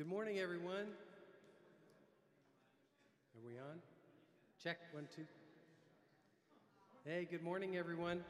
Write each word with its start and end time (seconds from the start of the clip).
Good 0.00 0.08
morning, 0.08 0.38
everyone. 0.38 0.86
Are 3.36 3.46
we 3.46 3.58
on? 3.58 3.80
Check 4.64 4.78
one, 4.92 5.06
two. 5.14 5.26
Hey, 7.04 7.28
good 7.30 7.42
morning, 7.42 7.76
everyone. 7.76 8.24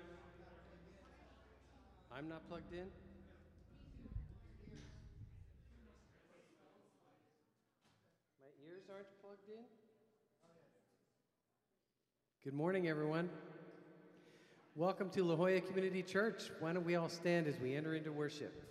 I'm 2.12 2.28
not 2.28 2.48
plugged 2.48 2.72
in? 2.72 2.88
My 8.40 8.50
ears 8.66 8.82
aren't 8.92 9.06
plugged 9.22 9.48
in? 9.48 9.62
Good 12.42 12.54
morning, 12.54 12.88
everyone. 12.88 13.30
Welcome 14.74 15.08
to 15.10 15.22
La 15.22 15.36
Jolla 15.36 15.60
Community 15.60 16.02
Church. 16.02 16.50
Why 16.58 16.72
don't 16.72 16.84
we 16.84 16.96
all 16.96 17.08
stand 17.08 17.46
as 17.46 17.60
we 17.60 17.76
enter 17.76 17.94
into 17.94 18.10
worship? 18.10 18.69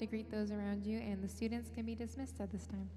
To 0.00 0.06
greet 0.06 0.30
those 0.30 0.50
around 0.50 0.86
you, 0.86 0.98
and 0.98 1.22
the 1.22 1.28
students 1.28 1.70
can 1.74 1.84
be 1.84 1.94
dismissed 1.94 2.40
at 2.40 2.50
this 2.50 2.66
time. 2.66 2.88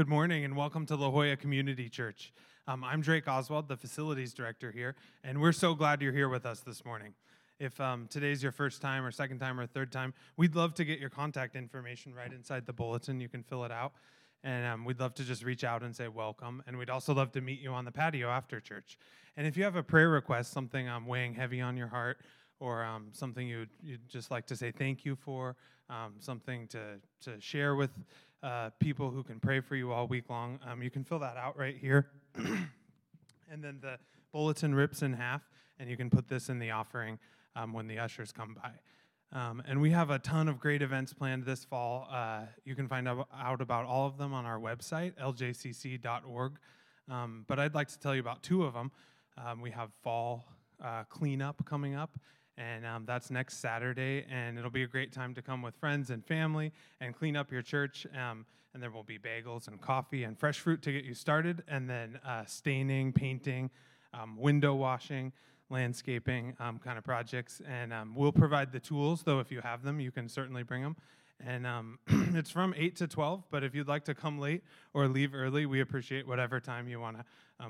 Good 0.00 0.08
morning 0.08 0.46
and 0.46 0.56
welcome 0.56 0.86
to 0.86 0.96
La 0.96 1.10
Jolla 1.10 1.36
Community 1.36 1.90
Church. 1.90 2.32
Um, 2.66 2.82
I'm 2.82 3.02
Drake 3.02 3.28
Oswald, 3.28 3.68
the 3.68 3.76
facilities 3.76 4.32
director 4.32 4.72
here, 4.72 4.96
and 5.22 5.42
we're 5.42 5.52
so 5.52 5.74
glad 5.74 6.00
you're 6.00 6.10
here 6.10 6.30
with 6.30 6.46
us 6.46 6.60
this 6.60 6.86
morning. 6.86 7.12
If 7.58 7.78
um, 7.82 8.08
today's 8.08 8.42
your 8.42 8.50
first 8.50 8.80
time 8.80 9.04
or 9.04 9.10
second 9.10 9.40
time 9.40 9.60
or 9.60 9.66
third 9.66 9.92
time, 9.92 10.14
we'd 10.38 10.54
love 10.54 10.72
to 10.76 10.86
get 10.86 11.00
your 11.00 11.10
contact 11.10 11.54
information 11.54 12.14
right 12.14 12.32
inside 12.32 12.64
the 12.64 12.72
bulletin. 12.72 13.20
You 13.20 13.28
can 13.28 13.42
fill 13.42 13.62
it 13.64 13.70
out. 13.70 13.92
And 14.42 14.64
um, 14.64 14.84
we'd 14.86 14.98
love 14.98 15.12
to 15.16 15.22
just 15.22 15.44
reach 15.44 15.64
out 15.64 15.82
and 15.82 15.94
say 15.94 16.08
welcome. 16.08 16.62
And 16.66 16.78
we'd 16.78 16.88
also 16.88 17.12
love 17.12 17.30
to 17.32 17.42
meet 17.42 17.60
you 17.60 17.72
on 17.72 17.84
the 17.84 17.92
patio 17.92 18.30
after 18.30 18.58
church. 18.58 18.96
And 19.36 19.46
if 19.46 19.54
you 19.54 19.64
have 19.64 19.76
a 19.76 19.82
prayer 19.82 20.08
request, 20.08 20.50
something 20.50 20.88
um, 20.88 21.04
weighing 21.04 21.34
heavy 21.34 21.60
on 21.60 21.76
your 21.76 21.88
heart, 21.88 22.20
or 22.58 22.84
um, 22.84 23.08
something 23.12 23.46
you'd, 23.46 23.68
you'd 23.82 24.08
just 24.08 24.30
like 24.30 24.46
to 24.46 24.56
say 24.56 24.70
thank 24.70 25.04
you 25.04 25.14
for, 25.14 25.56
um, 25.90 26.14
something 26.20 26.68
to, 26.68 27.00
to 27.22 27.38
share 27.40 27.74
with 27.74 27.90
uh, 28.42 28.70
people 28.78 29.10
who 29.10 29.22
can 29.22 29.40
pray 29.40 29.60
for 29.60 29.76
you 29.76 29.92
all 29.92 30.06
week 30.06 30.30
long. 30.30 30.58
Um, 30.66 30.82
you 30.82 30.90
can 30.90 31.04
fill 31.04 31.18
that 31.20 31.36
out 31.36 31.58
right 31.58 31.76
here. 31.76 32.10
and 32.34 33.62
then 33.62 33.78
the 33.80 33.98
bulletin 34.32 34.74
rips 34.74 35.02
in 35.02 35.12
half, 35.12 35.42
and 35.78 35.90
you 35.90 35.96
can 35.96 36.10
put 36.10 36.28
this 36.28 36.48
in 36.48 36.58
the 36.58 36.70
offering 36.70 37.18
um, 37.56 37.72
when 37.72 37.86
the 37.86 37.98
ushers 37.98 38.32
come 38.32 38.54
by. 38.54 38.70
Um, 39.32 39.62
and 39.66 39.80
we 39.80 39.90
have 39.90 40.10
a 40.10 40.18
ton 40.18 40.48
of 40.48 40.58
great 40.58 40.82
events 40.82 41.12
planned 41.12 41.44
this 41.44 41.64
fall. 41.64 42.08
Uh, 42.10 42.42
you 42.64 42.74
can 42.74 42.88
find 42.88 43.08
out 43.08 43.60
about 43.60 43.86
all 43.86 44.06
of 44.06 44.18
them 44.18 44.32
on 44.32 44.44
our 44.44 44.58
website, 44.58 45.14
ljcc.org. 45.14 46.58
Um, 47.08 47.44
but 47.46 47.58
I'd 47.58 47.74
like 47.74 47.88
to 47.88 47.98
tell 47.98 48.14
you 48.14 48.20
about 48.20 48.42
two 48.42 48.64
of 48.64 48.74
them. 48.74 48.90
Um, 49.36 49.60
we 49.60 49.70
have 49.70 49.90
fall 50.02 50.44
uh, 50.82 51.04
cleanup 51.04 51.64
coming 51.64 51.94
up, 51.94 52.18
and 52.60 52.84
um, 52.84 53.04
that's 53.06 53.30
next 53.30 53.58
Saturday. 53.58 54.26
And 54.30 54.58
it'll 54.58 54.70
be 54.70 54.82
a 54.82 54.88
great 54.88 55.12
time 55.12 55.34
to 55.34 55.42
come 55.42 55.62
with 55.62 55.74
friends 55.76 56.10
and 56.10 56.24
family 56.24 56.72
and 57.00 57.14
clean 57.14 57.36
up 57.36 57.50
your 57.50 57.62
church. 57.62 58.06
Um, 58.14 58.44
and 58.74 58.82
there 58.82 58.90
will 58.90 59.02
be 59.02 59.18
bagels 59.18 59.66
and 59.66 59.80
coffee 59.80 60.24
and 60.24 60.38
fresh 60.38 60.60
fruit 60.60 60.80
to 60.82 60.92
get 60.92 61.04
you 61.04 61.14
started, 61.14 61.64
and 61.66 61.90
then 61.90 62.20
uh, 62.24 62.44
staining, 62.44 63.12
painting, 63.12 63.68
um, 64.14 64.36
window 64.36 64.74
washing, 64.74 65.32
landscaping 65.70 66.54
um, 66.60 66.78
kind 66.78 66.96
of 66.96 67.02
projects. 67.02 67.60
And 67.66 67.92
um, 67.92 68.14
we'll 68.14 68.30
provide 68.30 68.70
the 68.70 68.78
tools, 68.78 69.24
though, 69.24 69.40
if 69.40 69.50
you 69.50 69.60
have 69.60 69.82
them, 69.82 69.98
you 69.98 70.12
can 70.12 70.28
certainly 70.28 70.62
bring 70.62 70.82
them. 70.82 70.96
And 71.44 71.66
um, 71.66 71.98
it's 72.08 72.50
from 72.50 72.74
8 72.76 72.94
to 72.96 73.08
12, 73.08 73.44
but 73.50 73.64
if 73.64 73.74
you'd 73.74 73.88
like 73.88 74.04
to 74.04 74.14
come 74.14 74.38
late 74.38 74.62
or 74.94 75.08
leave 75.08 75.34
early, 75.34 75.66
we 75.66 75.80
appreciate 75.80 76.28
whatever 76.28 76.60
time 76.60 76.86
you 76.86 77.00
want 77.00 77.16
to 77.18 77.24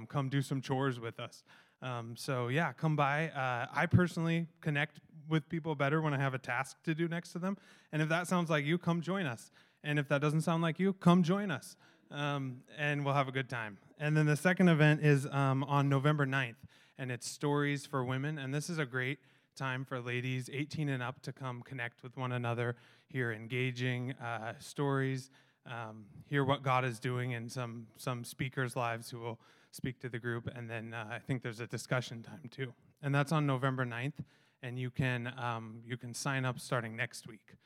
come 0.09 0.28
do 0.28 0.42
some 0.42 0.61
chores 0.61 1.00
with 1.00 1.18
us. 1.18 1.44
Um, 1.82 2.14
so 2.16 2.49
yeah, 2.49 2.72
come 2.72 2.96
by. 2.96 3.30
Uh, 3.30 3.66
I 3.75 3.87
personally 3.87 4.46
connect 4.60 5.00
with 5.28 5.49
people 5.49 5.75
better 5.75 6.02
when 6.02 6.12
I 6.12 6.18
have 6.18 6.34
a 6.34 6.38
task 6.38 6.76
to 6.84 6.94
do 6.94 7.08
next 7.08 7.32
to 7.32 7.38
them. 7.38 7.56
And 7.92 8.02
if 8.02 8.08
that 8.08 8.26
sounds 8.26 8.50
like 8.50 8.64
you, 8.64 8.78
come 8.78 9.00
join 9.00 9.26
us. 9.26 9.50
And 9.82 9.99
if 9.99 10.08
that 10.08 10.20
doesn't 10.20 10.42
sound 10.42 10.62
like 10.62 10.78
you, 10.78 10.92
come 10.92 11.22
join 11.22 11.50
us. 11.50 11.76
Um, 12.10 12.62
and 12.76 13.04
we'll 13.04 13.14
have 13.14 13.28
a 13.28 13.32
good 13.32 13.49
time. 13.49 13.78
And 13.99 14.16
then 14.16 14.26
the 14.26 14.37
second 14.37 14.68
event 14.68 15.02
is 15.02 15.26
um, 15.26 15.62
on 15.64 15.88
November 15.88 16.26
9th, 16.26 16.56
and 16.99 17.12
it's 17.12 17.28
Stories 17.28 17.87
for 17.87 18.04
Women. 18.04 18.37
And 18.38 18.52
this 18.52 18.68
is 18.68 18.78
a 18.78 18.84
great 18.84 19.20
time 19.56 19.84
for 19.84 20.00
ladies 20.00 20.50
18 20.52 20.88
and 20.88 21.02
up 21.02 21.22
to 21.22 21.32
come 21.32 21.62
connect 21.62 22.02
with 22.02 22.16
one 22.16 22.32
another, 22.32 22.76
hear 23.06 23.32
engaging 23.32 24.12
uh, 24.12 24.54
stories, 24.58 25.30
um, 25.66 26.06
hear 26.26 26.44
what 26.44 26.62
God 26.62 26.84
is 26.84 26.99
doing 26.99 27.32
in 27.32 27.49
some, 27.49 27.87
some 27.96 28.25
speakers' 28.25 28.75
lives 28.75 29.10
who 29.10 29.20
will 29.20 29.38
speak 29.70 30.00
to 30.00 30.08
the 30.08 30.18
group, 30.18 30.48
and 30.54 30.68
then 30.68 30.94
uh, 30.94 31.06
I 31.10 31.18
think 31.18 31.42
there's 31.42 31.60
a 31.60 31.66
discussion 31.66 32.22
time 32.22 32.48
too, 32.50 32.72
and 33.02 33.14
that's 33.14 33.32
on 33.32 33.46
November 33.46 33.84
9th, 33.84 34.24
and 34.62 34.78
you 34.78 34.90
can 34.90 35.32
um, 35.38 35.80
you 35.86 35.96
can 35.96 36.14
sign 36.14 36.44
up 36.44 36.58
starting 36.58 36.96
next 36.96 37.26
week. 37.26 37.56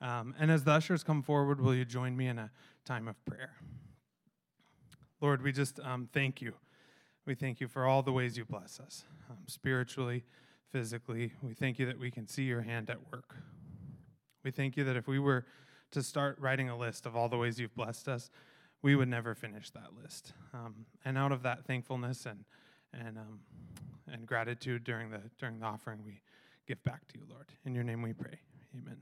Um, 0.00 0.34
and 0.38 0.50
as 0.50 0.64
the 0.64 0.72
ushers 0.72 1.02
come 1.02 1.22
forward, 1.22 1.60
will 1.60 1.74
you 1.74 1.84
join 1.84 2.16
me 2.16 2.26
in 2.26 2.38
a 2.38 2.50
time 2.84 3.08
of 3.08 3.22
prayer? 3.24 3.54
Lord, 5.20 5.42
we 5.42 5.52
just 5.52 5.80
um, 5.80 6.08
thank 6.12 6.42
you. 6.42 6.54
We 7.24 7.34
thank 7.34 7.60
you 7.60 7.68
for 7.68 7.86
all 7.86 8.02
the 8.02 8.12
ways 8.12 8.36
you 8.36 8.44
bless 8.44 8.78
us, 8.78 9.04
um, 9.30 9.38
spiritually, 9.46 10.24
physically. 10.70 11.32
We 11.40 11.54
thank 11.54 11.78
you 11.78 11.86
that 11.86 11.98
we 11.98 12.10
can 12.10 12.26
see 12.28 12.42
your 12.42 12.60
hand 12.60 12.90
at 12.90 12.98
work. 13.10 13.36
We 14.42 14.50
thank 14.50 14.76
you 14.76 14.84
that 14.84 14.96
if 14.96 15.08
we 15.08 15.18
were 15.18 15.46
to 15.92 16.02
start 16.02 16.36
writing 16.38 16.68
a 16.68 16.76
list 16.76 17.06
of 17.06 17.16
all 17.16 17.30
the 17.30 17.38
ways 17.38 17.58
you've 17.58 17.74
blessed 17.74 18.08
us, 18.08 18.30
we 18.84 18.94
would 18.94 19.08
never 19.08 19.34
finish 19.34 19.70
that 19.70 19.96
list. 20.00 20.34
Um, 20.52 20.84
and 21.06 21.16
out 21.16 21.32
of 21.32 21.42
that 21.42 21.64
thankfulness 21.64 22.26
and 22.26 22.44
and 22.92 23.16
um, 23.18 23.40
and 24.12 24.26
gratitude 24.26 24.84
during 24.84 25.10
the 25.10 25.22
during 25.38 25.58
the 25.58 25.66
offering, 25.66 26.04
we 26.04 26.20
give 26.68 26.84
back 26.84 27.08
to 27.08 27.18
you, 27.18 27.24
Lord. 27.28 27.46
In 27.64 27.74
your 27.74 27.82
name, 27.82 28.02
we 28.02 28.12
pray. 28.12 28.38
Amen. 28.78 28.98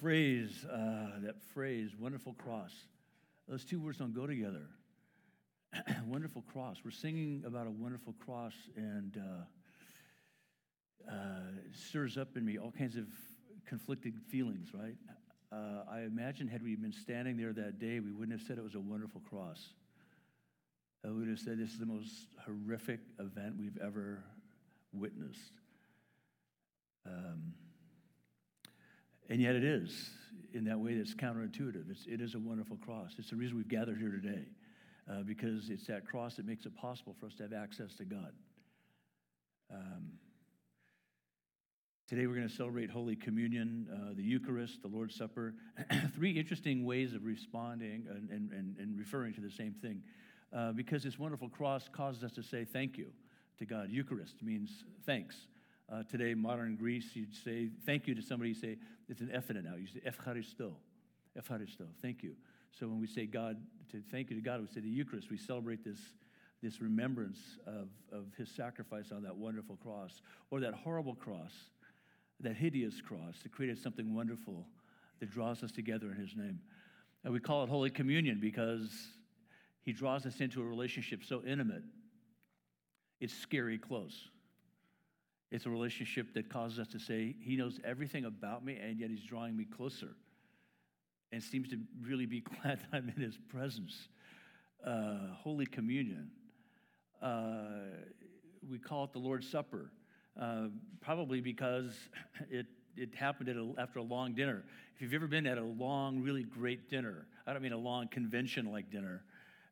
Phrase, 0.00 0.64
uh, 0.64 1.20
that 1.22 1.42
phrase, 1.54 1.90
wonderful 1.98 2.34
cross. 2.34 2.72
Those 3.48 3.64
two 3.64 3.80
words 3.80 3.98
don't 3.98 4.14
go 4.14 4.26
together. 4.26 4.66
wonderful 6.06 6.42
cross. 6.52 6.78
We're 6.84 6.90
singing 6.90 7.42
about 7.46 7.66
a 7.66 7.70
wonderful 7.70 8.14
cross, 8.24 8.54
and 8.76 9.16
uh, 9.16 11.10
uh, 11.10 11.40
stirs 11.72 12.16
up 12.16 12.36
in 12.36 12.44
me 12.44 12.58
all 12.58 12.70
kinds 12.70 12.96
of 12.96 13.06
conflicting 13.66 14.12
feelings, 14.30 14.68
right? 14.72 14.96
Uh, 15.50 15.84
I 15.90 16.00
imagine 16.00 16.46
had 16.46 16.62
we 16.62 16.76
been 16.76 16.92
standing 16.92 17.36
there 17.36 17.52
that 17.52 17.78
day, 17.78 18.00
we 18.00 18.12
wouldn't 18.12 18.38
have 18.38 18.46
said 18.46 18.58
it 18.58 18.64
was 18.64 18.74
a 18.74 18.80
wonderful 18.80 19.22
cross. 19.28 19.70
Uh, 21.04 21.12
we 21.12 21.20
would 21.20 21.28
have 21.28 21.38
said 21.38 21.58
this 21.58 21.70
is 21.70 21.78
the 21.78 21.86
most 21.86 22.12
horrific 22.44 23.00
event 23.18 23.56
we've 23.58 23.78
ever 23.82 24.22
witnessed. 24.92 25.52
Um, 27.06 27.54
and 29.28 29.40
yet 29.40 29.54
it 29.54 29.64
is 29.64 30.10
in 30.54 30.64
that 30.64 30.78
way 30.78 30.94
that's 30.94 31.14
counterintuitive. 31.14 31.90
It's, 31.90 32.06
it 32.06 32.20
is 32.20 32.34
a 32.34 32.38
wonderful 32.38 32.76
cross. 32.76 33.14
It's 33.18 33.30
the 33.30 33.36
reason 33.36 33.56
we've 33.56 33.68
gathered 33.68 33.98
here 33.98 34.10
today, 34.10 34.46
uh, 35.10 35.22
because 35.22 35.68
it's 35.68 35.86
that 35.86 36.06
cross 36.06 36.36
that 36.36 36.46
makes 36.46 36.64
it 36.64 36.74
possible 36.76 37.14
for 37.20 37.26
us 37.26 37.34
to 37.36 37.42
have 37.42 37.52
access 37.52 37.94
to 37.96 38.04
God. 38.04 38.32
Um, 39.70 40.12
today 42.08 42.26
we're 42.26 42.36
going 42.36 42.48
to 42.48 42.54
celebrate 42.54 42.90
Holy 42.90 43.14
Communion, 43.14 43.86
uh, 43.92 44.14
the 44.14 44.22
Eucharist, 44.22 44.80
the 44.80 44.88
Lord's 44.88 45.14
Supper. 45.14 45.54
Three 46.14 46.30
interesting 46.30 46.84
ways 46.84 47.12
of 47.12 47.24
responding 47.24 48.06
and, 48.08 48.30
and, 48.30 48.50
and, 48.52 48.76
and 48.78 48.98
referring 48.98 49.34
to 49.34 49.42
the 49.42 49.50
same 49.50 49.74
thing. 49.74 50.02
Uh, 50.56 50.72
because 50.72 51.02
this 51.02 51.18
wonderful 51.18 51.50
cross 51.50 51.90
causes 51.92 52.24
us 52.24 52.32
to 52.32 52.42
say 52.42 52.64
thank 52.64 52.96
you 52.96 53.08
to 53.58 53.66
God. 53.66 53.90
Eucharist 53.90 54.42
means 54.42 54.84
thanks. 55.04 55.36
Uh, 55.90 56.02
today, 56.10 56.34
modern 56.34 56.76
Greece, 56.76 57.10
you'd 57.14 57.34
say 57.34 57.70
thank 57.86 58.06
you 58.06 58.14
to 58.14 58.20
somebody. 58.20 58.50
You 58.50 58.54
say 58.54 58.76
it's 59.08 59.20
an 59.22 59.30
F 59.32 59.48
now. 59.50 59.74
You 59.74 59.86
say 59.86 60.00
Efcharisto, 60.06 60.72
Efcharisto. 61.38 61.86
Thank 62.02 62.22
you. 62.22 62.32
So 62.78 62.86
when 62.86 63.00
we 63.00 63.06
say 63.06 63.24
God, 63.24 63.56
to 63.92 64.02
thank 64.10 64.28
you 64.28 64.36
to 64.36 64.42
God, 64.42 64.60
we 64.60 64.66
say 64.66 64.80
the 64.80 64.88
Eucharist. 64.88 65.30
We 65.30 65.38
celebrate 65.38 65.84
this 65.84 65.98
this 66.62 66.80
remembrance 66.80 67.38
of, 67.66 67.88
of 68.12 68.26
His 68.36 68.50
sacrifice 68.50 69.12
on 69.12 69.22
that 69.22 69.36
wonderful 69.36 69.76
cross, 69.76 70.20
or 70.50 70.60
that 70.60 70.74
horrible 70.74 71.14
cross, 71.14 71.52
that 72.40 72.56
hideous 72.56 73.00
cross 73.00 73.38
that 73.42 73.52
created 73.52 73.78
something 73.78 74.14
wonderful 74.14 74.66
that 75.20 75.30
draws 75.30 75.62
us 75.62 75.72
together 75.72 76.10
in 76.10 76.16
His 76.16 76.36
name. 76.36 76.60
And 77.24 77.32
we 77.32 77.40
call 77.40 77.62
it 77.64 77.68
Holy 77.68 77.90
Communion 77.90 78.38
because 78.40 78.90
He 79.82 79.92
draws 79.92 80.26
us 80.26 80.40
into 80.40 80.60
a 80.60 80.64
relationship 80.64 81.24
so 81.24 81.42
intimate. 81.46 81.82
It's 83.20 83.34
scary 83.34 83.78
close. 83.78 84.28
It's 85.50 85.64
a 85.66 85.70
relationship 85.70 86.34
that 86.34 86.50
causes 86.50 86.78
us 86.78 86.88
to 86.88 86.98
say, 86.98 87.34
He 87.40 87.56
knows 87.56 87.80
everything 87.84 88.24
about 88.24 88.64
me, 88.64 88.76
and 88.76 88.98
yet 88.98 89.10
He's 89.10 89.22
drawing 89.22 89.56
me 89.56 89.64
closer. 89.64 90.14
And 91.32 91.42
seems 91.42 91.68
to 91.70 91.78
really 92.02 92.26
be 92.26 92.40
glad 92.62 92.80
that 92.80 92.88
I'm 92.92 93.12
in 93.14 93.22
His 93.22 93.38
presence. 93.48 94.08
Uh, 94.84 95.34
Holy 95.34 95.66
Communion. 95.66 96.30
Uh, 97.22 97.60
we 98.70 98.78
call 98.78 99.04
it 99.04 99.12
the 99.12 99.18
Lord's 99.18 99.48
Supper, 99.48 99.90
uh, 100.40 100.66
probably 101.00 101.40
because 101.40 101.92
it, 102.50 102.66
it 102.96 103.14
happened 103.14 103.48
a, 103.48 103.80
after 103.80 103.98
a 103.98 104.02
long 104.02 104.34
dinner. 104.34 104.64
If 104.94 105.02
you've 105.02 105.14
ever 105.14 105.26
been 105.26 105.46
at 105.46 105.58
a 105.58 105.64
long, 105.64 106.20
really 106.22 106.42
great 106.42 106.90
dinner, 106.90 107.26
I 107.46 107.52
don't 107.52 107.62
mean 107.62 107.72
a 107.72 107.78
long 107.78 108.08
convention 108.08 108.70
like 108.70 108.90
dinner 108.90 109.22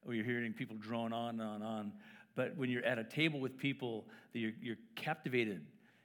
where 0.07 0.15
you're 0.15 0.25
hearing 0.25 0.53
people 0.53 0.77
drone 0.77 1.13
on 1.13 1.41
and 1.41 1.43
on 1.43 1.55
and 1.57 1.65
on, 1.65 1.93
but 2.37 2.55
when 2.57 2.71
you're 2.71 2.85
at 2.85 2.99
a 2.99 3.05
table 3.05 3.41
with 3.41 3.57
people, 3.57 4.05
that 4.33 4.39
you're, 4.39 4.53
you're 4.63 4.77
captivated 4.95 5.63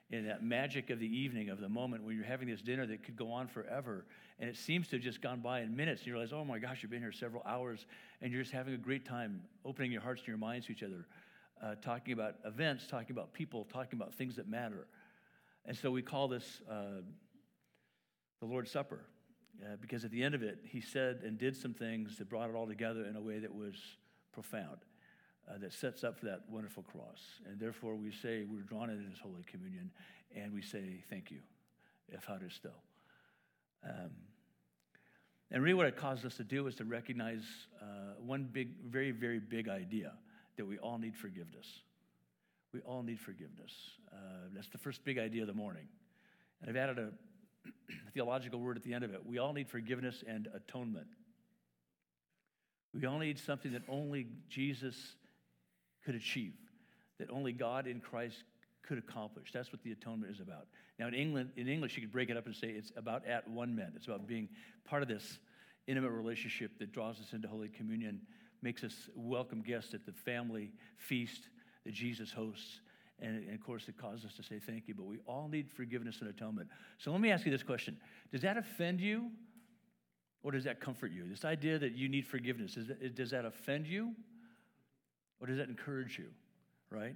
in 0.10 0.28
that 0.28 0.44
magic 0.44 0.90
of 0.90 1.00
the 1.00 1.06
evening, 1.06 1.50
of 1.50 1.60
the 1.60 1.70
moment 1.70 2.04
when 2.04 2.16
you're 2.16 2.26
having 2.26 2.48
this 2.48 2.62
dinner 2.62 2.86
that 2.86 3.04
could 3.04 3.16
go 3.16 3.32
on 3.32 3.48
forever. 3.48 4.06
And 4.40 4.50
it 4.50 4.58
seems 4.58 4.88
to 4.90 4.96
have 4.96 5.04
just 5.04 5.22
gone 5.22 5.42
by 5.42 5.62
in 5.62 5.76
minutes. 5.76 6.02
And 6.02 6.08
you 6.08 6.14
realize, 6.14 6.34
oh 6.34 6.44
my 6.44 6.58
gosh, 6.58 6.82
you've 6.82 6.92
been 6.92 7.02
here 7.02 7.12
several 7.12 7.44
hours 7.46 7.86
and 8.22 8.32
you're 8.32 8.42
just 8.42 8.54
having 8.54 8.74
a 8.74 8.78
great 8.78 9.06
time 9.06 9.42
opening 9.64 9.92
your 9.92 10.02
hearts 10.02 10.22
and 10.22 10.30
your 10.30 10.38
minds 10.38 10.66
to 10.66 10.72
each 10.72 10.84
other, 10.84 11.06
uh, 11.64 11.76
talking 11.82 12.14
about 12.14 12.36
events, 12.46 12.88
talking 12.88 13.12
about 13.12 13.34
people, 13.34 13.68
talking 13.72 14.00
about 14.00 14.14
things 14.14 14.38
that 14.38 14.48
matter. 14.48 14.88
And 15.66 15.78
so 15.78 15.92
we 15.92 16.02
call 16.02 16.28
this 16.28 16.62
uh, 16.70 17.02
the 18.40 18.46
Lord's 18.46 18.72
Supper 18.72 19.02
uh, 19.64 19.76
because 19.82 20.04
at 20.04 20.12
the 20.12 20.24
end 20.24 20.34
of 20.34 20.44
it, 20.44 20.60
he 20.64 20.82
said 20.82 21.22
and 21.24 21.38
did 21.38 21.56
some 21.56 21.74
things 21.74 22.18
that 22.18 22.30
brought 22.30 22.50
it 22.50 22.56
all 22.56 22.68
together 22.68 23.06
in 23.06 23.16
a 23.16 23.22
way 23.22 23.40
that 23.40 23.54
was 23.54 23.76
profound 24.34 24.80
uh, 25.50 25.58
that 25.60 25.74
sets 25.74 26.04
up 26.04 26.20
for 26.20 26.26
that 26.26 26.42
wonderful 26.50 26.84
cross. 26.84 27.20
And 27.48 27.60
therefore, 27.60 27.96
we 27.96 28.12
say 28.12 28.44
we're 28.50 28.62
drawn 28.62 28.90
into 28.90 29.10
this 29.10 29.20
Holy 29.20 29.44
Communion 29.50 29.92
and 30.36 30.54
we 30.54 30.62
say, 30.62 31.04
Thank 31.10 31.32
you, 31.32 31.40
Eucharisto. 32.14 32.72
Um, 33.84 34.12
and 35.52 35.62
really, 35.62 35.74
what 35.74 35.88
it 35.88 35.98
caused 35.98 36.26
us 36.26 36.36
to 36.36 36.44
do 36.44 36.68
is 36.68 36.76
to 36.76 36.86
recognize 36.86 37.44
uh, 37.82 38.14
one 38.26 38.48
big, 38.52 38.70
very, 38.88 39.12
very 39.12 39.40
big 39.40 39.68
idea 39.68 40.14
that 40.58 40.66
we 40.66 40.78
all 40.78 40.98
need 40.98 41.16
forgiveness. 41.16 41.68
We 42.74 42.80
all 42.82 43.04
need 43.04 43.20
forgiveness. 43.20 43.74
Uh, 44.14 44.48
that's 44.54 44.70
the 44.70 44.78
first 44.78 45.04
big 45.04 45.18
idea 45.18 45.42
of 45.42 45.48
the 45.48 45.54
morning. 45.54 45.88
And 46.62 46.70
I've 46.70 46.78
added 46.78 47.00
a 47.00 47.10
theological 48.14 48.62
word 48.62 48.78
at 48.78 48.84
the 48.84 48.94
end 48.94 49.04
of 49.04 49.14
it. 49.14 49.26
We 49.26 49.40
all 49.40 49.52
need 49.52 49.70
forgiveness 49.70 50.24
and 50.26 50.48
atonement. 50.54 51.08
We 52.94 53.06
all 53.06 53.20
need 53.20 53.38
something 53.38 53.74
that 53.74 53.84
only 53.90 54.28
Jesus 54.50 55.16
could 56.04 56.16
achieve, 56.16 56.54
that 57.20 57.30
only 57.32 57.54
God 57.54 57.88
in 57.88 58.00
Christ 58.00 58.44
could 58.84 58.98
accomplish. 58.98 59.52
That's 59.54 59.72
what 59.72 59.84
the 59.84 59.92
atonement 59.92 60.32
is 60.32 60.40
about. 60.40 60.68
Now, 61.00 61.08
in 61.08 61.14
England, 61.14 61.52
in 61.56 61.68
English, 61.68 61.96
you 61.96 62.02
could 62.02 62.12
break 62.12 62.30
it 62.30 62.38
up 62.38 62.46
and 62.46 62.56
say 62.56 62.70
it's 62.70 62.92
about 62.96 63.26
at 63.26 63.48
one 63.48 63.76
man. 63.76 63.94
It's 63.96 64.08
about 64.08 64.28
being 64.28 64.50
part 64.86 65.02
of 65.02 65.08
this 65.08 65.40
intimate 65.88 66.12
relationship 66.12 66.78
that 66.80 66.92
draws 66.92 67.20
us 67.20 67.34
into 67.34 67.48
Holy 67.48 67.70
Communion, 67.70 68.22
makes 68.62 68.84
us 68.84 69.10
welcome 69.16 69.62
guests 69.62 69.94
at 69.94 70.06
the 70.06 70.12
family 70.12 70.72
feast 70.98 71.50
that 71.86 71.94
Jesus 71.94 72.32
hosts. 72.32 72.82
And, 73.20 73.44
and 73.44 73.54
of 73.54 73.64
course, 73.64 73.88
it 73.88 73.98
causes 73.98 74.26
us 74.26 74.34
to 74.36 74.44
say 74.44 74.60
thank 74.60 74.88
you, 74.88 74.96
but 74.96 75.06
we 75.06 75.20
all 75.28 75.48
need 75.48 75.70
forgiveness 75.70 76.20
and 76.22 76.30
atonement. 76.30 76.70
So 76.98 77.12
let 77.12 77.22
me 77.22 77.32
ask 77.32 77.46
you 77.46 77.52
this 77.52 77.64
question 77.64 77.98
Does 78.32 78.42
that 78.42 78.58
offend 78.58 79.00
you? 79.00 79.30
Or 80.44 80.52
does 80.52 80.64
that 80.64 80.80
comfort 80.82 81.12
you? 81.12 81.28
This 81.30 81.46
idea 81.46 81.78
that 81.78 81.94
you 81.94 82.10
need 82.10 82.26
forgiveness, 82.26 82.76
does 83.14 83.30
that 83.30 83.46
offend 83.46 83.86
you? 83.86 84.16
Or 85.42 85.48
does 85.48 85.58
that 85.58 85.68
encourage 85.68 86.20
you, 86.20 86.28
right? 86.92 87.16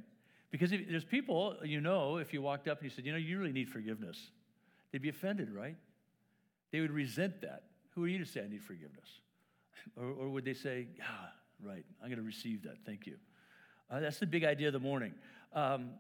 Because 0.52 0.72
if, 0.72 0.82
there's 0.90 1.06
people, 1.06 1.56
you 1.64 1.80
know, 1.80 2.18
if 2.18 2.34
you 2.34 2.42
walked 2.42 2.68
up 2.68 2.80
and 2.80 2.86
you 2.86 2.90
said, 2.90 3.06
you 3.06 3.12
know, 3.12 3.18
you 3.18 3.40
really 3.40 3.54
need 3.54 3.70
forgiveness, 3.70 4.32
they'd 4.92 5.02
be 5.02 5.10
offended, 5.10 5.54
right? 5.54 5.76
They 6.72 6.80
would 6.80 6.92
resent 6.92 7.42
that. 7.42 7.64
Who 7.92 8.04
are 8.04 8.08
you 8.08 8.18
to 8.18 8.26
say 8.26 8.42
I 8.42 8.48
need 8.48 8.64
forgiveness? 8.64 9.08
Or, 9.96 10.08
or 10.08 10.30
would 10.30 10.46
they 10.46 10.56
say, 10.56 10.88
yeah, 10.98 11.04
right, 11.64 11.86
I'm 12.02 12.08
going 12.08 12.18
to 12.18 12.26
receive 12.26 12.64
that. 12.64 12.78
Thank 12.88 13.06
you. 13.06 13.18
Uh, 13.92 14.00
that's 14.00 14.18
the 14.18 14.26
big 14.26 14.44
idea 14.44 14.68
of 14.68 14.74
the 14.74 14.80
morning. 14.80 15.14
Um, 15.54 15.92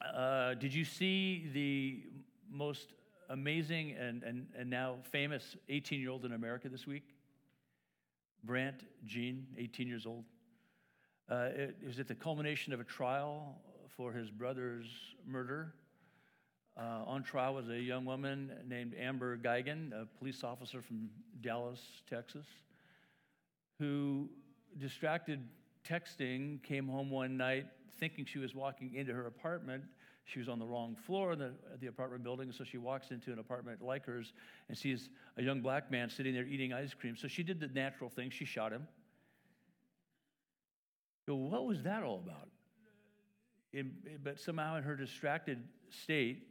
uh, 0.00 0.54
did 0.54 0.72
you 0.72 0.86
see 0.86 1.50
the 1.52 2.04
most 2.50 2.94
amazing 3.28 3.92
and, 3.92 4.22
and, 4.22 4.46
and 4.56 4.70
now 4.70 4.96
famous 5.10 5.54
18 5.68 6.00
year 6.00 6.08
old 6.08 6.24
in 6.24 6.32
America 6.32 6.70
this 6.70 6.86
week? 6.86 7.14
Brandt 8.42 8.84
Jean, 9.04 9.46
18 9.58 9.86
years 9.86 10.06
old. 10.06 10.24
Uh, 11.30 11.50
it 11.54 11.76
was 11.86 11.98
at 12.00 12.08
the 12.08 12.14
culmination 12.14 12.72
of 12.72 12.80
a 12.80 12.84
trial 12.84 13.56
for 13.96 14.12
his 14.12 14.30
brother's 14.30 14.86
murder. 15.26 15.74
Uh, 16.78 17.02
on 17.06 17.22
trial 17.22 17.54
was 17.54 17.68
a 17.68 17.78
young 17.78 18.04
woman 18.04 18.50
named 18.66 18.94
Amber 18.98 19.36
Guyger, 19.36 19.92
a 19.92 20.06
police 20.18 20.42
officer 20.42 20.80
from 20.80 21.10
Dallas, 21.42 21.80
Texas, 22.08 22.46
who, 23.78 24.30
distracted 24.78 25.40
texting, 25.86 26.62
came 26.62 26.88
home 26.88 27.10
one 27.10 27.36
night 27.36 27.66
thinking 27.98 28.24
she 28.24 28.38
was 28.38 28.54
walking 28.54 28.94
into 28.94 29.12
her 29.12 29.26
apartment. 29.26 29.82
She 30.24 30.38
was 30.38 30.48
on 30.48 30.58
the 30.58 30.66
wrong 30.66 30.94
floor 30.94 31.32
in 31.32 31.38
the, 31.38 31.52
the 31.80 31.88
apartment 31.88 32.22
building, 32.22 32.52
so 32.52 32.64
she 32.64 32.78
walks 32.78 33.10
into 33.10 33.32
an 33.32 33.38
apartment 33.38 33.82
like 33.82 34.06
hers 34.06 34.32
and 34.68 34.78
sees 34.78 35.08
a 35.36 35.42
young 35.42 35.60
black 35.60 35.90
man 35.90 36.08
sitting 36.08 36.32
there 36.32 36.46
eating 36.46 36.72
ice 36.72 36.94
cream. 36.94 37.16
So 37.16 37.28
she 37.28 37.42
did 37.42 37.60
the 37.60 37.68
natural 37.68 38.08
thing. 38.08 38.30
She 38.30 38.44
shot 38.44 38.72
him. 38.72 38.86
So 41.28 41.34
what 41.34 41.66
was 41.66 41.82
that 41.82 42.04
all 42.04 42.22
about? 42.24 42.48
But 44.24 44.40
somehow, 44.40 44.76
in 44.76 44.82
her 44.82 44.96
distracted 44.96 45.62
state, 45.90 46.44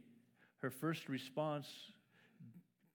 her 0.58 0.70
first 0.70 1.08
response, 1.08 1.66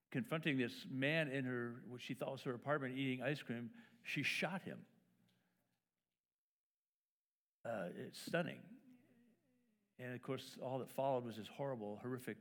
confronting 0.10 0.58
this 0.58 0.72
man 0.90 1.28
in 1.28 1.44
her, 1.44 1.82
what 1.90 2.02
she 2.02 2.14
thought 2.14 2.32
was 2.32 2.42
her 2.44 2.54
apartment, 2.54 2.98
eating 2.98 3.22
ice 3.22 3.42
cream, 3.42 3.70
she 4.02 4.24
shot 4.24 4.62
him. 4.62 4.78
Uh, 7.66 7.88
it's 8.08 8.22
stunning. 8.22 8.62
And 10.00 10.16
of 10.16 10.22
course, 10.22 10.58
all 10.64 10.80
that 10.80 10.90
followed 10.90 11.26
was 11.26 11.36
this 11.36 11.50
horrible, 11.54 12.00
horrific 12.02 12.38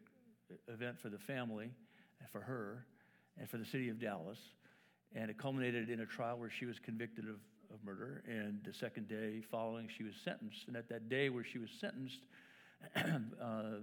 event 0.68 1.00
for 1.00 1.08
the 1.08 1.18
family 1.18 1.68
and 2.20 2.30
for 2.30 2.42
her 2.42 2.86
and 3.40 3.50
for 3.50 3.56
the 3.56 3.66
city 3.66 3.88
of 3.88 3.98
Dallas. 3.98 4.38
And 5.16 5.28
it 5.32 5.36
culminated 5.36 5.90
in 5.90 5.98
a 5.98 6.06
trial 6.06 6.38
where 6.38 6.48
she 6.48 6.64
was 6.64 6.78
convicted 6.78 7.24
of 7.28 7.40
of 7.72 7.84
murder. 7.84 8.22
And 8.26 8.60
the 8.64 8.72
second 8.72 9.08
day 9.08 9.42
following, 9.50 9.88
she 9.88 10.04
was 10.04 10.14
sentenced. 10.24 10.68
And 10.68 10.76
at 10.76 10.88
that 10.88 11.08
day 11.08 11.28
where 11.28 11.44
she 11.44 11.58
was 11.58 11.70
sentenced, 11.80 12.20
uh, 12.96 13.80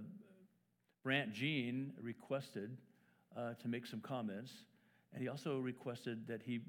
Brandt 1.02 1.32
Jean 1.32 1.92
requested 2.00 2.76
uh, 3.36 3.54
to 3.54 3.68
make 3.68 3.86
some 3.86 4.00
comments. 4.00 4.52
And 5.12 5.22
he 5.22 5.28
also 5.28 5.58
requested 5.58 6.26
that 6.28 6.42
he, 6.42 6.60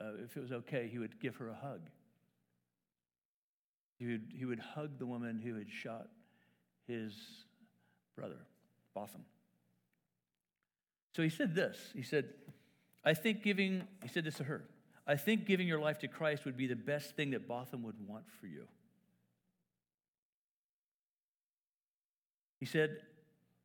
uh, 0.00 0.12
if 0.24 0.36
it 0.36 0.40
was 0.40 0.52
okay, 0.52 0.88
he 0.90 0.98
would 0.98 1.20
give 1.20 1.36
her 1.36 1.48
a 1.48 1.54
hug. 1.54 1.80
He 3.98 4.06
would, 4.06 4.32
he 4.36 4.44
would 4.44 4.58
hug 4.58 4.98
the 4.98 5.06
woman 5.06 5.40
who 5.42 5.54
had 5.54 5.70
shot 5.70 6.08
his 6.88 7.14
brother, 8.16 8.38
Botham. 8.94 9.24
So 11.14 11.22
he 11.22 11.28
said 11.28 11.54
this. 11.54 11.78
He 11.94 12.02
said, 12.02 12.30
I 13.04 13.14
think 13.14 13.42
giving, 13.42 13.82
he 14.02 14.08
said 14.08 14.24
this 14.24 14.36
to 14.36 14.44
her, 14.44 14.64
I 15.06 15.16
think 15.16 15.46
giving 15.46 15.66
your 15.66 15.80
life 15.80 15.98
to 16.00 16.08
Christ 16.08 16.44
would 16.44 16.56
be 16.56 16.66
the 16.66 16.76
best 16.76 17.16
thing 17.16 17.30
that 17.30 17.48
Botham 17.48 17.82
would 17.82 17.96
want 18.06 18.24
for 18.40 18.46
you. 18.46 18.66
He 22.60 22.66
said, 22.66 22.98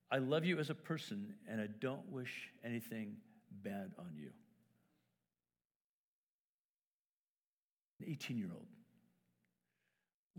I 0.09 0.17
love 0.17 0.45
you 0.45 0.57
as 0.57 0.69
a 0.69 0.75
person, 0.75 1.35
and 1.47 1.61
I 1.61 1.67
don't 1.79 2.09
wish 2.11 2.49
anything 2.63 3.17
bad 3.63 3.91
on 3.99 4.11
you. 4.15 4.29
An 7.99 8.07
18 8.09 8.37
year 8.37 8.49
old. 8.51 8.65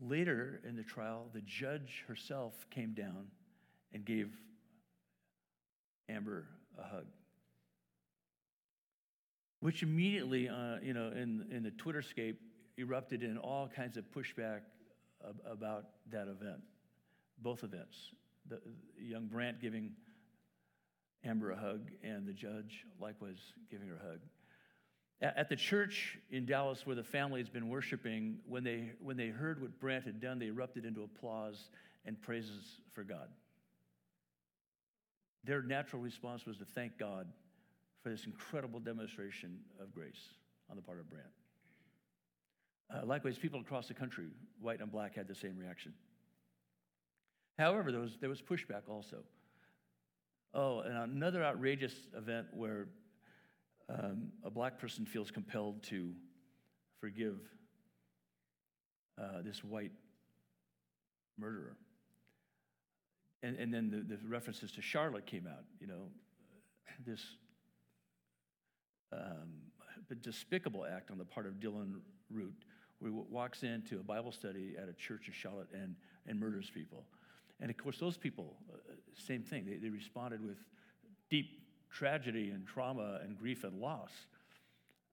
Later 0.00 0.60
in 0.66 0.76
the 0.76 0.82
trial, 0.82 1.26
the 1.32 1.40
judge 1.42 2.04
herself 2.08 2.66
came 2.70 2.94
down 2.94 3.26
and 3.92 4.04
gave 4.04 4.32
Amber 6.08 6.46
a 6.78 6.82
hug. 6.82 7.06
Which 9.60 9.82
immediately, 9.82 10.48
uh, 10.48 10.76
you 10.82 10.94
know, 10.94 11.08
in, 11.08 11.46
in 11.50 11.62
the 11.62 11.70
Twitterscape 11.70 12.36
erupted 12.78 13.22
in 13.22 13.36
all 13.38 13.68
kinds 13.68 13.96
of 13.96 14.04
pushback 14.12 14.60
ab- 15.26 15.40
about 15.50 15.86
that 16.12 16.28
event, 16.28 16.60
both 17.42 17.64
events. 17.64 17.96
The, 18.48 18.60
the 18.96 19.04
young 19.04 19.26
Brandt 19.26 19.60
giving 19.60 19.90
Amber 21.24 21.50
a 21.50 21.56
hug, 21.56 21.90
and 22.04 22.26
the 22.26 22.32
judge 22.32 22.84
likewise 23.00 23.38
giving 23.70 23.88
her 23.88 23.96
a 23.96 24.08
hug. 24.10 24.20
At, 25.20 25.36
at 25.36 25.48
the 25.48 25.56
church 25.56 26.18
in 26.30 26.46
Dallas 26.46 26.86
where 26.86 26.94
the 26.94 27.02
family 27.02 27.40
has 27.40 27.48
been 27.48 27.68
worshiping, 27.68 28.38
when 28.46 28.62
they, 28.62 28.92
when 29.00 29.16
they 29.16 29.28
heard 29.28 29.60
what 29.60 29.80
Brandt 29.80 30.04
had 30.04 30.20
done, 30.20 30.38
they 30.38 30.46
erupted 30.46 30.84
into 30.84 31.02
applause 31.02 31.70
and 32.04 32.20
praises 32.22 32.80
for 32.92 33.02
God. 33.02 33.28
Their 35.42 35.62
natural 35.62 36.00
response 36.00 36.46
was 36.46 36.58
to 36.58 36.64
thank 36.64 36.96
God 36.96 37.26
for 38.02 38.10
this 38.10 38.26
incredible 38.26 38.80
demonstration 38.80 39.58
of 39.80 39.92
grace 39.92 40.34
on 40.70 40.76
the 40.76 40.82
part 40.82 40.98
of 40.98 41.08
Brandt. 41.10 41.28
Uh, 42.94 43.04
likewise, 43.04 43.38
people 43.38 43.60
across 43.60 43.88
the 43.88 43.94
country, 43.94 44.26
white 44.60 44.80
and 44.80 44.90
black, 44.90 45.14
had 45.14 45.28
the 45.28 45.34
same 45.34 45.56
reaction. 45.58 45.92
However, 47.58 47.92
there 47.92 48.00
was, 48.00 48.16
there 48.20 48.30
was 48.30 48.40
pushback 48.40 48.88
also. 48.88 49.18
Oh, 50.54 50.80
and 50.80 50.96
another 50.96 51.44
outrageous 51.44 51.94
event 52.16 52.46
where 52.52 52.88
um, 53.90 54.28
a 54.44 54.50
black 54.50 54.78
person 54.78 55.04
feels 55.04 55.30
compelled 55.30 55.82
to 55.84 56.12
forgive 57.00 57.38
uh, 59.20 59.42
this 59.44 59.62
white 59.62 59.92
murderer. 61.38 61.76
And, 63.42 63.56
and 63.56 63.72
then 63.72 63.90
the, 63.90 64.16
the 64.16 64.18
references 64.26 64.72
to 64.72 64.82
Charlotte 64.82 65.26
came 65.26 65.46
out, 65.46 65.64
you 65.80 65.86
know, 65.86 66.08
this 67.06 67.20
um, 69.12 69.48
despicable 70.22 70.86
act 70.86 71.10
on 71.10 71.18
the 71.18 71.24
part 71.24 71.46
of 71.46 71.54
Dylann 71.54 72.00
Roof, 72.30 72.54
where 72.98 73.10
he 73.10 73.18
walks 73.30 73.62
into 73.62 74.00
a 74.00 74.02
Bible 74.02 74.32
study 74.32 74.74
at 74.80 74.88
a 74.88 74.92
church 74.92 75.28
in 75.28 75.32
Charlotte 75.32 75.68
and, 75.72 75.94
and 76.26 76.38
murders 76.38 76.70
people. 76.72 77.04
And 77.60 77.70
of 77.70 77.76
course, 77.76 77.98
those 77.98 78.16
people, 78.16 78.56
uh, 78.72 78.76
same 79.14 79.42
thing, 79.42 79.66
they, 79.66 79.76
they 79.76 79.90
responded 79.90 80.44
with 80.44 80.58
deep 81.30 81.60
tragedy 81.90 82.50
and 82.50 82.66
trauma 82.66 83.20
and 83.22 83.38
grief 83.38 83.64
and 83.64 83.80
loss. 83.80 84.10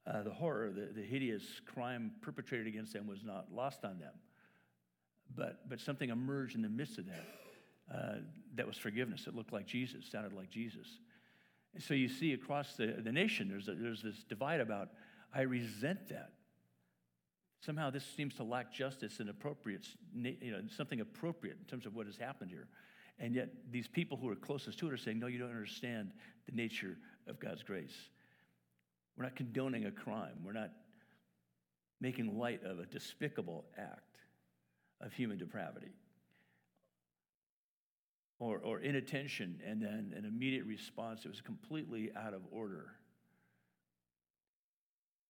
Uh, 0.06 0.22
the 0.22 0.32
horror, 0.32 0.72
the, 0.72 0.92
the 0.94 1.02
hideous 1.02 1.44
crime 1.66 2.12
perpetrated 2.22 2.68
against 2.68 2.94
them 2.94 3.08
was 3.08 3.24
not 3.24 3.48
lost 3.52 3.84
on 3.84 3.98
them. 3.98 4.14
But, 5.36 5.68
but 5.68 5.80
something 5.80 6.10
emerged 6.10 6.56
in 6.56 6.62
the 6.62 6.70
midst 6.70 7.00
of 7.00 7.08
that 7.08 7.26
uh, 7.94 8.16
that 8.56 8.68
was 8.68 8.78
forgiveness. 8.78 9.26
It 9.28 9.36
looked 9.36 9.54
like 9.54 9.66
Jesus, 9.66 10.06
sounded 10.12 10.34
like 10.34 10.50
Jesus. 10.50 10.88
And 11.76 11.84
so 11.84 11.94
you 11.94 12.08
see 12.08 12.34
across 12.34 12.76
the, 12.76 12.88
the 13.04 13.12
nation, 13.12 13.50
there's, 13.50 13.68
a, 13.68 13.76
there's 13.76 14.02
this 14.02 14.24
divide 14.24 14.62
about, 14.62 14.90
I 15.34 15.42
resent 15.42 16.08
that. 16.10 16.32
Somehow 17.60 17.90
this 17.90 18.06
seems 18.16 18.36
to 18.36 18.44
lack 18.44 18.74
justice 18.74 19.20
and 19.20 19.30
appropriate, 19.30 19.86
you 20.14 20.52
know, 20.52 20.62
something 20.76 21.02
appropriate 21.02 21.58
in 21.60 21.66
terms 21.66 21.86
of 21.86 21.94
what 21.94 22.06
has 22.06 22.16
happened 22.16 22.50
here. 22.50 22.68
And 23.20 23.36
yet 23.36 23.50
these 23.72 23.88
people 23.88 24.18
who 24.18 24.30
are 24.30 24.36
closest 24.36 24.80
to 24.80 24.88
it 24.88 24.94
are 24.94 24.98
saying, 24.98 25.20
no, 25.20 25.28
you 25.28 25.38
don't 25.38 25.50
understand 25.50 26.12
the 26.46 26.56
nature 26.56 26.98
of 27.28 27.40
God's 27.40 27.64
grace. 27.64 27.96
We're 29.18 29.24
not 29.24 29.36
condoning 29.36 29.86
a 29.86 29.92
crime. 29.92 30.36
We're 30.44 30.54
not 30.54 30.72
making 32.00 32.38
light 32.38 32.64
of 32.64 32.80
a 32.80 32.86
despicable 32.86 33.66
act 33.78 34.20
of 35.02 35.12
human 35.12 35.38
depravity 35.38 35.92
or, 38.40 38.60
or 38.60 38.80
inattention 38.80 39.62
and 39.66 39.82
then 39.82 40.14
an 40.18 40.26
immediate 40.26 40.66
response 40.66 41.24
that 41.24 41.30
was 41.30 41.42
completely 41.42 42.12
out 42.16 42.34
of 42.34 42.42
order. 42.52 42.92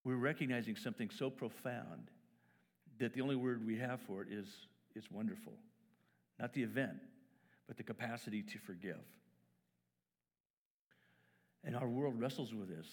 We're 0.03 0.15
recognizing 0.15 0.75
something 0.75 1.09
so 1.09 1.29
profound 1.29 2.09
that 2.99 3.13
the 3.13 3.21
only 3.21 3.35
word 3.35 3.65
we 3.65 3.77
have 3.77 3.99
for 4.01 4.21
it 4.21 4.29
is 4.31 4.47
it's 4.95 5.11
wonderful. 5.11 5.53
Not 6.39 6.53
the 6.53 6.63
event, 6.63 6.97
but 7.67 7.77
the 7.77 7.83
capacity 7.83 8.41
to 8.43 8.57
forgive. 8.59 9.03
And 11.63 11.75
our 11.75 11.87
world 11.87 12.19
wrestles 12.19 12.53
with 12.53 12.69
this. 12.69 12.87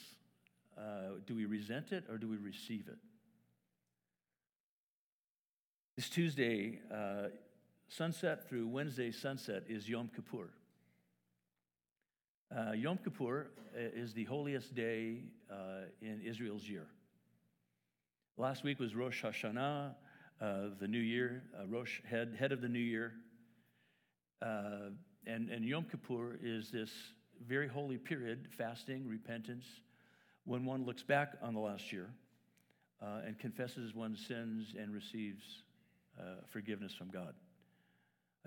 Uh, 0.77 1.19
do 1.27 1.35
we 1.35 1.45
resent 1.45 1.93
it 1.93 2.05
or 2.09 2.17
do 2.17 2.29
we 2.29 2.39
receive 2.39 2.89
it? 2.89 2.97
This 5.97 6.09
Tuesday, 6.09 6.81
uh, 6.93 7.29
sunset 7.97 8.49
through 8.49 8.67
Wednesday 8.69 9.11
sunset 9.11 9.65
is 9.69 9.89
Yom 9.89 10.11
Kippur. 10.15 10.49
Uh, 12.51 12.73
Yom 12.73 12.99
Kippur 12.99 13.51
uh, 13.77 13.81
is 13.95 14.15
the 14.15 14.25
holiest 14.25 14.75
day 14.75 15.25
uh, 15.51 15.83
in 16.01 16.23
Israel's 16.23 16.67
year. 16.67 16.87
Last 18.39 18.65
week 18.65 18.79
was 18.79 18.95
Rosh 18.95 19.23
Hashanah, 19.23 19.95
uh, 20.41 20.57
the 20.81 20.89
new 20.89 20.99
year, 20.99 21.43
uh, 21.59 21.67
Rosh, 21.67 22.01
head, 22.09 22.35
head 22.39 22.51
of 22.51 22.63
the 22.63 22.69
new 22.69 22.79
year. 22.79 23.13
Uh, 24.41 24.91
and, 25.27 25.51
and 25.51 25.63
Yom 25.65 25.85
Kippur 25.85 26.39
is 26.43 26.71
this 26.71 26.91
very 27.47 27.69
holy 27.69 27.99
period, 27.99 28.49
fasting, 28.57 29.07
repentance, 29.07 29.67
when 30.45 30.65
one 30.65 30.87
looks 30.87 31.03
back 31.03 31.35
on 31.43 31.53
the 31.53 31.61
last 31.61 31.93
year 31.93 32.09
and 33.27 33.39
confesses 33.39 33.95
one's 33.95 34.25
sins 34.27 34.75
and 34.79 34.95
receives 34.95 35.43
forgiveness 36.51 36.95
from 36.95 37.11
God. 37.11 37.35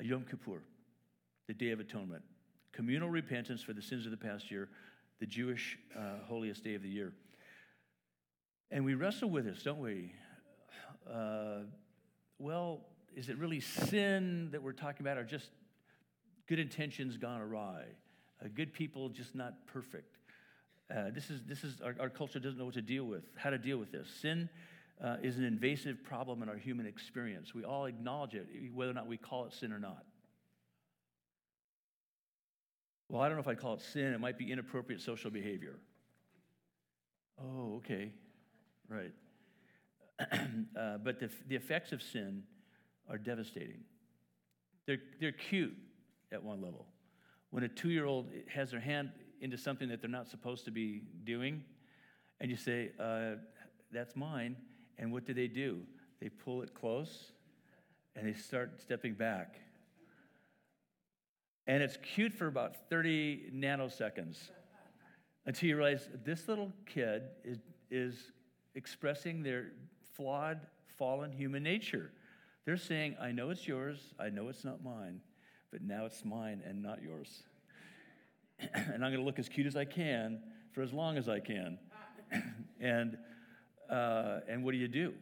Yom 0.01 0.25
Kippur, 0.29 0.61
the 1.47 1.53
Day 1.53 1.71
of 1.71 1.79
Atonement, 1.79 2.23
communal 2.71 3.09
repentance 3.09 3.61
for 3.61 3.73
the 3.73 3.81
sins 3.81 4.05
of 4.05 4.11
the 4.11 4.17
past 4.17 4.51
year, 4.51 4.67
the 5.19 5.25
Jewish 5.25 5.77
uh, 5.97 6.25
holiest 6.27 6.63
day 6.63 6.75
of 6.75 6.81
the 6.81 6.89
year. 6.89 7.13
And 8.71 8.83
we 8.83 8.95
wrestle 8.95 9.29
with 9.29 9.45
this, 9.45 9.63
don't 9.63 9.79
we? 9.79 10.13
Uh, 11.09 11.59
well, 12.39 12.81
is 13.15 13.29
it 13.29 13.37
really 13.37 13.61
sin 13.61 14.49
that 14.51 14.61
we're 14.61 14.73
talking 14.73 15.05
about, 15.05 15.17
or 15.17 15.23
just 15.23 15.49
good 16.47 16.59
intentions 16.59 17.15
gone 17.17 17.39
awry? 17.39 17.83
Uh, 18.43 18.47
good 18.53 18.73
people 18.73 19.07
just 19.07 19.35
not 19.35 19.53
perfect. 19.67 20.17
Uh, 20.93 21.09
this 21.13 21.29
is, 21.29 21.41
this 21.47 21.63
is 21.63 21.79
our, 21.81 21.95
our 21.99 22.09
culture 22.09 22.39
doesn't 22.39 22.59
know 22.59 22.65
what 22.65 22.73
to 22.73 22.81
deal 22.81 23.05
with, 23.05 23.23
how 23.35 23.49
to 23.49 23.57
deal 23.57 23.77
with 23.77 23.91
this. 23.91 24.07
Sin 24.21 24.49
uh, 25.03 25.17
is 25.21 25.37
an 25.37 25.43
invasive 25.43 26.03
problem 26.03 26.41
in 26.41 26.49
our 26.49 26.55
human 26.55 26.85
experience. 26.85 27.53
We 27.53 27.63
all 27.63 27.85
acknowledge 27.85 28.33
it, 28.33 28.47
whether 28.73 28.91
or 28.91 28.93
not 28.93 29.07
we 29.07 29.17
call 29.17 29.45
it 29.45 29.53
sin 29.53 29.73
or 29.73 29.79
not. 29.79 30.03
Well, 33.09 33.21
I 33.21 33.27
don't 33.27 33.37
know 33.37 33.41
if 33.41 33.47
I'd 33.47 33.59
call 33.59 33.75
it 33.75 33.81
sin. 33.81 34.13
It 34.13 34.19
might 34.19 34.37
be 34.37 34.51
inappropriate 34.51 35.01
social 35.01 35.29
behavior. 35.29 35.75
Oh, 37.39 37.75
okay. 37.77 38.13
Right. 38.89 39.11
uh, 40.79 40.97
but 41.03 41.19
the, 41.19 41.29
the 41.47 41.55
effects 41.55 41.91
of 41.91 42.01
sin 42.01 42.43
are 43.09 43.17
devastating. 43.17 43.81
They're, 44.87 44.99
they're 45.19 45.31
cute 45.31 45.75
at 46.31 46.41
one 46.41 46.61
level. 46.61 46.87
When 47.51 47.63
a 47.63 47.67
two 47.67 47.89
year 47.89 48.05
old 48.05 48.29
has 48.47 48.71
their 48.71 48.79
hand 48.79 49.11
into 49.41 49.57
something 49.57 49.89
that 49.89 50.01
they're 50.01 50.09
not 50.09 50.27
supposed 50.27 50.65
to 50.65 50.71
be 50.71 51.03
doing, 51.25 51.63
and 52.39 52.49
you 52.49 52.57
say, 52.57 52.91
uh, 52.99 53.35
That's 53.91 54.15
mine, 54.15 54.55
and 54.97 55.11
what 55.11 55.25
do 55.25 55.33
they 55.33 55.47
do? 55.47 55.81
They 56.21 56.29
pull 56.29 56.61
it 56.61 56.73
close 56.73 57.31
and 58.15 58.27
they 58.27 58.33
start 58.33 58.79
stepping 58.81 59.13
back. 59.13 59.59
And 61.67 61.81
it's 61.81 61.97
cute 61.97 62.33
for 62.33 62.47
about 62.47 62.75
30 62.89 63.51
nanoseconds 63.53 64.37
until 65.45 65.69
you 65.69 65.77
realize 65.77 66.07
this 66.23 66.47
little 66.47 66.71
kid 66.85 67.23
is, 67.43 67.57
is 67.89 68.31
expressing 68.75 69.43
their 69.43 69.71
flawed, 70.15 70.61
fallen 70.97 71.31
human 71.31 71.63
nature. 71.63 72.11
They're 72.65 72.77
saying, 72.77 73.15
I 73.21 73.31
know 73.31 73.49
it's 73.49 73.67
yours, 73.67 74.13
I 74.19 74.29
know 74.29 74.47
it's 74.49 74.63
not 74.63 74.83
mine, 74.83 75.21
but 75.71 75.81
now 75.81 76.05
it's 76.05 76.23
mine 76.23 76.61
and 76.67 76.81
not 76.81 77.01
yours. 77.01 77.43
and 78.73 78.93
I'm 78.93 79.11
going 79.11 79.17
to 79.17 79.23
look 79.23 79.39
as 79.39 79.49
cute 79.49 79.67
as 79.67 79.75
I 79.75 79.85
can 79.85 80.39
for 80.71 80.81
as 80.81 80.93
long 80.93 81.17
as 81.17 81.29
I 81.29 81.39
can. 81.39 81.77
and, 82.79 83.17
uh, 83.89 84.39
and 84.47 84.63
what 84.63 84.71
do 84.71 84.77
you 84.77 84.87
do? 84.87 85.13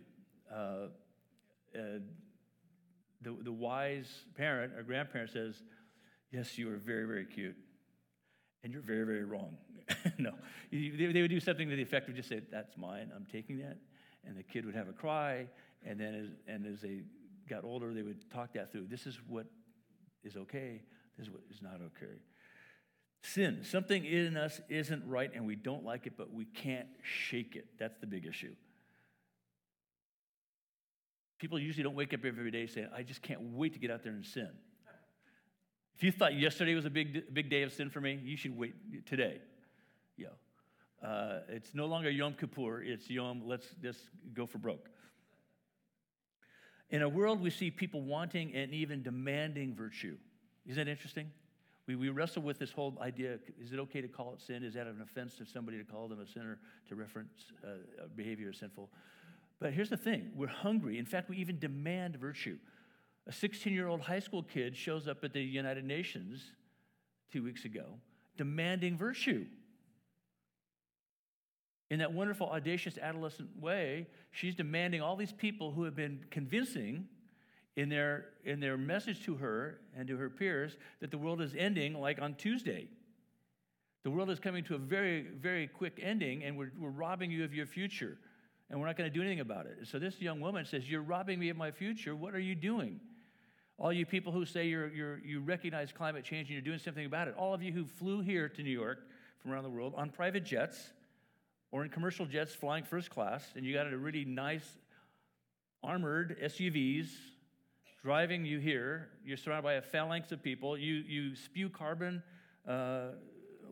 Uh, 0.52 0.88
uh, 1.76 2.00
the, 3.22 3.36
the 3.44 3.52
wise 3.52 4.26
parent 4.36 4.74
or 4.78 4.84
grandparent 4.84 5.32
says, 5.32 5.64
Yes, 6.32 6.58
you 6.58 6.72
are 6.72 6.78
very, 6.78 7.06
very 7.06 7.26
cute. 7.26 7.56
And 8.64 8.74
you're 8.74 8.82
very, 8.82 9.06
very 9.06 9.24
wrong. 9.24 9.58
no, 10.18 10.32
they, 10.72 10.90
they 10.90 11.22
would 11.22 11.30
do 11.30 11.40
something 11.40 11.70
to 11.70 11.76
the 11.76 11.82
effect 11.82 12.10
of 12.10 12.16
just 12.16 12.30
say, 12.30 12.42
That's 12.52 12.78
mine, 12.78 13.12
I'm 13.16 13.26
taking 13.32 13.58
that. 13.60 13.78
And 14.26 14.38
the 14.38 14.44
kid 14.44 14.66
would 14.66 14.76
have 14.76 14.90
a 14.90 14.94
cry. 14.94 15.48
And 15.86 16.00
then 16.00 16.16
as, 16.16 16.28
and 16.48 16.66
as 16.66 16.82
they 16.82 17.02
got 17.50 17.64
older, 17.64 17.94
they 17.94 18.04
would 18.04 18.30
talk 18.32 18.54
that 18.54 18.72
through. 18.72 18.88
This 18.90 19.06
is 19.06 19.20
what 19.28 19.46
is 20.24 20.38
okay, 20.38 20.82
this 21.18 21.28
is 21.28 21.32
what 21.32 21.42
is 21.52 21.62
not 21.62 21.76
okay. 21.76 22.14
Sin, 23.24 23.62
something 23.64 24.04
in 24.04 24.36
us 24.36 24.60
isn't 24.68 25.08
right 25.08 25.32
and 25.34 25.48
we 25.48 25.56
don't 25.56 25.86
like 25.86 26.06
it, 26.06 26.14
but 26.18 26.34
we 26.34 26.44
can't 26.44 26.88
shake 27.02 27.56
it. 27.56 27.66
That's 27.80 27.98
the 28.00 28.06
big 28.06 28.26
issue. 28.26 28.54
People 31.40 31.58
usually 31.58 31.84
don't 31.84 31.96
wake 31.96 32.14
up 32.14 32.26
every 32.26 32.52
day 32.52 32.68
saying, 32.68 32.90
I 32.96 33.02
just 33.04 33.22
can't 33.22 33.42
wait 33.54 33.74
to 33.74 33.80
get 33.80 33.92
out 33.92 34.04
there 34.04 34.12
and 34.12 34.26
sin. 34.26 34.50
If 35.96 36.04
you 36.04 36.12
thought 36.12 36.36
yesterday 36.36 36.76
was 36.76 36.86
a 36.86 36.90
big, 36.90 37.34
big 37.34 37.50
day 37.50 37.64
of 37.64 37.72
sin 37.72 37.90
for 37.90 38.02
me, 38.02 38.20
you 38.22 38.36
should 38.36 38.58
wait 38.58 39.06
today. 39.06 39.40
Yeah. 40.18 40.28
Uh, 41.02 41.40
it's 41.48 41.74
no 41.74 41.86
longer 41.86 42.10
Yom 42.10 42.34
Kippur, 42.34 42.82
it's 42.82 43.10
Yom, 43.10 43.44
let's 43.46 43.68
just 43.82 44.00
go 44.34 44.46
for 44.46 44.58
broke. 44.58 44.90
In 46.90 47.02
a 47.02 47.10
world, 47.10 47.42
we 47.42 47.50
see 47.50 47.72
people 47.72 48.02
wanting 48.02 48.54
and 48.54 48.74
even 48.74 49.02
demanding 49.02 49.76
virtue. 49.76 50.18
Isn't 50.66 50.86
that 50.86 50.92
interesting? 50.92 51.32
We, 51.88 51.96
we 51.96 52.10
wrestle 52.10 52.42
with 52.42 52.60
this 52.60 52.72
whole 52.72 52.98
idea 53.02 53.40
is 53.60 53.74
it 53.74 53.80
okay 53.80 54.02
to 54.02 54.08
call 54.08 54.34
it 54.34 54.42
sin? 54.42 54.64
Is 54.64 54.74
that 54.76 54.88
an 54.88 55.02
offense 55.02 55.36
to 55.36 55.46
somebody 55.46 55.78
to 55.78 55.84
call 55.84 56.08
them 56.08 56.22
a 56.22 56.28
sinner 56.28 56.60
to 56.88 56.96
reference 56.96 57.52
uh, 57.64 58.08
behavior 58.16 58.50
as 58.50 58.58
sinful? 58.58 58.90
But 59.60 59.74
here's 59.74 59.90
the 59.90 59.98
thing 59.98 60.32
we're 60.36 60.48
hungry. 60.48 60.98
In 60.98 61.06
fact, 61.06 61.30
we 61.30 61.38
even 61.38 61.60
demand 61.60 62.16
virtue. 62.16 62.58
A 63.28 63.32
16 63.32 63.74
year 63.74 63.88
old 63.88 64.02
high 64.02 64.20
school 64.20 64.44
kid 64.44 64.76
shows 64.76 65.08
up 65.08 65.24
at 65.24 65.34
the 65.34 65.42
United 65.42 65.86
Nations 65.86 66.52
two 67.32 67.44
weeks 67.44 67.66
ago 67.66 67.86
demanding 68.38 68.98
virtue. 68.98 69.46
In 71.90 72.00
that 72.00 72.12
wonderful, 72.12 72.50
audacious 72.50 72.98
adolescent 72.98 73.50
way, 73.60 74.08
she's 74.32 74.56
demanding 74.56 75.02
all 75.02 75.16
these 75.16 75.32
people 75.32 75.72
who 75.72 75.84
have 75.84 75.96
been 75.96 76.26
convincing 76.32 77.06
in 77.76 77.90
their, 77.90 78.26
in 78.46 78.60
their 78.60 78.78
message 78.78 79.24
to 79.26 79.36
her 79.36 79.80
and 79.98 80.08
to 80.08 80.18
her 80.18 80.30
peers 80.30 80.78
that 81.00 81.12
the 81.12 81.18
world 81.18 81.42
is 81.42 81.56
ending 81.56 81.94
like 81.94 82.22
on 82.22 82.36
Tuesday. 82.36 82.88
The 84.04 84.12
world 84.12 84.30
is 84.30 84.40
coming 84.40 84.64
to 84.66 84.76
a 84.76 84.78
very, 84.78 85.22
very 85.22 85.68
quick 85.68 86.00
ending, 86.02 86.44
and 86.44 86.58
we're, 86.58 86.72
we're 86.78 86.90
robbing 86.90 87.32
you 87.32 87.44
of 87.44 87.54
your 87.54 87.66
future, 87.66 88.18
and 88.70 88.80
we're 88.80 88.86
not 88.86 88.98
going 88.98 89.10
to 89.10 89.14
do 89.14 89.22
anything 89.22 89.40
about 89.40 89.66
it. 89.66 89.88
so 89.88 89.98
this 89.98 90.22
young 90.22 90.42
woman 90.42 90.66
says, 90.66 90.90
You're 90.90 91.02
robbing 91.02 91.40
me 91.40 91.50
of 91.50 91.58
my 91.58 91.72
future. 91.72 92.16
What 92.16 92.36
are 92.36 92.40
you 92.40 92.54
doing? 92.54 93.00
All 93.80 93.92
you 93.92 94.06
people 94.06 94.32
who 94.32 94.46
say 94.46 94.68
you're, 94.68 94.90
you're, 94.90 95.20
you 95.20 95.40
recognize 95.40 95.92
climate 95.92 96.24
change 96.24 96.48
and 96.48 96.54
you're 96.54 96.62
doing 96.62 96.80
something 96.80 97.06
about 97.06 97.28
it, 97.28 97.36
all 97.38 97.54
of 97.54 97.64
you 97.64 97.72
who 97.72 97.86
flew 97.86 98.22
here 98.22 98.48
to 98.50 98.62
New 98.62 98.70
York 98.70 99.00
from 99.40 99.52
around 99.52 99.64
the 99.64 99.70
world 99.70 99.94
on 99.98 100.10
private 100.10 100.46
jets 100.46 100.92
or 101.72 101.84
in 101.84 101.90
commercial 101.90 102.26
jets 102.26 102.54
flying 102.54 102.84
first 102.84 103.10
class, 103.10 103.44
and 103.56 103.66
you 103.66 103.74
got 103.74 103.92
a 103.92 103.98
really 103.98 104.26
nice 104.26 104.78
armored 105.82 106.38
SUVs 106.42 107.08
driving 108.04 108.46
you 108.46 108.60
here. 108.60 109.08
You're 109.26 109.38
surrounded 109.38 109.64
by 109.64 109.74
a 109.76 109.82
phalanx 109.82 110.32
of 110.32 110.44
people. 110.44 110.78
You, 110.78 110.96
you 111.08 111.36
spew 111.36 111.70
carbon 111.70 112.22
uh, 112.68 113.12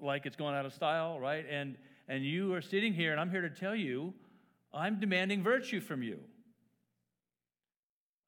like 0.02 0.26
it's 0.26 0.38
going 0.38 0.56
out 0.56 0.66
of 0.66 0.74
style, 0.74 1.20
right? 1.20 1.46
And, 1.50 1.76
and 2.08 2.24
you 2.24 2.54
are 2.54 2.62
sitting 2.62 2.94
here, 2.94 3.12
and 3.12 3.20
I'm 3.20 3.30
here 3.30 3.42
to 3.42 3.50
tell 3.50 3.76
you, 3.76 4.14
I'm 4.74 5.00
demanding 5.00 5.44
virtue 5.44 5.82
from 5.82 6.02
you. 6.02 6.20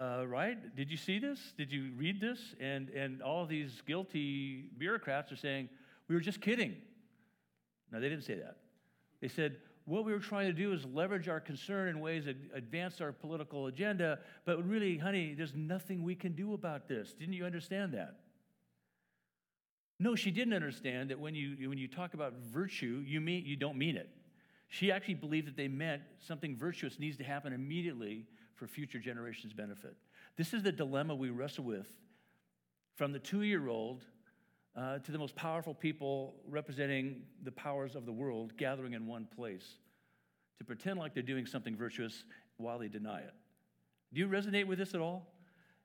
Uh, 0.01 0.27
right? 0.27 0.75
Did 0.75 0.91
you 0.91 0.97
see 0.97 1.19
this? 1.19 1.39
Did 1.57 1.71
you 1.71 1.91
read 1.95 2.19
this? 2.19 2.39
And, 2.59 2.89
and 2.89 3.21
all 3.21 3.45
these 3.45 3.81
guilty 3.87 4.65
bureaucrats 4.77 5.31
are 5.31 5.37
saying, 5.37 5.69
we 6.09 6.15
were 6.15 6.21
just 6.21 6.41
kidding. 6.41 6.75
No, 7.91 8.01
they 8.01 8.09
didn't 8.09 8.25
say 8.25 8.35
that. 8.35 8.57
They 9.21 9.29
said, 9.29 9.55
what 9.85 10.05
we 10.05 10.13
were 10.13 10.19
trying 10.19 10.47
to 10.47 10.53
do 10.53 10.71
is 10.71 10.85
leverage 10.85 11.27
our 11.27 11.39
concern 11.39 11.89
in 11.89 11.99
ways 11.99 12.25
that 12.25 12.37
advance 12.53 13.01
our 13.01 13.11
political 13.11 13.67
agenda, 13.67 14.19
but 14.45 14.65
really, 14.67 14.97
honey, 14.97 15.33
there's 15.33 15.53
nothing 15.53 16.03
we 16.03 16.15
can 16.15 16.33
do 16.33 16.53
about 16.53 16.87
this. 16.87 17.13
Didn't 17.13 17.33
you 17.33 17.45
understand 17.45 17.93
that? 17.93 18.15
No, 19.99 20.15
she 20.15 20.31
didn't 20.31 20.53
understand 20.53 21.09
that 21.09 21.19
when 21.19 21.35
you, 21.35 21.69
when 21.69 21.77
you 21.77 21.87
talk 21.87 22.13
about 22.13 22.33
virtue, 22.33 23.03
you, 23.05 23.21
mean, 23.21 23.45
you 23.45 23.55
don't 23.55 23.77
mean 23.77 23.97
it. 23.97 24.09
She 24.69 24.91
actually 24.91 25.13
believed 25.15 25.47
that 25.47 25.55
they 25.55 25.67
meant 25.67 26.01
something 26.19 26.55
virtuous 26.55 26.97
needs 26.97 27.17
to 27.17 27.23
happen 27.23 27.53
immediately 27.53 28.25
for 28.55 28.67
future 28.67 28.99
generations' 28.99 29.53
benefit. 29.53 29.95
This 30.37 30.53
is 30.53 30.63
the 30.63 30.71
dilemma 30.71 31.13
we 31.13 31.29
wrestle 31.29 31.65
with 31.65 31.87
from 32.95 33.11
the 33.11 33.19
two 33.19 33.43
year 33.43 33.67
old 33.67 34.03
uh, 34.75 34.99
to 34.99 35.11
the 35.11 35.17
most 35.17 35.35
powerful 35.35 35.73
people 35.73 36.35
representing 36.47 37.21
the 37.43 37.51
powers 37.51 37.95
of 37.95 38.05
the 38.05 38.11
world 38.11 38.57
gathering 38.57 38.93
in 38.93 39.05
one 39.05 39.27
place 39.35 39.75
to 40.57 40.63
pretend 40.63 40.99
like 40.99 41.13
they're 41.13 41.23
doing 41.23 41.45
something 41.45 41.75
virtuous 41.75 42.23
while 42.57 42.79
they 42.79 42.87
deny 42.87 43.19
it. 43.19 43.33
Do 44.13 44.19
you 44.19 44.27
resonate 44.27 44.65
with 44.65 44.79
this 44.79 44.93
at 44.93 45.01
all? 45.01 45.27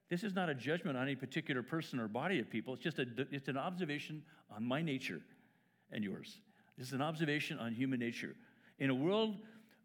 This 0.09 0.25
is 0.25 0.35
not 0.35 0.49
a 0.49 0.55
judgment 0.55 0.97
on 0.97 1.03
any 1.03 1.17
particular 1.17 1.63
person 1.63 2.01
or 2.01 2.09
body 2.09 2.39
of 2.39 2.49
people. 2.49 2.75
It's 2.75 2.83
just 2.83 2.99
a, 2.99 3.07
it's 3.31 3.49
an 3.49 3.59
observation 3.59 4.23
on 4.55 4.65
my 4.65 4.81
nature 4.81 5.21
and 5.93 6.03
yours. 6.03 6.41
This 6.79 6.89
is 6.89 6.93
an 6.95 7.03
observation 7.03 7.59
on 7.59 7.75
human 7.75 7.99
nature. 8.01 8.35
In 8.79 8.89
a 8.89 8.95
world, 8.95 9.37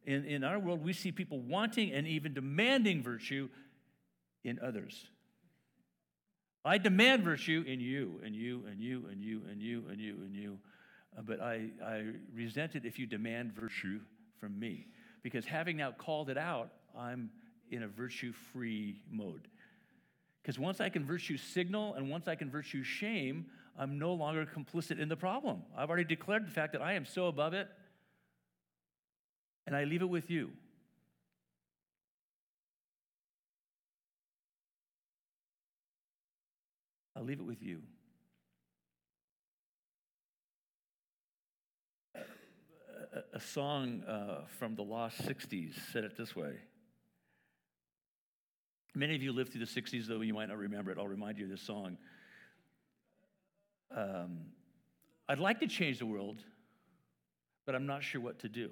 in, 0.06 0.26
in 0.26 0.44
our 0.44 0.60
world, 0.60 0.84
we 0.84 0.94
see 0.94 1.12
people 1.12 1.40
wanting 1.40 1.92
and 1.92 2.08
even 2.08 2.34
demanding 2.34 3.04
virtue 3.04 3.50
in 4.44 4.60
others. 4.60 5.08
I 6.66 6.78
demand 6.78 7.24
virtue 7.24 7.64
in 7.68 7.80
you, 7.80 8.22
and 8.24 8.36
you, 8.36 8.64
and 8.70 8.80
you, 8.80 9.06
and 9.12 9.22
you, 9.22 9.42
and 9.50 9.62
you, 9.62 9.84
and 9.90 10.00
you, 10.00 10.16
and 10.24 10.34
you. 10.34 10.60
Uh, 11.18 11.22
but 11.22 11.42
I, 11.42 11.70
I 11.86 12.06
resent 12.34 12.76
it 12.76 12.86
if 12.86 12.98
you 12.98 13.06
demand 13.06 13.54
virtue 13.54 14.00
from 14.40 14.58
me. 14.58 14.88
Because 15.24 15.46
having 15.46 15.78
now 15.78 15.92
called 15.92 16.30
it 16.30 16.38
out, 16.38 16.70
I'm 16.98 17.30
in 17.70 17.84
a 17.84 17.88
virtue 17.88 18.32
free 18.54 19.02
mode. 19.12 19.48
Because 20.42 20.58
once 20.58 20.80
I 20.80 20.90
can 20.90 21.06
virtue 21.06 21.38
signal 21.38 21.96
and 21.96 22.10
once 22.10 22.28
I 22.28 22.36
can 22.36 22.50
virtue 22.50 22.84
shame, 22.84 23.46
I'm 23.78 23.98
no 23.98 24.14
longer 24.14 24.46
complicit 24.46 25.00
in 25.00 25.10
the 25.10 25.16
problem. 25.16 25.64
I've 25.76 25.90
already 25.90 26.04
declared 26.06 26.46
the 26.46 26.52
fact 26.52 26.74
that 26.74 26.82
I 26.82 26.94
am 26.94 27.06
so 27.06 27.28
above 27.28 27.54
it, 27.54 27.68
and 29.66 29.76
I 29.76 29.86
leave 29.86 30.02
it 30.02 30.10
with 30.10 30.30
you. 30.30 30.52
I'll 37.24 37.28
leave 37.28 37.40
it 37.40 37.46
with 37.46 37.64
you. 37.64 37.80
A, 43.34 43.40
song 43.40 44.04
uh, 44.04 44.42
from 44.60 44.76
the 44.76 44.82
lost 44.82 45.22
60s 45.22 45.72
said 45.94 46.04
it 46.04 46.18
this 46.18 46.36
way. 46.36 46.56
Many 48.94 49.16
of 49.16 49.24
you 49.24 49.32
lived 49.32 49.54
through 49.54 49.66
the 49.66 49.82
60s, 49.82 50.06
though 50.06 50.20
you 50.20 50.34
might 50.34 50.50
not 50.50 50.58
remember 50.58 50.92
it. 50.92 50.98
I'll 50.98 51.08
remind 51.08 51.38
you 51.38 51.46
of 51.46 51.52
this 51.52 51.62
song. 51.62 51.98
Um, 53.96 54.40
I'd 55.30 55.40
like 55.40 55.62
to 55.62 55.68
change 55.68 56.00
the 56.00 56.06
world, 56.06 56.44
but 57.66 57.74
I'm 57.74 57.86
not 57.86 58.04
sure 58.04 58.20
what 58.20 58.40
to 58.40 58.50
do. 58.50 58.70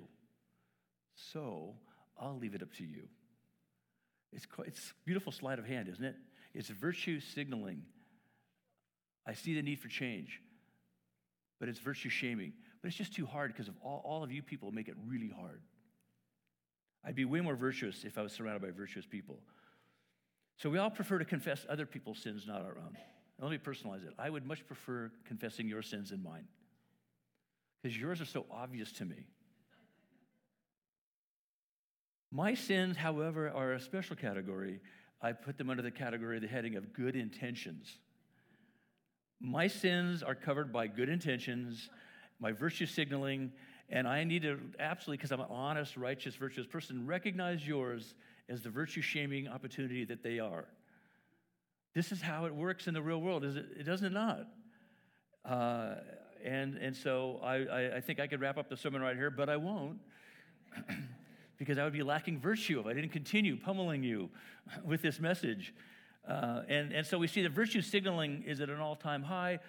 So 1.16 1.74
I'll 2.20 2.38
leave 2.38 2.54
it 2.54 2.62
up 2.62 2.74
to 2.80 2.84
you. 2.84 3.08
It's, 4.34 4.46
quite, 4.46 4.68
it's 4.68 4.92
beautiful 5.06 5.32
sleight 5.32 5.58
of 5.58 5.66
hand, 5.66 5.88
isn't 5.88 6.04
it? 6.04 6.16
It's 6.54 6.68
virtue 6.68 7.22
signaling 7.22 7.84
I 9.26 9.34
see 9.34 9.54
the 9.54 9.62
need 9.62 9.80
for 9.80 9.88
change, 9.88 10.42
but 11.60 11.70
it's 11.70 11.80
virtue 11.80 12.10
shaming. 12.10 12.54
But 12.82 12.88
it's 12.88 12.98
just 12.98 13.14
too 13.14 13.26
hard 13.26 13.54
because 13.54 13.68
of 13.68 13.76
all, 13.84 14.02
all 14.04 14.24
of 14.24 14.32
you 14.32 14.42
people 14.42 14.72
make 14.72 14.88
it 14.88 14.96
really 15.06 15.30
hard. 15.30 15.62
I'd 17.06 17.16
be 17.16 17.26
way 17.26 17.42
more 17.42 17.56
virtuous 17.56 18.04
if 18.04 18.18
I 18.18 18.22
was 18.22 18.34
surrounded 18.34 18.62
by 18.62 18.72
virtuous 18.72 19.06
people. 19.06 19.40
So 20.58 20.70
we 20.70 20.78
all 20.78 20.92
prefer 20.92 21.20
to 21.20 21.26
confess 21.26 21.66
other 21.70 21.86
people's 21.86 22.20
sins, 22.20 22.46
not 22.48 22.62
our 22.62 22.78
own. 22.78 22.98
Now, 23.40 23.48
let 23.48 23.52
me 23.52 23.58
personalize 23.58 24.06
it. 24.06 24.14
I 24.20 24.30
would 24.30 24.46
much 24.46 24.66
prefer 24.68 25.12
confessing 25.26 25.68
your 25.68 25.82
sins 25.82 26.10
than 26.12 26.22
mine 26.22 26.48
because 27.82 27.98
yours 27.98 28.22
are 28.22 28.26
so 28.26 28.46
obvious 28.52 28.92
to 28.94 29.06
me. 29.06 29.26
My 32.32 32.54
sins, 32.54 32.96
however, 32.96 33.50
are 33.50 33.74
a 33.74 33.80
special 33.80 34.16
category. 34.16 34.80
I 35.22 35.34
put 35.34 35.58
them 35.58 35.70
under 35.70 35.84
the 35.84 35.92
category, 35.92 36.38
of 36.38 36.44
the 36.44 36.48
heading 36.48 36.76
of 36.76 36.94
good 36.94 37.16
intentions. 37.16 37.98
My 39.42 39.68
sins 39.68 40.22
are 40.22 40.36
covered 40.36 40.72
by 40.72 40.86
good 40.86 41.10
intentions, 41.10 41.90
my 42.40 42.52
virtue 42.52 42.86
signaling, 42.86 43.52
and 43.90 44.08
I 44.08 44.24
need 44.24 44.44
to 44.44 44.60
absolutely, 44.80 45.18
because 45.18 45.32
I'm 45.32 45.40
an 45.40 45.48
honest, 45.50 45.98
righteous, 45.98 46.36
virtuous 46.36 46.68
person, 46.68 47.08
recognize 47.08 47.68
yours 47.68 48.14
as 48.50 48.62
the 48.62 48.70
virtue 48.70 49.02
shaming 49.02 49.48
opportunity 49.48 50.06
that 50.06 50.22
they 50.22 50.40
are. 50.40 50.66
This 51.96 52.12
is 52.12 52.22
how 52.22 52.46
it 52.46 52.54
works 52.54 52.88
in 52.88 52.94
the 52.94 53.02
real 53.02 53.20
world, 53.20 53.44
is 53.44 53.56
it? 53.56 53.66
It 53.80 53.84
doesn't 53.84 54.14
not. 54.14 54.48
Uh, 55.44 55.96
and, 56.46 56.78
and 56.78 56.96
so 56.96 57.40
I, 57.44 57.96
I 57.98 58.02
think 58.02 58.20
I 58.20 58.28
could 58.28 58.42
wrap 58.42 58.58
up 58.58 58.70
the 58.70 58.78
sermon 58.78 59.02
right 59.02 59.16
here, 59.16 59.32
but 59.32 59.50
I 59.50 59.58
won't. 59.58 59.98
because 61.58 61.78
I 61.78 61.84
would 61.84 61.94
be 61.94 62.04
lacking 62.04 62.40
virtue 62.40 62.80
if 62.80 62.86
I 62.86 62.94
didn't 62.94 63.12
continue 63.12 63.58
pummeling 63.58 64.04
you 64.04 64.30
with 64.84 65.02
this 65.02 65.20
message. 65.20 65.74
Uh, 66.28 66.62
and, 66.68 66.94
and 66.94 67.06
so 67.06 67.18
we 67.18 67.28
see 67.28 67.42
that 67.42 67.52
virtue 67.52 67.82
signaling 67.82 68.44
is 68.46 68.62
at 68.62 68.70
an 68.70 68.80
all 68.80 68.96
time 68.96 69.24
high, 69.24 69.60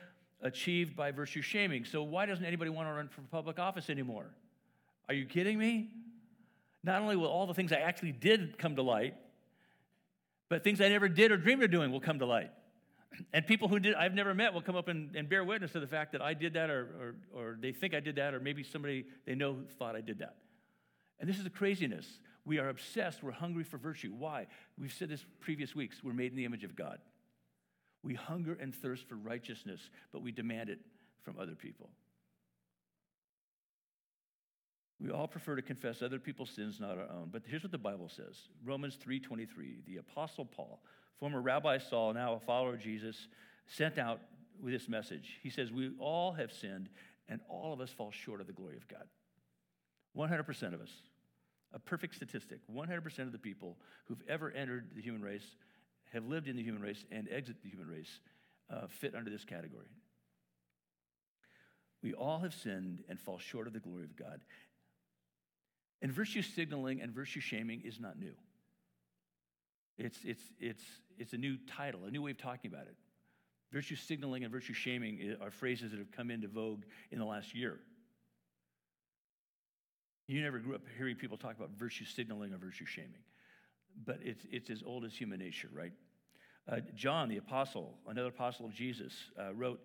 achieved 0.43 0.95
by 0.97 1.11
virtue 1.11 1.43
shaming. 1.43 1.85
So, 1.85 2.03
why 2.03 2.27
doesn't 2.27 2.45
anybody 2.45 2.71
want 2.71 2.89
to 2.89 2.93
run 2.93 3.09
for 3.09 3.23
public 3.23 3.59
office 3.59 3.89
anymore? 3.89 4.27
Are 5.09 5.15
you 5.15 5.25
kidding 5.25 5.59
me? 5.59 5.89
Not 6.85 7.01
only 7.01 7.17
will 7.17 7.29
all 7.29 7.47
the 7.47 7.55
things 7.55 7.73
I 7.73 7.77
actually 7.77 8.13
did 8.13 8.59
come 8.59 8.77
to 8.77 8.83
light, 8.83 9.15
but 10.49 10.65
things 10.65 10.81
I 10.81 10.89
never 10.89 11.09
did 11.09 11.33
or 11.33 11.37
dreamed 11.37 11.63
of 11.63 11.71
doing 11.71 11.93
will 11.93 12.01
come 12.01 12.19
to 12.19 12.27
light. 12.27 12.51
And 13.33 13.47
people 13.47 13.69
who 13.69 13.79
did, 13.79 13.95
I've 13.95 14.15
never 14.15 14.35
met 14.35 14.55
will 14.55 14.63
come 14.63 14.77
up 14.77 14.89
and, 14.89 15.15
and 15.15 15.29
bear 15.29 15.45
witness 15.45 15.73
to 15.73 15.81
the 15.81 15.87
fact 15.87 16.13
that 16.13 16.23
I 16.23 16.35
did 16.35 16.55
that, 16.55 16.71
or, 16.71 17.15
or, 17.35 17.41
or 17.41 17.57
they 17.61 17.73
think 17.73 17.95
I 17.95 18.01
did 18.01 18.17
that, 18.17 18.35
or 18.35 18.41
maybe 18.41 18.63
somebody 18.63 19.07
they 19.27 19.35
know 19.35 19.59
thought 19.79 19.97
I 19.97 20.01
did 20.01 20.19
that. 20.19 20.37
And 21.21 21.29
this 21.29 21.39
is 21.39 21.45
the 21.45 21.51
craziness. 21.51 22.07
We 22.45 22.59
are 22.59 22.69
obsessed, 22.69 23.23
we're 23.23 23.31
hungry 23.31 23.65
for 23.65 23.79
virtue. 23.79 24.13
Why? 24.13 24.49
We've 24.77 24.93
said 24.93 25.09
this 25.09 25.25
previous 25.41 25.75
weeks. 25.75 26.03
We're 26.03 26.13
made 26.13 26.33
in 26.33 26.37
the 26.37 26.45
image 26.45 26.65
of 26.65 26.75
God. 26.75 26.99
We 28.03 28.15
hunger 28.15 28.55
and 28.61 28.75
thirst 28.75 29.09
for 29.09 29.15
righteousness, 29.15 29.91
but 30.13 30.23
we 30.23 30.33
demand 30.33 30.69
it 30.69 30.81
from 31.23 31.39
other 31.39 31.55
people. 31.55 31.91
We 35.01 35.11
all 35.11 35.29
prefer 35.29 35.57
to 35.57 35.63
confess 35.63 36.03
other 36.03 36.19
people's 36.19 36.51
sins, 36.51 36.79
not 36.81 36.99
our 36.99 37.11
own. 37.11 37.31
But 37.33 37.43
here's 37.47 37.63
what 37.63 37.73
the 37.73 37.79
Bible 37.79 38.09
says. 38.09 38.49
Romans 38.65 38.97
3:23. 38.97 39.83
The 39.85 39.97
apostle 39.97 40.45
Paul, 40.45 40.83
former 41.19 41.41
Rabbi 41.41 41.79
Saul, 41.79 42.13
now 42.13 42.35
a 42.35 42.41
follower 42.41 42.75
of 42.75 42.81
Jesus, 42.81 43.29
sent 43.67 43.99
out 43.99 44.21
with 44.61 44.73
this 44.73 44.89
message. 44.89 45.41
He 45.43 45.51
says, 45.51 45.73
"We 45.73 45.97
all 45.99 46.33
have 46.33 46.53
sinned 46.53 46.89
and 47.29 47.41
all 47.49 47.73
of 47.73 47.81
us 47.81 47.91
fall 47.91 48.13
short 48.13 48.41
of 48.41 48.47
the 48.47 48.53
glory 48.53 48.77
of 48.77 48.87
God." 48.87 49.09
100% 50.13 50.75
of 50.75 50.81
us 50.81 51.03
a 51.75 51.79
perfect 51.79 52.15
statistic 52.15 52.61
100% 52.73 53.19
of 53.21 53.33
the 53.33 53.39
people 53.39 53.77
who've 54.05 54.23
ever 54.29 54.51
entered 54.51 54.91
the 54.95 55.03
human 55.03 55.23
race, 55.23 55.57
have 56.13 56.27
lived 56.27 56.49
in 56.49 56.57
the 56.57 56.63
human 56.63 56.83
race, 56.83 57.05
and 57.11 57.29
exit 57.31 57.57
the 57.63 57.69
human 57.69 57.89
race 57.89 58.21
uh, 58.71 58.87
fit 58.89 59.15
under 59.15 59.31
this 59.31 59.45
category. 59.45 59.87
We 62.03 62.15
all 62.15 62.41
have 62.41 62.53
sinned 62.53 63.03
and 63.09 63.19
fall 63.19 63.39
short 63.39 63.67
of 63.67 63.73
the 63.73 63.81
glory 63.81 64.05
of 64.05 64.17
God. 64.17 64.41
And 66.03 66.13
virtue 66.13 66.43
signaling 66.43 67.01
and 67.01 67.13
virtue 67.13 67.41
shaming 67.41 67.83
is 67.85 68.01
not 68.01 68.19
new. 68.19 68.35
It's, 69.99 70.19
it's, 70.25 70.43
it's, 70.59 70.83
it's 71.17 71.33
a 71.33 71.39
new 71.39 71.57
title, 71.77 72.05
a 72.07 72.11
new 72.11 72.23
way 72.23 72.33
of 72.33 72.39
talking 72.39 72.73
about 72.73 72.87
it. 72.87 72.97
Virtue 73.73 73.95
signaling 73.95 74.43
and 74.43 74.53
virtue 74.53 74.75
shaming 74.75 75.37
are 75.41 75.51
phrases 75.51 75.93
that 75.93 75.99
have 75.99 76.11
come 76.11 76.31
into 76.31 76.49
vogue 76.49 76.83
in 77.11 77.19
the 77.19 77.25
last 77.25 77.55
year. 77.55 77.79
You 80.27 80.43
never 80.43 80.59
grew 80.59 80.75
up 80.75 80.83
hearing 80.97 81.17
people 81.17 81.37
talk 81.37 81.57
about 81.57 81.71
virtue 81.71 82.05
signaling 82.05 82.53
or 82.53 82.59
virtue 82.59 82.87
shaming, 82.87 83.23
but 84.07 84.19
it's, 84.23 84.45
it's 84.51 84.71
as 84.71 84.83
old 84.85 85.05
as 85.05 85.13
human 85.13 85.39
nature, 85.39 85.69
right? 85.73 85.93
Uh, 86.71 86.77
John, 86.95 87.29
the 87.29 87.39
apostle, 87.39 87.95
another 88.07 88.29
apostle 88.29 88.67
of 88.67 88.73
Jesus, 88.73 89.13
uh, 89.39 89.53
wrote 89.53 89.81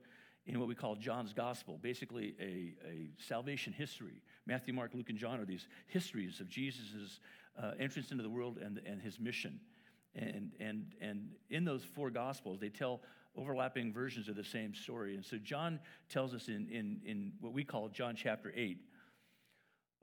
in 0.46 0.60
what 0.60 0.68
we 0.68 0.76
call 0.76 0.96
John's 0.96 1.34
Gospel, 1.34 1.80
basically 1.82 2.36
a, 2.40 2.74
a 2.88 3.10
salvation 3.28 3.74
history. 3.74 4.22
Matthew, 4.46 4.74
Mark, 4.74 4.92
Luke, 4.94 5.10
and 5.10 5.18
John 5.18 5.40
are 5.40 5.46
these 5.46 5.68
histories 5.88 6.40
of 6.40 6.48
Jesus' 6.48 7.20
uh, 7.62 7.72
entrance 7.80 8.12
into 8.12 8.24
the 8.24 8.30
world 8.30 8.58
and, 8.58 8.80
and 8.86 9.02
his 9.02 9.20
mission. 9.20 9.60
And, 10.16 10.52
and, 10.60 10.94
and 11.02 11.30
in 11.50 11.66
those 11.66 11.84
four 11.84 12.10
Gospels, 12.10 12.60
they 12.60 12.70
tell 12.70 13.02
overlapping 13.36 13.92
versions 13.92 14.30
of 14.30 14.36
the 14.36 14.44
same 14.44 14.74
story. 14.74 15.16
And 15.16 15.26
so 15.26 15.38
John 15.38 15.80
tells 16.10 16.34
us 16.34 16.48
in, 16.48 16.68
in, 16.70 17.02
in 17.06 17.34
what 17.42 17.54
we 17.54 17.64
call 17.64 17.90
John 17.90 18.16
chapter 18.16 18.54
8 18.56 18.78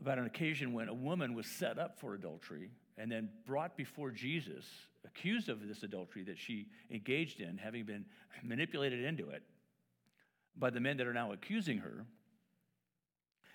about 0.00 0.18
an 0.18 0.26
occasion 0.26 0.72
when 0.72 0.88
a 0.88 0.94
woman 0.94 1.34
was 1.34 1.46
set 1.46 1.78
up 1.78 1.98
for 1.98 2.14
adultery 2.14 2.70
and 2.98 3.10
then 3.10 3.28
brought 3.46 3.76
before 3.76 4.10
Jesus, 4.10 4.66
accused 5.04 5.48
of 5.48 5.66
this 5.66 5.82
adultery 5.82 6.22
that 6.24 6.38
she 6.38 6.66
engaged 6.90 7.40
in, 7.40 7.58
having 7.58 7.84
been 7.84 8.04
manipulated 8.42 9.04
into 9.04 9.30
it 9.30 9.42
by 10.56 10.70
the 10.70 10.80
men 10.80 10.96
that 10.96 11.06
are 11.06 11.14
now 11.14 11.32
accusing 11.32 11.78
her. 11.78 12.06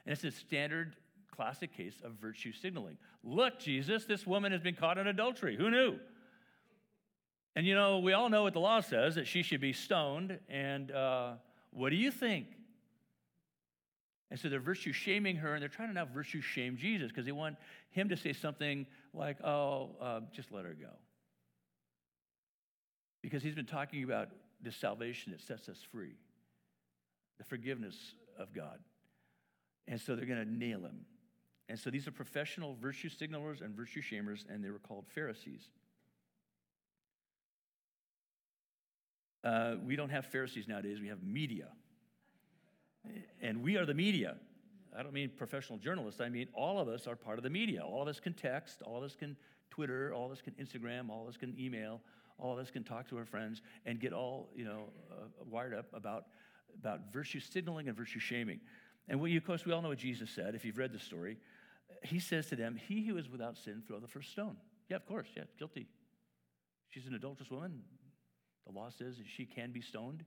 And 0.06 0.14
it's 0.14 0.24
a 0.24 0.32
standard 0.32 0.96
classic 1.34 1.76
case 1.76 2.02
of 2.04 2.14
virtue 2.14 2.52
signaling. 2.52 2.98
Look, 3.24 3.60
Jesus, 3.60 4.06
this 4.06 4.28
woman 4.28 4.52
has 4.52 4.62
been 4.62 4.76
caught 4.76 4.98
in 4.98 5.08
adultery. 5.08 5.56
Who 5.56 5.70
knew? 5.70 6.00
And 7.56 7.66
you 7.66 7.76
know, 7.76 8.00
we 8.00 8.14
all 8.14 8.30
know 8.30 8.44
what 8.44 8.54
the 8.54 8.60
law 8.60 8.82
says 8.82 9.16
that 9.16 9.28
she 9.28 9.44
should 9.44 9.62
be 9.62 9.74
stoned. 9.74 10.40
And 10.50 10.92
uh, 10.92 11.34
what 11.72 11.90
do 11.92 11.96
you 11.96 12.12
think? 12.12 12.48
And 14.32 14.40
so 14.40 14.48
they're 14.48 14.60
virtue 14.60 14.94
shaming 14.94 15.38
her, 15.38 15.54
and 15.54 15.62
they're 15.62 15.70
trying 15.70 15.88
to 15.88 15.94
now 15.94 16.06
virtue 16.06 16.42
shame 16.42 16.78
Jesus 16.78 17.10
because 17.10 17.26
they 17.26 17.32
want 17.32 17.56
him 17.90 18.10
to 18.10 18.18
say 18.18 18.34
something 18.34 18.86
like, 19.14 19.42
oh, 19.44 19.90
uh, 20.00 20.20
just 20.32 20.52
let 20.52 20.66
her 20.66 20.76
go. 20.80 20.92
Because 23.22 23.42
he's 23.42 23.56
been 23.56 23.66
talking 23.66 24.04
about 24.04 24.30
the 24.62 24.72
salvation 24.72 25.32
that 25.32 25.42
sets 25.42 25.68
us 25.68 25.80
free, 25.92 26.16
the 27.40 27.44
forgiveness 27.44 27.96
of 28.38 28.54
God. 28.54 28.80
And 29.88 30.00
so 30.00 30.16
they're 30.16 30.26
going 30.26 30.46
to 30.46 30.52
nail 30.52 30.82
him. 30.82 31.06
And 31.68 31.80
so 31.80 31.90
these 31.90 32.08
are 32.08 32.12
professional 32.12 32.76
virtue 32.80 33.10
signalers 33.10 33.62
and 33.62 33.76
virtue 33.76 34.02
shamers, 34.02 34.44
and 34.50 34.64
they 34.64 34.70
were 34.70 34.80
called 34.80 35.06
Pharisees. 35.14 35.70
Uh, 39.44 39.76
we 39.84 39.96
don't 39.96 40.10
have 40.10 40.26
Pharisees 40.26 40.68
nowadays, 40.68 41.00
we 41.00 41.08
have 41.08 41.24
media. 41.24 41.68
And 43.42 43.64
we 43.64 43.78
are 43.78 43.86
the 43.86 43.94
media. 43.94 44.36
I 44.98 45.04
don't 45.04 45.14
mean 45.14 45.32
professional 45.38 45.78
journalists, 45.78 46.20
I 46.20 46.30
mean 46.30 46.48
all 46.54 46.80
of 46.80 46.88
us 46.88 47.08
are 47.08 47.16
part 47.16 47.38
of 47.38 47.44
the 47.44 47.50
media. 47.50 47.82
All 47.82 48.02
of 48.02 48.08
us 48.08 48.20
can 48.20 48.34
text, 48.34 48.82
all 48.82 48.98
of 48.98 49.04
us 49.04 49.16
can 49.16 49.36
Twitter, 49.70 50.14
all 50.14 50.26
of 50.26 50.32
us 50.32 50.42
can 50.42 50.54
Instagram, 50.54 51.10
all 51.10 51.24
of 51.24 51.30
us 51.30 51.38
can 51.38 51.56
email, 51.60 52.02
all 52.38 52.54
of 52.54 52.60
us 52.60 52.72
can 52.72 52.84
talk 52.84 53.08
to 53.10 53.18
our 53.18 53.26
friends 53.26 53.62
and 53.86 54.00
get 54.00 54.14
all, 54.14 54.50
you 54.56 54.66
know, 54.66 54.90
uh, 55.12 55.26
wired 55.50 55.74
up 55.74 55.86
about, 55.94 56.26
about 56.78 57.14
virtue 57.14 57.40
signaling 57.40 57.88
and 57.88 57.96
virtue 57.96 58.20
shaming. 58.20 58.60
And 59.08 59.20
we, 59.20 59.36
of 59.38 59.46
course, 59.46 59.66
we 59.66 59.74
all 59.74 59.82
know 59.82 59.90
what 59.90 59.98
Jesus 59.98 60.30
said, 60.30 60.56
if 60.56 60.66
you've 60.66 60.78
read 60.78 60.92
the 60.92 61.00
story. 61.00 61.38
He 62.04 62.20
says 62.20 62.48
to 62.48 62.56
them, 62.56 62.76
He 62.76 63.06
who 63.06 63.18
is 63.18 63.30
without 63.30 63.58
sin, 63.58 63.84
throw 63.86 64.00
the 64.00 64.08
first 64.08 64.32
stone. 64.32 64.58
Yeah, 64.90 64.98
of 64.98 65.06
course, 65.06 65.28
yeah, 65.36 65.44
guilty. 65.58 65.88
She's 66.90 67.06
an 67.08 67.14
adulterous 67.14 67.52
woman. 67.52 67.82
The 68.66 68.74
law 68.74 68.90
says 68.90 69.16
she 69.26 69.46
can 69.46 69.72
be 69.72 69.82
stoned. 69.82 70.24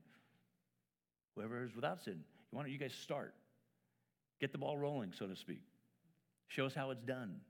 Whoever 1.35 1.65
is 1.65 1.75
without 1.75 2.03
sin. 2.03 2.21
Why 2.53 2.63
don't 2.63 2.71
you 2.71 2.79
guys 2.79 2.95
start? 2.95 3.35
Get 4.41 4.53
the 4.53 4.59
ball 4.59 4.79
rolling, 4.79 5.13
so 5.19 5.27
to 5.27 5.35
speak. 5.35 5.63
Show 6.49 6.67
us 6.67 6.75
how 6.75 6.91
it's 6.91 7.03
done. 7.03 7.41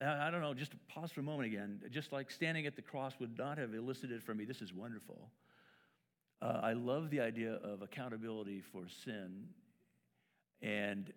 I 0.00 0.30
don't 0.30 0.42
know, 0.42 0.52
just 0.52 0.72
pause 0.88 1.10
for 1.10 1.20
a 1.20 1.22
moment 1.22 1.46
again. 1.46 1.80
Just 1.90 2.12
like 2.12 2.30
standing 2.30 2.66
at 2.66 2.76
the 2.76 2.82
cross 2.82 3.14
would 3.18 3.38
not 3.38 3.56
have 3.58 3.74
elicited 3.74 4.22
from 4.22 4.36
me, 4.36 4.44
this 4.44 4.60
is 4.60 4.72
wonderful. 4.72 5.30
Uh, 6.42 6.60
I 6.62 6.74
love 6.74 7.10
the 7.10 7.20
idea 7.20 7.54
of 7.54 7.80
accountability 7.80 8.60
for 8.60 8.84
sin. 9.04 9.46
And 10.60 11.12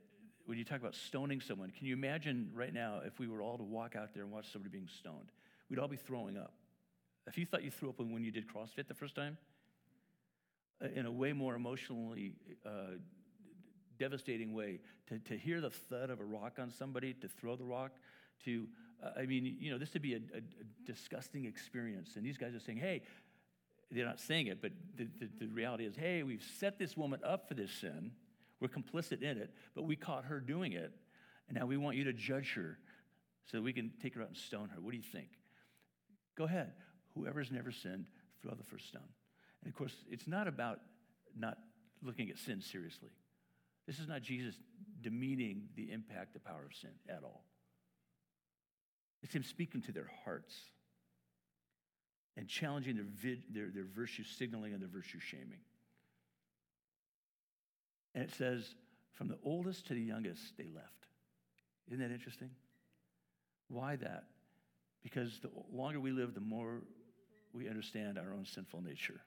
when 0.45 0.57
you 0.57 0.63
talk 0.63 0.79
about 0.79 0.95
stoning 0.95 1.41
someone, 1.41 1.71
can 1.77 1.87
you 1.87 1.93
imagine 1.93 2.51
right 2.55 2.73
now 2.73 3.01
if 3.05 3.19
we 3.19 3.27
were 3.27 3.41
all 3.41 3.57
to 3.57 3.63
walk 3.63 3.97
out 3.97 4.13
there 4.13 4.23
and 4.23 4.31
watch 4.31 4.49
somebody 4.51 4.71
being 4.71 4.87
stoned? 4.87 5.31
We'd 5.69 5.77
all 5.77 5.89
be 5.89 5.97
throwing 5.97 6.37
up. 6.37 6.53
If 7.27 7.37
you 7.37 7.45
thought 7.45 7.63
you 7.63 7.71
threw 7.71 7.89
up 7.89 7.99
when 7.99 8.23
you 8.23 8.31
did 8.31 8.45
CrossFit 8.47 8.87
the 8.87 8.93
first 8.93 9.13
time, 9.13 9.37
in 10.95 11.05
a 11.05 11.11
way 11.11 11.33
more 11.33 11.55
emotionally 11.55 12.33
uh, 12.65 12.97
devastating 13.99 14.53
way. 14.53 14.79
To, 15.09 15.19
to 15.19 15.37
hear 15.37 15.61
the 15.61 15.69
thud 15.69 16.09
of 16.09 16.19
a 16.19 16.23
rock 16.23 16.57
on 16.59 16.71
somebody, 16.71 17.13
to 17.15 17.27
throw 17.27 17.55
the 17.55 17.65
rock, 17.65 17.91
to, 18.45 18.67
uh, 19.03 19.19
I 19.19 19.25
mean, 19.25 19.57
you 19.59 19.71
know, 19.71 19.77
this 19.77 19.93
would 19.93 20.01
be 20.01 20.13
a, 20.13 20.17
a, 20.17 20.37
a, 20.37 20.85
disgusting 20.85 21.45
experience. 21.45 22.15
And 22.15 22.25
these 22.25 22.37
guys 22.37 22.55
are 22.55 22.59
saying, 22.59 22.77
hey, 22.77 23.01
they're 23.91 24.05
not 24.05 24.19
saying 24.19 24.47
it, 24.47 24.61
but 24.61 24.71
the, 24.95 25.07
the, 25.19 25.29
the 25.45 25.47
reality 25.47 25.85
is, 25.85 25.95
hey, 25.95 26.23
we've 26.23 26.45
set 26.59 26.79
this 26.79 26.95
woman 26.95 27.19
up 27.23 27.47
for 27.47 27.55
this 27.55 27.71
sin. 27.71 28.11
We're 28.59 28.69
complicit 28.69 29.21
in 29.21 29.37
it, 29.37 29.53
but 29.75 29.83
we 29.83 29.95
caught 29.95 30.25
her 30.25 30.39
doing 30.39 30.73
it. 30.73 30.93
And 31.47 31.57
now 31.57 31.65
we 31.65 31.77
want 31.77 31.97
you 31.97 32.03
to 32.05 32.13
judge 32.13 32.53
her 32.53 32.77
so 33.45 33.61
we 33.61 33.73
can 33.73 33.91
take 34.01 34.15
her 34.15 34.21
out 34.21 34.27
and 34.27 34.37
stone 34.37 34.69
her. 34.69 34.79
What 34.79 34.91
do 34.91 34.97
you 34.97 35.03
think? 35.03 35.29
Go 36.37 36.43
ahead. 36.43 36.73
Whoever's 37.15 37.51
never 37.51 37.71
sinned, 37.71 38.05
throw 38.41 38.53
the 38.53 38.63
first 38.63 38.87
stone. 38.87 39.01
And 39.63 39.71
of 39.71 39.77
course, 39.77 39.93
it's 40.09 40.27
not 40.27 40.47
about 40.47 40.79
not 41.37 41.57
looking 42.01 42.29
at 42.29 42.37
sin 42.37 42.61
seriously. 42.61 43.09
This 43.85 43.99
is 43.99 44.07
not 44.07 44.21
Jesus 44.21 44.55
demeaning 45.01 45.63
the 45.75 45.91
impact, 45.91 46.33
the 46.33 46.39
power 46.39 46.65
of 46.65 46.75
sin 46.75 46.91
at 47.09 47.23
all. 47.23 47.43
It's 49.21 49.33
him 49.33 49.43
speaking 49.43 49.81
to 49.83 49.91
their 49.91 50.09
hearts 50.23 50.55
and 52.37 52.47
challenging 52.47 52.95
their, 52.95 53.05
vid, 53.05 53.43
their, 53.51 53.69
their 53.73 53.83
virtue 53.83 54.23
signaling 54.23 54.73
and 54.73 54.81
their 54.81 54.89
virtue 54.89 55.19
shaming. 55.19 55.59
And 58.15 58.23
it 58.23 58.33
says, 58.33 58.75
from 59.13 59.27
the 59.27 59.37
oldest 59.43 59.87
to 59.87 59.93
the 59.93 60.01
youngest, 60.01 60.57
they 60.57 60.67
left. 60.73 61.07
Isn't 61.87 61.99
that 61.99 62.13
interesting? 62.13 62.49
Why 63.67 63.97
that? 63.97 64.23
Because 65.03 65.39
the 65.41 65.49
longer 65.71 65.99
we 65.99 66.11
live, 66.11 66.33
the 66.33 66.41
more 66.41 66.81
we 67.53 67.67
understand 67.67 68.17
our 68.17 68.33
own 68.33 68.45
sinful 68.45 68.81
nature. 68.81 69.21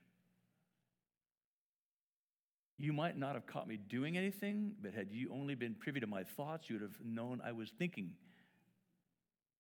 You 2.79 2.93
might 2.93 3.17
not 3.17 3.35
have 3.35 3.47
caught 3.47 3.69
me 3.69 3.77
doing 3.77 4.17
anything, 4.17 4.73
but 4.83 4.95
had 4.95 5.09
you 5.13 5.31
only 5.33 5.55
been 5.55 5.75
privy 5.75 6.01
to 6.01 6.07
my 6.07 6.25
thoughts, 6.25 6.69
you 6.69 6.77
would 6.77 6.83
have 6.83 6.99
known 7.05 7.41
I 7.45 7.53
was 7.53 7.71
thinking 7.79 8.13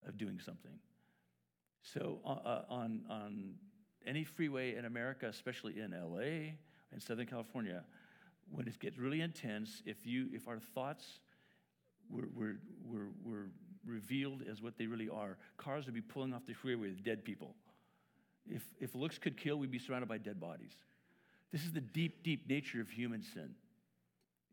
of 0.07 0.17
doing 0.17 0.41
something. 0.41 0.79
So, 1.83 2.21
uh, 2.25 2.29
uh, 2.29 2.63
on, 2.69 3.03
on 3.09 3.55
any 4.07 4.25
freeway 4.25 4.77
in 4.77 4.85
America, 4.85 5.27
especially 5.27 5.81
in 5.81 5.93
LA 5.93 6.55
and 6.93 7.03
Southern 7.03 7.27
California, 7.27 7.85
when 8.51 8.67
it 8.67 8.79
gets 8.79 8.99
really 8.99 9.21
intense, 9.21 9.83
if, 9.87 10.07
you, 10.07 10.29
if 10.33 10.49
our 10.49 10.59
thoughts 10.59 11.21
were, 12.11 12.29
were, 12.35 12.57
were, 12.85 13.09
were 13.25 13.47
revealed 13.87 14.43
as 14.51 14.63
what 14.63 14.77
they 14.79 14.87
really 14.87 15.09
are, 15.09 15.39
cars 15.57 15.87
would 15.87 15.95
be 15.95 16.01
pulling 16.01 16.33
off 16.33 16.47
the 16.47 16.53
freeway 16.53 16.89
with 16.89 17.05
dead 17.05 17.25
people. 17.25 17.55
If, 18.49 18.63
if 18.81 18.95
looks 18.95 19.19
could 19.19 19.37
kill, 19.37 19.57
we'd 19.57 19.71
be 19.71 19.79
surrounded 19.79 20.09
by 20.09 20.19
dead 20.19 20.41
bodies. 20.41 20.77
This 21.53 21.65
is 21.65 21.73
the 21.73 21.81
deep, 21.81 22.23
deep 22.23 22.49
nature 22.49 22.81
of 22.81 22.89
human 22.89 23.23
sin. 23.23 23.51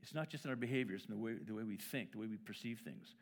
It's 0.01 0.13
not 0.13 0.29
just 0.29 0.45
in 0.45 0.49
our 0.49 0.57
behavior, 0.57 0.95
it's 0.95 1.05
in 1.05 1.11
the 1.11 1.17
way, 1.17 1.33
the 1.45 1.53
way 1.53 1.63
we 1.63 1.77
think, 1.77 2.11
the 2.11 2.17
way 2.17 2.27
we 2.27 2.37
perceive 2.37 2.81
things. 2.83 3.15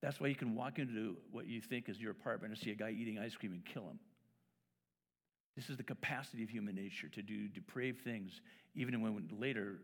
That's 0.00 0.20
why 0.20 0.28
you 0.28 0.36
can 0.36 0.54
walk 0.54 0.78
into 0.78 1.16
what 1.32 1.46
you 1.46 1.60
think 1.60 1.88
is 1.88 2.00
your 2.00 2.12
apartment 2.12 2.52
and 2.52 2.62
see 2.62 2.70
a 2.70 2.74
guy 2.74 2.90
eating 2.90 3.18
ice 3.18 3.34
cream 3.34 3.52
and 3.52 3.64
kill 3.64 3.82
him. 3.82 3.98
This 5.56 5.70
is 5.70 5.76
the 5.76 5.82
capacity 5.82 6.44
of 6.44 6.50
human 6.50 6.76
nature 6.76 7.08
to 7.08 7.22
do 7.22 7.48
depraved 7.48 8.04
things, 8.04 8.40
even 8.76 9.00
when 9.00 9.28
later 9.40 9.80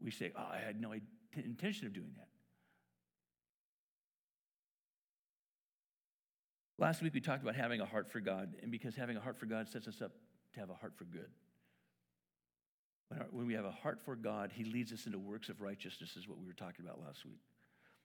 we 0.00 0.10
say, 0.10 0.32
Oh, 0.36 0.48
I 0.50 0.58
had 0.64 0.80
no 0.80 0.94
intention 1.36 1.86
of 1.86 1.92
doing 1.92 2.12
that. 2.16 2.28
Last 6.78 7.02
week 7.02 7.12
we 7.12 7.20
talked 7.20 7.42
about 7.42 7.54
having 7.54 7.80
a 7.80 7.86
heart 7.86 8.10
for 8.10 8.20
God, 8.20 8.54
and 8.62 8.70
because 8.70 8.96
having 8.96 9.16
a 9.18 9.20
heart 9.20 9.38
for 9.38 9.46
God 9.46 9.68
sets 9.68 9.86
us 9.86 10.00
up 10.00 10.12
to 10.54 10.60
have 10.60 10.70
a 10.70 10.74
heart 10.74 10.94
for 10.96 11.04
good. 11.04 11.28
When, 13.08 13.20
our, 13.20 13.26
when 13.30 13.46
we 13.46 13.54
have 13.54 13.64
a 13.64 13.70
heart 13.70 14.00
for 14.04 14.16
God, 14.16 14.50
He 14.52 14.64
leads 14.64 14.92
us 14.92 15.06
into 15.06 15.18
works 15.18 15.48
of 15.48 15.60
righteousness, 15.60 16.16
is 16.16 16.28
what 16.28 16.38
we 16.38 16.46
were 16.46 16.52
talking 16.52 16.84
about 16.84 17.00
last 17.04 17.24
week. 17.24 17.40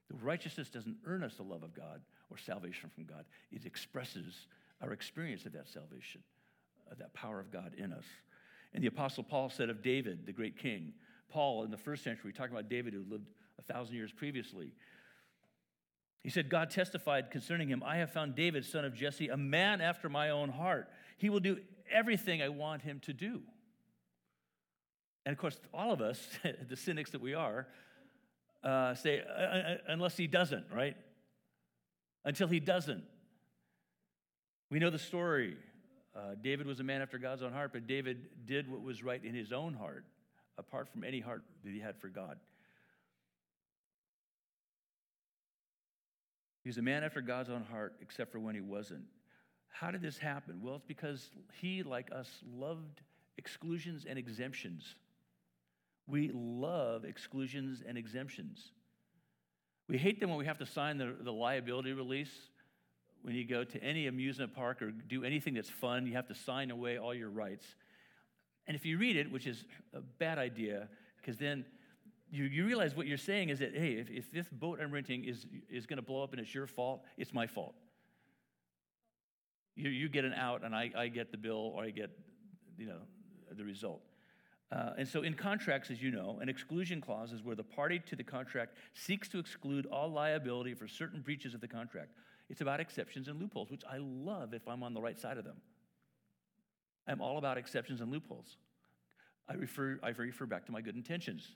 The 0.09 0.17
righteousness 0.17 0.69
doesn't 0.69 0.97
earn 1.05 1.23
us 1.23 1.35
the 1.35 1.43
love 1.43 1.63
of 1.63 1.73
God 1.73 2.01
or 2.29 2.37
salvation 2.37 2.89
from 2.93 3.05
God, 3.05 3.25
it 3.51 3.65
expresses 3.65 4.47
our 4.81 4.93
experience 4.93 5.45
of 5.45 5.53
that 5.53 5.67
salvation, 5.67 6.21
of 6.91 6.97
that 6.99 7.13
power 7.13 7.39
of 7.39 7.51
God 7.51 7.73
in 7.77 7.91
us. 7.91 8.05
And 8.73 8.83
the 8.83 8.87
Apostle 8.87 9.23
Paul 9.23 9.49
said 9.49 9.69
of 9.69 9.81
David, 9.81 10.25
the 10.25 10.31
great 10.31 10.57
king, 10.57 10.93
Paul 11.29 11.63
in 11.63 11.71
the 11.71 11.77
first 11.77 12.03
century, 12.03 12.31
talking 12.31 12.53
about 12.53 12.69
David 12.69 12.93
who 12.93 13.03
lived 13.09 13.27
a 13.57 13.61
thousand 13.61 13.95
years 13.95 14.11
previously, 14.11 14.73
he 16.21 16.29
said, 16.29 16.49
God 16.49 16.69
testified 16.69 17.31
concerning 17.31 17.69
him, 17.69 17.81
I 17.85 17.97
have 17.97 18.11
found 18.11 18.35
David, 18.35 18.65
son 18.65 18.83
of 18.83 18.93
Jesse, 18.93 19.29
a 19.29 19.37
man 19.37 19.79
after 19.79 20.09
my 20.09 20.31
own 20.31 20.49
heart. 20.49 20.89
He 21.17 21.29
will 21.29 21.39
do 21.39 21.59
everything 21.91 22.41
I 22.41 22.49
want 22.49 22.81
him 22.81 22.99
to 23.01 23.13
do. 23.13 23.41
And 25.29 25.35
of 25.35 25.39
course, 25.39 25.59
all 25.75 25.91
of 25.91 26.01
us, 26.01 26.27
the 26.69 26.75
cynics 26.75 27.11
that 27.11 27.21
we 27.21 27.35
are, 27.35 27.67
uh, 28.63 28.95
say, 28.95 29.21
uh, 29.21 29.39
uh, 29.39 29.75
unless 29.87 30.17
he 30.17 30.25
doesn't, 30.25 30.65
right? 30.73 30.97
Until 32.25 32.47
he 32.47 32.59
doesn't. 32.59 33.03
We 34.71 34.79
know 34.79 34.89
the 34.89 34.97
story. 34.97 35.55
Uh, 36.15 36.33
David 36.41 36.65
was 36.65 36.79
a 36.79 36.83
man 36.83 37.03
after 37.03 37.19
God's 37.19 37.43
own 37.43 37.53
heart, 37.53 37.73
but 37.73 37.85
David 37.85 38.25
did 38.47 38.67
what 38.67 38.81
was 38.81 39.03
right 39.03 39.23
in 39.23 39.35
his 39.35 39.51
own 39.51 39.75
heart, 39.75 40.03
apart 40.57 40.89
from 40.89 41.03
any 41.03 41.19
heart 41.19 41.43
that 41.63 41.71
he 41.71 41.79
had 41.79 41.95
for 41.99 42.07
God. 42.07 42.39
He 46.63 46.69
was 46.69 46.79
a 46.79 46.81
man 46.81 47.03
after 47.03 47.21
God's 47.21 47.51
own 47.51 47.65
heart, 47.65 47.93
except 48.01 48.31
for 48.31 48.39
when 48.39 48.55
he 48.55 48.61
wasn't. 48.61 49.03
How 49.67 49.91
did 49.91 50.01
this 50.01 50.17
happen? 50.17 50.59
Well, 50.63 50.77
it's 50.77 50.85
because 50.87 51.29
he, 51.61 51.83
like 51.83 52.09
us, 52.11 52.27
loved 52.51 53.01
exclusions 53.37 54.07
and 54.09 54.17
exemptions. 54.17 54.95
We 56.09 56.31
love 56.33 57.05
exclusions 57.05 57.83
and 57.87 57.97
exemptions. 57.97 58.71
We 59.87 59.97
hate 59.97 60.19
them 60.19 60.29
when 60.29 60.39
we 60.39 60.45
have 60.45 60.57
to 60.59 60.65
sign 60.65 60.97
the, 60.97 61.15
the 61.21 61.31
liability 61.31 61.93
release. 61.93 62.31
When 63.21 63.35
you 63.35 63.45
go 63.45 63.63
to 63.63 63.83
any 63.83 64.07
amusement 64.07 64.55
park 64.55 64.81
or 64.81 64.91
do 64.91 65.23
anything 65.23 65.53
that's 65.53 65.69
fun, 65.69 66.07
you 66.07 66.13
have 66.13 66.27
to 66.27 66.35
sign 66.35 66.71
away 66.71 66.97
all 66.97 67.13
your 67.13 67.29
rights. 67.29 67.65
And 68.67 68.75
if 68.75 68.85
you 68.85 68.97
read 68.97 69.17
it, 69.17 69.31
which 69.31 69.45
is 69.45 69.65
a 69.93 70.01
bad 70.01 70.37
idea, 70.37 70.87
because 71.17 71.37
then 71.37 71.65
you, 72.31 72.45
you 72.45 72.65
realize 72.65 72.95
what 72.95 73.07
you're 73.07 73.17
saying 73.17 73.49
is 73.49 73.59
that, 73.59 73.75
hey, 73.75 73.93
if, 73.93 74.09
if 74.09 74.31
this 74.31 74.47
boat 74.51 74.79
I'm 74.81 74.91
renting 74.91 75.25
is, 75.25 75.45
is 75.69 75.85
going 75.85 75.97
to 75.97 76.03
blow 76.03 76.23
up 76.23 76.31
and 76.31 76.39
it's 76.39 76.53
your 76.53 76.67
fault, 76.67 77.03
it's 77.17 77.33
my 77.33 77.47
fault. 77.47 77.73
You, 79.75 79.89
you 79.89 80.09
get 80.09 80.25
an 80.25 80.33
out 80.33 80.63
and 80.63 80.75
I, 80.75 80.91
I 80.95 81.07
get 81.07 81.31
the 81.31 81.37
bill 81.37 81.73
or 81.75 81.83
I 81.83 81.89
get, 81.89 82.11
you 82.77 82.85
know, 82.85 82.99
the 83.55 83.63
result. 83.63 84.01
Uh, 84.71 84.91
and 84.99 85.07
so, 85.07 85.21
in 85.23 85.33
contracts, 85.33 85.89
as 85.89 86.01
you 86.01 86.11
know, 86.11 86.37
an 86.41 86.49
exclusion 86.49 87.01
clause 87.01 87.31
is 87.31 87.43
where 87.43 87.55
the 87.55 87.63
party 87.63 87.99
to 88.05 88.15
the 88.15 88.23
contract 88.23 88.75
seeks 88.93 89.27
to 89.29 89.39
exclude 89.39 89.87
all 89.87 90.11
liability 90.11 90.75
for 90.75 90.87
certain 90.87 91.21
breaches 91.21 91.55
of 91.55 91.61
the 91.61 91.67
contract. 91.67 92.11
It's 92.49 92.61
about 92.61 92.79
exceptions 92.79 93.27
and 93.27 93.39
loopholes, 93.39 93.71
which 93.71 93.83
I 93.89 93.97
love 93.97 94.53
if 94.53 94.67
I'm 94.67 94.83
on 94.83 94.93
the 94.93 95.01
right 95.01 95.19
side 95.19 95.37
of 95.37 95.43
them. 95.43 95.57
I'm 97.07 97.21
all 97.21 97.39
about 97.39 97.57
exceptions 97.57 98.01
and 98.01 98.11
loopholes. 98.11 98.57
I 99.47 99.53
refer, 99.55 99.99
I 100.03 100.09
refer 100.09 100.45
back 100.45 100.65
to 100.67 100.71
my 100.71 100.81
good 100.81 100.95
intentions. 100.95 101.47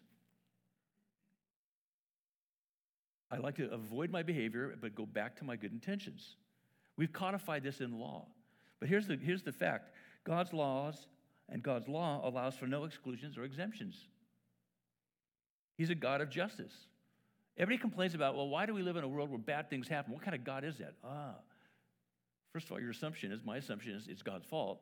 I 3.30 3.38
like 3.38 3.56
to 3.58 3.72
avoid 3.72 4.12
my 4.12 4.24
behavior, 4.24 4.76
but 4.80 4.96
go 4.96 5.06
back 5.06 5.36
to 5.38 5.44
my 5.44 5.56
good 5.56 5.72
intentions. 5.72 6.36
We've 6.98 7.14
codified 7.14 7.64
this 7.64 7.82
in 7.82 8.00
law. 8.00 8.26
But 8.80 8.90
here's 8.90 9.08
the, 9.08 9.18
here's 9.18 9.44
the 9.44 9.52
fact 9.52 9.92
God's 10.24 10.54
laws 10.54 11.08
and 11.54 11.62
God's 11.62 11.88
law 11.88 12.20
allows 12.28 12.56
for 12.56 12.66
no 12.66 12.84
exclusions 12.84 13.38
or 13.38 13.44
exemptions. 13.44 13.96
He's 15.78 15.92
a 15.92 15.96
God 15.96 16.20
of 16.20 16.30
justice. 16.30 16.74
Everybody 17.58 17.80
complains 17.80 18.16
about, 18.16 18.36
well, 18.36 18.50
why 18.50 18.66
do 18.66 18.74
we 18.74 18.82
live 18.82 18.98
in 18.98 19.04
a 19.04 19.08
world 19.08 19.30
where 19.30 19.38
bad 19.38 19.70
things 19.70 19.88
happen? 19.88 20.12
What 20.12 20.24
kind 20.24 20.34
of 20.34 20.44
God 20.44 20.64
is 20.64 20.80
that? 20.80 20.96
Ah, 21.04 21.36
first 22.52 22.66
of 22.66 22.72
all, 22.72 22.82
your 22.82 22.90
assumption 22.90 23.32
is, 23.32 23.42
my 23.46 23.58
assumption 23.58 23.94
is, 23.94 24.08
it's 24.08 24.24
God's 24.24 24.46
fault. 24.48 24.82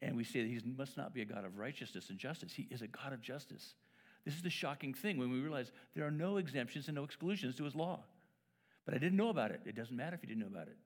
And 0.00 0.16
we 0.16 0.22
say 0.22 0.42
that 0.42 0.48
he 0.48 0.60
must 0.76 0.96
not 0.96 1.12
be 1.12 1.22
a 1.22 1.24
God 1.24 1.44
of 1.44 1.58
righteousness 1.58 2.10
and 2.10 2.18
justice. 2.18 2.52
He 2.52 2.68
is 2.70 2.82
a 2.82 2.86
God 2.86 3.12
of 3.12 3.20
justice. 3.20 3.74
This 4.24 4.34
is 4.34 4.42
the 4.42 4.50
shocking 4.50 4.94
thing 4.94 5.18
when 5.18 5.32
we 5.32 5.40
realize 5.40 5.72
there 5.96 6.06
are 6.06 6.12
no 6.12 6.36
exemptions 6.36 6.86
and 6.86 6.94
no 6.94 7.02
exclusions 7.02 7.56
to 7.56 7.64
his 7.64 7.74
law. 7.74 8.04
But 8.84 8.94
I 8.94 8.98
didn't 8.98 9.16
know 9.16 9.30
about 9.30 9.50
it. 9.50 9.62
It 9.66 9.74
doesn't 9.74 9.96
matter 9.96 10.14
if 10.14 10.22
you 10.22 10.28
didn't 10.28 10.42
know 10.42 10.54
about 10.54 10.68
it. 10.68 10.76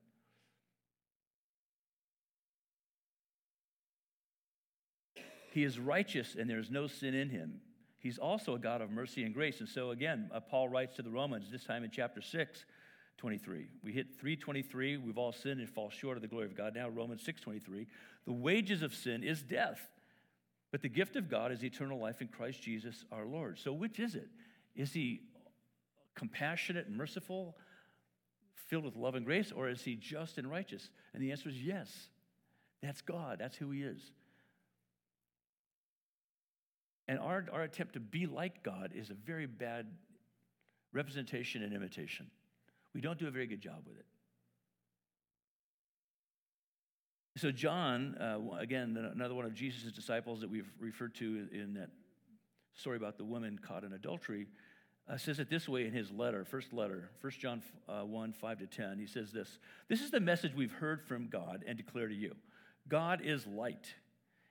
He 5.56 5.64
is 5.64 5.78
righteous 5.78 6.36
and 6.38 6.50
there 6.50 6.58
is 6.58 6.70
no 6.70 6.86
sin 6.86 7.14
in 7.14 7.30
him. 7.30 7.62
He's 7.98 8.18
also 8.18 8.56
a 8.56 8.58
God 8.58 8.82
of 8.82 8.90
mercy 8.90 9.22
and 9.22 9.32
grace. 9.32 9.60
And 9.60 9.68
so, 9.70 9.90
again, 9.90 10.28
uh, 10.30 10.38
Paul 10.38 10.68
writes 10.68 10.96
to 10.96 11.02
the 11.02 11.08
Romans, 11.08 11.50
this 11.50 11.64
time 11.64 11.82
in 11.82 11.90
chapter 11.90 12.20
6, 12.20 12.66
23. 13.16 13.66
We 13.82 13.92
hit 13.92 14.08
323. 14.20 14.98
We've 14.98 15.16
all 15.16 15.32
sinned 15.32 15.60
and 15.60 15.70
fall 15.70 15.88
short 15.88 16.18
of 16.18 16.20
the 16.20 16.28
glory 16.28 16.44
of 16.44 16.54
God. 16.54 16.74
Now, 16.74 16.90
Romans 16.90 17.22
6, 17.22 17.40
23. 17.40 17.86
The 18.26 18.32
wages 18.34 18.82
of 18.82 18.94
sin 18.94 19.24
is 19.24 19.40
death. 19.40 19.80
But 20.72 20.82
the 20.82 20.90
gift 20.90 21.16
of 21.16 21.30
God 21.30 21.50
is 21.50 21.64
eternal 21.64 21.98
life 21.98 22.20
in 22.20 22.28
Christ 22.28 22.60
Jesus 22.60 23.06
our 23.10 23.24
Lord. 23.24 23.58
So, 23.58 23.72
which 23.72 23.98
is 23.98 24.14
it? 24.14 24.28
Is 24.74 24.92
he 24.92 25.22
compassionate 26.14 26.86
and 26.86 26.98
merciful, 26.98 27.56
filled 28.68 28.84
with 28.84 28.94
love 28.94 29.14
and 29.14 29.24
grace, 29.24 29.52
or 29.52 29.70
is 29.70 29.82
he 29.82 29.96
just 29.96 30.36
and 30.36 30.50
righteous? 30.50 30.90
And 31.14 31.22
the 31.22 31.30
answer 31.30 31.48
is 31.48 31.62
yes. 31.62 32.10
That's 32.82 33.00
God, 33.00 33.38
that's 33.38 33.56
who 33.56 33.70
he 33.70 33.84
is. 33.84 34.10
And 37.08 37.18
our, 37.18 37.46
our 37.52 37.62
attempt 37.62 37.94
to 37.94 38.00
be 38.00 38.26
like 38.26 38.62
God 38.62 38.92
is 38.94 39.10
a 39.10 39.14
very 39.14 39.46
bad 39.46 39.86
representation 40.92 41.62
and 41.62 41.72
imitation. 41.72 42.30
We 42.94 43.00
don't 43.00 43.18
do 43.18 43.28
a 43.28 43.30
very 43.30 43.46
good 43.46 43.60
job 43.60 43.82
with 43.86 43.96
it. 43.96 44.06
So, 47.36 47.52
John, 47.52 48.16
uh, 48.18 48.38
again, 48.58 48.96
another 49.12 49.34
one 49.34 49.44
of 49.44 49.52
Jesus' 49.52 49.92
disciples 49.92 50.40
that 50.40 50.48
we've 50.48 50.70
referred 50.80 51.14
to 51.16 51.48
in 51.52 51.74
that 51.74 51.90
story 52.74 52.96
about 52.96 53.18
the 53.18 53.24
woman 53.24 53.58
caught 53.58 53.84
in 53.84 53.92
adultery, 53.92 54.46
uh, 55.08 55.18
says 55.18 55.38
it 55.38 55.50
this 55.50 55.68
way 55.68 55.86
in 55.86 55.92
his 55.92 56.10
letter, 56.10 56.44
first 56.44 56.72
letter, 56.72 57.10
1 57.20 57.32
John 57.38 57.62
uh, 57.88 58.00
1 58.00 58.32
5 58.32 58.58
to 58.60 58.66
10. 58.66 58.98
He 58.98 59.06
says 59.06 59.32
this 59.32 59.58
This 59.88 60.00
is 60.00 60.10
the 60.10 60.18
message 60.18 60.54
we've 60.54 60.72
heard 60.72 61.02
from 61.02 61.28
God 61.28 61.62
and 61.66 61.76
declare 61.76 62.08
to 62.08 62.14
you 62.14 62.34
God 62.88 63.20
is 63.22 63.46
light. 63.46 63.94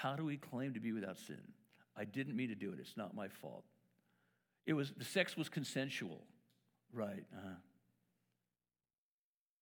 How 0.00 0.16
do 0.16 0.24
we 0.24 0.38
claim 0.38 0.72
to 0.74 0.80
be 0.80 0.92
without 0.92 1.18
sin? 1.18 1.42
I 1.94 2.04
didn't 2.04 2.34
mean 2.34 2.48
to 2.48 2.54
do 2.54 2.72
it, 2.72 2.78
it's 2.80 2.96
not 2.96 3.14
my 3.14 3.28
fault. 3.28 3.64
It 4.66 4.72
was 4.72 4.92
the 4.96 5.04
sex 5.04 5.36
was 5.36 5.50
consensual. 5.50 6.22
Right. 6.92 7.24
Uh-huh. 7.36 7.54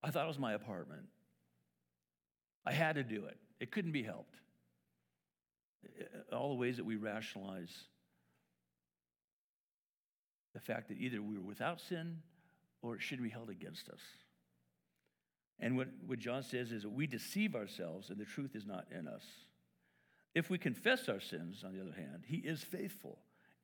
I 0.02 0.10
thought 0.10 0.24
it 0.24 0.28
was 0.28 0.38
my 0.38 0.52
apartment. 0.52 1.06
I 2.64 2.72
had 2.72 2.94
to 2.94 3.02
do 3.02 3.24
it. 3.24 3.36
It 3.58 3.72
couldn't 3.72 3.90
be 3.90 4.04
helped. 4.04 4.36
All 6.32 6.50
the 6.50 6.54
ways 6.54 6.76
that 6.76 6.84
we 6.84 6.94
rationalize 6.94 7.74
the 10.54 10.60
fact 10.60 10.88
that 10.88 10.98
either 10.98 11.20
we 11.20 11.36
were 11.36 11.44
without 11.44 11.80
sin 11.80 12.18
or 12.80 12.94
it 12.94 13.02
shouldn't 13.02 13.24
be 13.24 13.32
held 13.32 13.50
against 13.50 13.88
us. 13.88 14.00
And 15.58 15.76
what, 15.76 15.88
what 16.06 16.20
John 16.20 16.44
says 16.44 16.70
is 16.70 16.82
that 16.82 16.90
we 16.90 17.08
deceive 17.08 17.56
ourselves 17.56 18.10
and 18.10 18.18
the 18.18 18.24
truth 18.24 18.54
is 18.54 18.66
not 18.66 18.86
in 18.96 19.08
us. 19.08 19.24
If 20.34 20.50
we 20.50 20.58
confess 20.58 21.08
our 21.08 21.20
sins, 21.20 21.64
on 21.64 21.72
the 21.72 21.80
other 21.80 21.94
hand, 21.96 22.24
he 22.26 22.36
is 22.36 22.62
faithful 22.62 23.18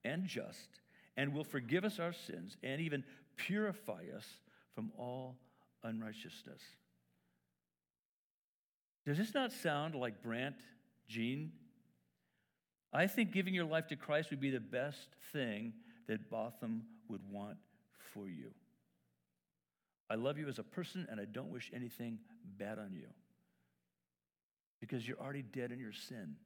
and 0.05 0.27
just 0.27 0.81
and 1.17 1.33
will 1.33 1.45
forgive 1.45 1.85
us 1.85 1.99
our 1.99 2.13
sins 2.13 2.57
and 2.63 2.81
even 2.81 3.05
purify 3.37 4.03
us 4.17 4.27
from 4.75 4.91
all 4.99 5.37
unrighteousness. 5.83 6.61
Does 9.07 9.19
this 9.19 9.35
not 9.35 9.53
sound 9.53 9.95
like 9.95 10.23
Brandt 10.23 10.57
Jean? 11.09 11.53
I 12.93 13.07
think 13.07 13.33
giving 13.33 13.55
your 13.55 13.67
life 13.67 13.89
to 13.89 13.97
Christ 13.97 14.31
would 14.31 14.41
be 14.41 14.51
the 14.51 14.61
best 14.61 15.09
thing 15.33 15.75
that 16.07 16.31
Botham 16.31 16.85
would 17.09 17.21
want 17.31 17.59
for 18.13 18.29
you. 18.29 18.51
I 20.09 20.15
love 20.15 20.39
you 20.39 20.49
as 20.49 20.59
a 20.59 20.63
person, 20.63 21.07
and 21.11 21.21
I 21.21 21.25
don't 21.25 21.51
wish 21.51 21.71
anything 21.75 22.19
bad 22.59 22.79
on 22.79 22.93
you 22.93 23.09
because 24.81 25.07
you're 25.07 25.19
already 25.19 25.43
dead 25.43 25.73
in 25.73 25.81
your 25.81 25.93
sin. 25.93 26.37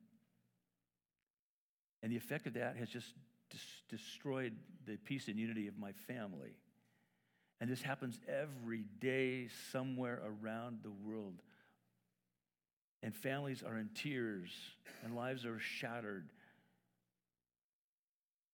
And 2.02 2.12
the 2.12 2.16
effect 2.16 2.46
of 2.46 2.54
that 2.54 2.76
has 2.76 2.88
just 2.88 3.06
des- 3.50 3.96
destroyed 3.96 4.54
the 4.86 4.96
peace 4.96 5.28
and 5.28 5.38
unity 5.38 5.68
of 5.68 5.78
my 5.78 5.92
family. 6.06 6.56
And 7.60 7.68
this 7.68 7.82
happens 7.82 8.18
every 8.28 8.84
day 9.00 9.48
somewhere 9.72 10.22
around 10.24 10.78
the 10.82 10.90
world. 10.90 11.42
And 13.02 13.14
families 13.14 13.62
are 13.62 13.76
in 13.76 13.90
tears, 13.94 14.50
and 15.04 15.14
lives 15.14 15.44
are 15.44 15.58
shattered. 15.58 16.30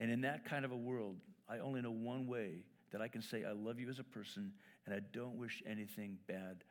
And 0.00 0.10
in 0.10 0.22
that 0.22 0.44
kind 0.44 0.64
of 0.64 0.72
a 0.72 0.76
world, 0.76 1.16
I 1.48 1.58
only 1.58 1.80
know 1.82 1.90
one 1.90 2.26
way 2.26 2.64
that 2.92 3.00
I 3.00 3.08
can 3.08 3.22
say, 3.22 3.44
I 3.44 3.52
love 3.52 3.78
you 3.78 3.88
as 3.88 3.98
a 3.98 4.04
person, 4.04 4.52
and 4.86 4.94
I 4.94 5.00
don't 5.12 5.36
wish 5.38 5.62
anything 5.66 6.18
bad 6.26 6.64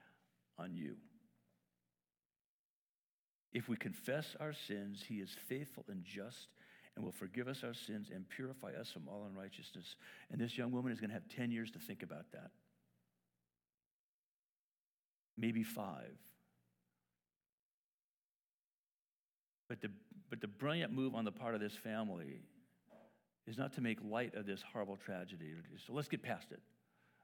on 0.58 0.76
you. 0.76 0.96
If 3.52 3.70
we 3.70 3.76
confess 3.76 4.36
our 4.40 4.54
sins, 4.54 5.04
He 5.08 5.16
is 5.16 5.36
faithful 5.48 5.86
and 5.88 6.04
just 6.04 6.48
and 6.96 7.04
will 7.04 7.12
forgive 7.12 7.48
us 7.48 7.64
our 7.64 7.74
sins 7.74 8.10
and 8.14 8.28
purify 8.30 8.72
us 8.80 8.92
from 8.92 9.08
all 9.08 9.26
unrighteousness. 9.30 9.96
And 10.32 10.40
this 10.40 10.58
young 10.58 10.72
woman 10.72 10.92
is 10.92 11.00
going 11.00 11.10
to 11.10 11.16
have 11.16 11.28
10 11.28 11.52
years 11.52 11.72
to 11.72 11.80
think 11.80 12.04
about 12.04 12.32
that. 12.34 12.52
Maybe 15.38 15.64
five. 15.64 16.18
But 19.68 19.82
the, 19.82 19.90
but 20.30 20.42
the 20.42 20.48
brilliant 20.48 20.94
move 20.94 21.16
on 21.16 21.26
the 21.26 21.32
part 21.32 21.56
of 21.56 21.62
this 21.62 21.74
family 21.74 22.42
is 23.48 23.58
not 23.58 23.74
to 23.74 23.82
make 23.82 23.98
light 24.04 24.36
of 24.36 24.46
this 24.46 24.64
horrible 24.72 24.98
tragedy. 24.98 25.54
So 25.86 25.94
let's 25.94 26.08
get 26.08 26.22
past 26.22 26.52
it. 26.52 26.60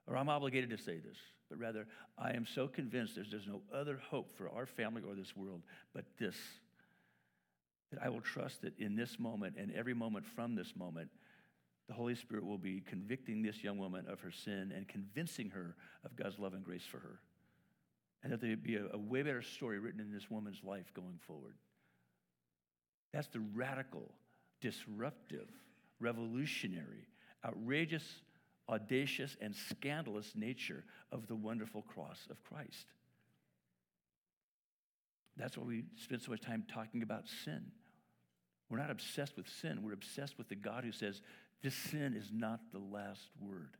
Or 0.08 0.18
I'm 0.18 0.30
obligated 0.30 0.72
to 0.72 0.78
say 0.78 0.98
this, 0.98 1.18
but 1.50 1.60
rather, 1.60 1.86
I 2.18 2.32
am 2.32 2.46
so 2.46 2.68
convinced 2.68 3.16
there's, 3.16 3.30
there's 3.30 3.48
no 3.48 3.62
other 3.74 4.02
hope 4.10 4.36
for 4.36 4.50
our 4.50 4.66
family 4.66 5.04
or 5.08 5.14
this 5.14 5.36
world 5.36 5.62
but 5.94 6.06
this 6.20 6.36
that 7.92 8.02
I 8.04 8.10
will 8.10 8.22
trust 8.22 8.62
that 8.62 8.78
in 8.78 8.96
this 8.96 9.20
moment 9.20 9.56
and 9.58 9.74
every 9.74 9.94
moment 9.94 10.26
from 10.26 10.56
this 10.56 10.74
moment, 10.76 11.10
the 11.88 11.96
Holy 11.96 12.16
Spirit 12.16 12.46
will 12.46 12.60
be 12.60 12.82
convicting 12.82 13.42
this 13.42 13.64
young 13.64 13.80
woman 13.80 14.06
of 14.08 14.20
her 14.20 14.32
sin 14.32 14.72
and 14.76 14.88
convincing 14.88 15.50
her 15.50 15.76
of 16.06 16.16
God's 16.16 16.38
love 16.38 16.54
and 16.54 16.64
grace 16.64 16.86
for 16.90 17.00
her. 17.00 17.20
And 18.22 18.32
that 18.32 18.42
there 18.42 18.52
would 18.52 18.64
be 18.64 18.76
a, 18.76 18.86
a 18.94 18.98
way 18.98 19.24
better 19.24 19.42
story 19.42 19.80
written 19.80 20.00
in 20.00 20.12
this 20.12 20.30
woman's 20.30 20.64
life 20.64 20.94
going 20.94 21.20
forward. 21.26 21.56
That's 23.12 23.28
the 23.30 23.40
radical, 23.40 24.12
disruptive, 24.62 25.50
revolutionary, 26.00 27.08
outrageous, 27.44 28.04
audacious, 28.70 29.36
and 29.42 29.56
scandalous 29.56 30.34
nature 30.36 30.84
of 31.12 31.28
the 31.28 31.36
wonderful 31.36 31.82
cross 31.82 32.20
of 32.30 32.44
Christ. 32.44 32.86
That's 35.38 35.58
why 35.58 35.64
we 35.64 35.84
spend 35.96 36.22
so 36.22 36.32
much 36.32 36.42
time 36.42 36.66
talking 36.72 37.02
about 37.02 37.24
sin. 37.46 37.72
We're 38.70 38.78
not 38.78 38.92
obsessed 38.92 39.36
with 39.36 39.48
sin, 39.48 39.82
we're 39.84 39.94
obsessed 39.94 40.38
with 40.38 40.50
the 40.50 40.56
God 40.56 40.84
who 40.84 40.92
says, 40.92 41.22
This 41.64 41.76
sin 41.76 42.16
is 42.16 42.30
not 42.32 42.60
the 42.72 42.80
last 42.80 43.30
word. 43.42 43.78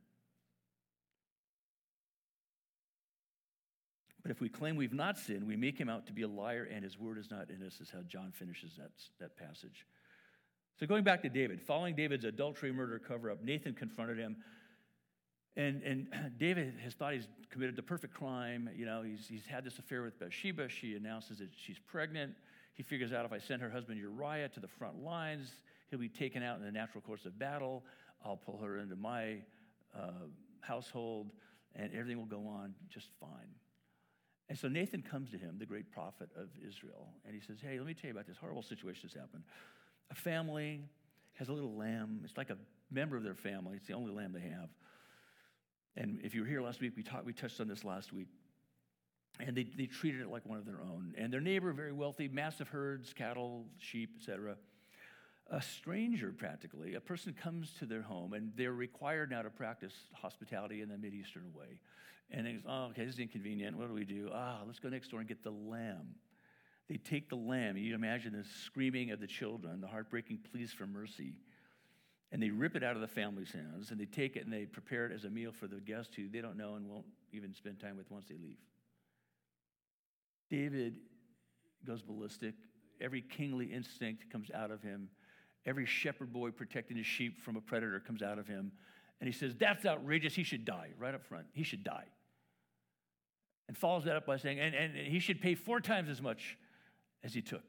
But 4.22 4.30
if 4.30 4.40
we 4.40 4.48
claim 4.48 4.76
we've 4.76 4.92
not 4.92 5.18
sinned, 5.18 5.46
we 5.46 5.56
make 5.56 5.78
him 5.78 5.88
out 5.88 6.06
to 6.06 6.12
be 6.12 6.22
a 6.22 6.28
liar 6.28 6.68
and 6.70 6.84
his 6.84 6.98
word 6.98 7.16
is 7.16 7.30
not 7.30 7.48
in 7.50 7.66
us, 7.66 7.80
is 7.80 7.90
how 7.90 8.00
John 8.02 8.32
finishes 8.32 8.72
that, 8.76 8.90
that 9.18 9.36
passage. 9.36 9.86
So 10.78 10.86
going 10.86 11.04
back 11.04 11.22
to 11.22 11.28
David, 11.28 11.60
following 11.60 11.94
David's 11.94 12.24
adultery 12.24 12.72
murder 12.72 12.98
cover 12.98 13.30
up, 13.30 13.42
Nathan 13.42 13.74
confronted 13.74 14.18
him. 14.18 14.36
And, 15.56 15.82
and 15.82 16.08
David 16.38 16.74
has 16.82 16.94
thought 16.94 17.14
he's 17.14 17.28
committed 17.50 17.76
the 17.76 17.82
perfect 17.82 18.14
crime. 18.14 18.68
You 18.76 18.86
know, 18.86 19.02
he's, 19.02 19.26
he's 19.26 19.46
had 19.46 19.64
this 19.64 19.78
affair 19.78 20.02
with 20.02 20.18
Bathsheba. 20.18 20.68
She 20.68 20.96
announces 20.96 21.38
that 21.38 21.48
she's 21.56 21.78
pregnant. 21.78 22.34
He 22.74 22.82
figures 22.82 23.12
out 23.12 23.24
if 23.24 23.32
I 23.32 23.38
send 23.38 23.62
her 23.62 23.70
husband 23.70 23.98
Uriah 23.98 24.48
to 24.50 24.60
the 24.60 24.68
front 24.68 25.02
lines, 25.02 25.50
he'll 25.90 25.98
be 25.98 26.08
taken 26.08 26.42
out 26.42 26.58
in 26.58 26.64
the 26.64 26.72
natural 26.72 27.02
course 27.02 27.24
of 27.26 27.38
battle. 27.38 27.84
I'll 28.24 28.36
pull 28.36 28.58
her 28.58 28.78
into 28.78 28.96
my 28.96 29.38
uh, 29.96 30.26
household, 30.60 31.30
and 31.74 31.92
everything 31.92 32.18
will 32.18 32.26
go 32.26 32.46
on 32.46 32.74
just 32.88 33.08
fine. 33.20 33.54
And 34.48 34.58
so 34.58 34.68
Nathan 34.68 35.02
comes 35.02 35.30
to 35.30 35.38
him, 35.38 35.56
the 35.58 35.66
great 35.66 35.90
prophet 35.92 36.28
of 36.36 36.48
Israel, 36.66 37.08
and 37.24 37.34
he 37.34 37.40
says, 37.40 37.58
Hey, 37.62 37.78
let 37.78 37.86
me 37.86 37.94
tell 37.94 38.08
you 38.08 38.14
about 38.14 38.26
this 38.26 38.36
horrible 38.36 38.62
situation 38.62 39.02
that's 39.04 39.14
happened. 39.14 39.44
A 40.10 40.14
family 40.14 40.82
has 41.34 41.48
a 41.48 41.52
little 41.52 41.76
lamb. 41.76 42.20
It's 42.24 42.36
like 42.36 42.50
a 42.50 42.56
member 42.90 43.16
of 43.16 43.22
their 43.22 43.34
family. 43.34 43.76
It's 43.76 43.86
the 43.86 43.94
only 43.94 44.12
lamb 44.12 44.32
they 44.32 44.40
have. 44.40 44.68
And 45.96 46.20
if 46.22 46.34
you 46.34 46.42
were 46.42 46.46
here 46.46 46.62
last 46.62 46.80
week, 46.80 46.92
we, 46.96 47.02
talked, 47.02 47.24
we 47.24 47.32
touched 47.32 47.60
on 47.60 47.68
this 47.68 47.84
last 47.84 48.12
week 48.12 48.28
and 49.46 49.56
they, 49.56 49.64
they 49.76 49.86
treated 49.86 50.20
it 50.20 50.30
like 50.30 50.46
one 50.46 50.58
of 50.58 50.66
their 50.66 50.80
own. 50.80 51.14
And 51.16 51.32
their 51.32 51.40
neighbor, 51.40 51.72
very 51.72 51.92
wealthy, 51.92 52.28
massive 52.28 52.68
herds, 52.68 53.12
cattle, 53.12 53.66
sheep, 53.78 54.16
etc. 54.18 54.56
A 55.50 55.60
stranger, 55.60 56.32
practically, 56.36 56.94
a 56.94 57.00
person 57.00 57.34
comes 57.34 57.72
to 57.80 57.86
their 57.86 58.02
home, 58.02 58.34
and 58.34 58.52
they're 58.56 58.72
required 58.72 59.30
now 59.30 59.42
to 59.42 59.50
practice 59.50 59.94
hospitality 60.12 60.80
in 60.80 60.88
the 60.88 60.94
Mideastern 60.94 61.52
way. 61.52 61.80
And 62.30 62.62
go, 62.62 62.70
oh, 62.70 62.84
okay, 62.90 63.04
this 63.04 63.14
is 63.14 63.20
inconvenient. 63.20 63.76
What 63.76 63.88
do 63.88 63.94
we 63.94 64.04
do? 64.04 64.30
Ah, 64.32 64.60
let's 64.64 64.78
go 64.78 64.88
next 64.88 65.08
door 65.08 65.18
and 65.18 65.28
get 65.28 65.42
the 65.42 65.50
lamb. 65.50 66.14
They 66.88 66.96
take 66.96 67.28
the 67.28 67.36
lamb. 67.36 67.76
You 67.76 67.94
imagine 67.94 68.32
the 68.32 68.44
screaming 68.64 69.10
of 69.10 69.20
the 69.20 69.26
children, 69.26 69.80
the 69.80 69.88
heartbreaking 69.88 70.38
pleas 70.50 70.72
for 70.72 70.86
mercy. 70.86 71.34
And 72.30 72.40
they 72.40 72.50
rip 72.50 72.76
it 72.76 72.84
out 72.84 72.94
of 72.94 73.00
the 73.00 73.08
family's 73.08 73.50
hands, 73.50 73.90
and 73.90 73.98
they 73.98 74.06
take 74.06 74.36
it 74.36 74.44
and 74.44 74.52
they 74.52 74.66
prepare 74.66 75.06
it 75.06 75.12
as 75.12 75.24
a 75.24 75.30
meal 75.30 75.50
for 75.50 75.66
the 75.66 75.80
guest 75.80 76.14
who 76.14 76.28
they 76.28 76.40
don't 76.40 76.56
know 76.56 76.74
and 76.74 76.86
won't 76.88 77.06
even 77.32 77.52
spend 77.54 77.80
time 77.80 77.96
with 77.96 78.08
once 78.10 78.26
they 78.28 78.36
leave. 78.36 78.58
David 80.50 80.96
goes 81.86 82.02
ballistic. 82.02 82.54
Every 83.00 83.22
kingly 83.22 83.66
instinct 83.66 84.30
comes 84.30 84.50
out 84.54 84.70
of 84.70 84.82
him. 84.82 85.08
Every 85.66 85.86
shepherd 85.86 86.32
boy 86.32 86.50
protecting 86.50 86.96
his 86.96 87.06
sheep 87.06 87.42
from 87.42 87.56
a 87.56 87.60
predator 87.60 88.00
comes 88.00 88.22
out 88.22 88.38
of 88.38 88.46
him. 88.46 88.72
And 89.20 89.26
he 89.28 89.32
says, 89.32 89.54
That's 89.56 89.84
outrageous. 89.84 90.34
He 90.34 90.42
should 90.42 90.64
die 90.64 90.90
right 90.98 91.14
up 91.14 91.24
front. 91.24 91.46
He 91.52 91.62
should 91.62 91.84
die. 91.84 92.06
And 93.68 93.76
follows 93.76 94.04
that 94.04 94.16
up 94.16 94.26
by 94.26 94.36
saying, 94.36 94.58
And, 94.58 94.74
and 94.74 94.96
he 94.96 95.20
should 95.20 95.40
pay 95.40 95.54
four 95.54 95.80
times 95.80 96.08
as 96.08 96.20
much 96.20 96.56
as 97.22 97.34
he 97.34 97.42
took. 97.42 97.62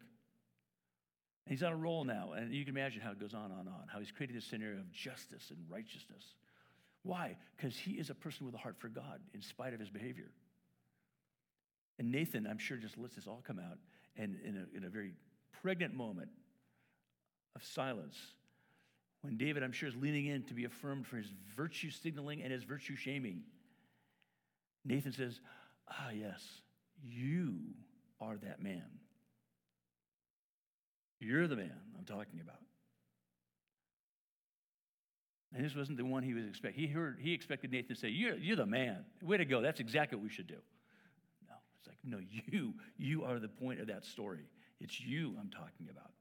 And 1.46 1.58
he's 1.58 1.64
on 1.64 1.74
a 1.74 1.78
roll 1.78 2.06
now. 2.06 2.32
And 2.32 2.54
you 2.54 2.66
can 2.66 2.76
imagine 2.76 3.02
how 3.02 3.12
it 3.12 3.20
goes 3.20 3.34
on 3.34 3.46
and 3.46 3.54
on, 3.54 3.68
on, 3.68 3.88
how 3.88 4.00
he's 4.00 4.12
creating 4.12 4.36
this 4.36 4.46
scenario 4.46 4.80
of 4.80 4.92
justice 4.92 5.50
and 5.50 5.60
righteousness. 5.70 6.24
Why? 7.04 7.36
Because 7.58 7.78
he 7.78 7.94
is 7.94 8.10
a 8.10 8.16
person 8.16 8.46
with 8.46 8.56
a 8.56 8.60
heart 8.60 8.76
for 8.80 8.88
God 8.88 9.20
in 9.34 9.42
spite 9.42 9.74
of 9.74 9.80
his 9.80 9.90
behavior. 9.90 10.32
And 12.02 12.12
Nathan, 12.12 12.48
I'm 12.48 12.58
sure, 12.58 12.78
just 12.78 12.98
lets 12.98 13.14
this 13.14 13.28
all 13.28 13.44
come 13.46 13.60
out. 13.60 13.78
And 14.18 14.36
in 14.44 14.58
a, 14.58 14.76
in 14.76 14.86
a 14.86 14.90
very 14.90 15.14
pregnant 15.62 15.94
moment 15.94 16.30
of 17.56 17.64
silence, 17.64 18.18
when 19.22 19.38
David, 19.38 19.62
I'm 19.62 19.72
sure, 19.72 19.88
is 19.88 19.96
leaning 19.96 20.26
in 20.26 20.42
to 20.46 20.56
be 20.56 20.66
affirmed 20.66 21.06
for 21.06 21.18
his 21.18 21.28
virtue 21.56 21.92
signaling 21.92 22.42
and 22.42 22.52
his 22.52 22.64
virtue 22.64 22.96
shaming, 22.96 23.44
Nathan 24.84 25.12
says, 25.12 25.42
Ah, 25.88 26.10
yes, 26.12 26.44
you 27.04 27.60
are 28.20 28.36
that 28.38 28.64
man. 28.64 28.90
You're 31.20 31.48
the 31.48 31.56
man 31.56 31.78
I'm 32.00 32.06
talking 32.06 32.42
about. 32.42 32.62
And 35.54 35.64
this 35.64 35.76
wasn't 35.76 36.00
the 36.00 36.06
one 36.06 36.24
he 36.24 36.34
was 36.34 36.48
expecting. 36.48 36.82
He 36.82 36.92
heard 36.92 37.20
he 37.22 37.32
expected 37.32 37.72
Nathan 37.72 37.94
to 37.94 38.02
say, 38.02 38.08
You're, 38.08 38.38
you're 38.38 38.56
the 38.56 38.66
man. 38.66 39.06
Way 39.22 39.38
to 39.38 39.46
go. 39.46 39.62
That's 39.62 39.80
exactly 39.80 40.16
what 40.16 40.24
we 40.24 40.32
should 40.32 40.48
do. 40.48 40.58
It's 41.82 41.88
like, 41.88 41.98
no, 42.04 42.20
you, 42.20 42.74
you 42.98 43.24
are 43.24 43.40
the 43.40 43.48
point 43.48 43.82
of 43.82 43.88
that 43.88 44.06
story. 44.06 44.46
It's 44.80 45.00
you 45.00 45.36
I'm 45.40 45.50
talking 45.50 45.88
about. 45.90 46.12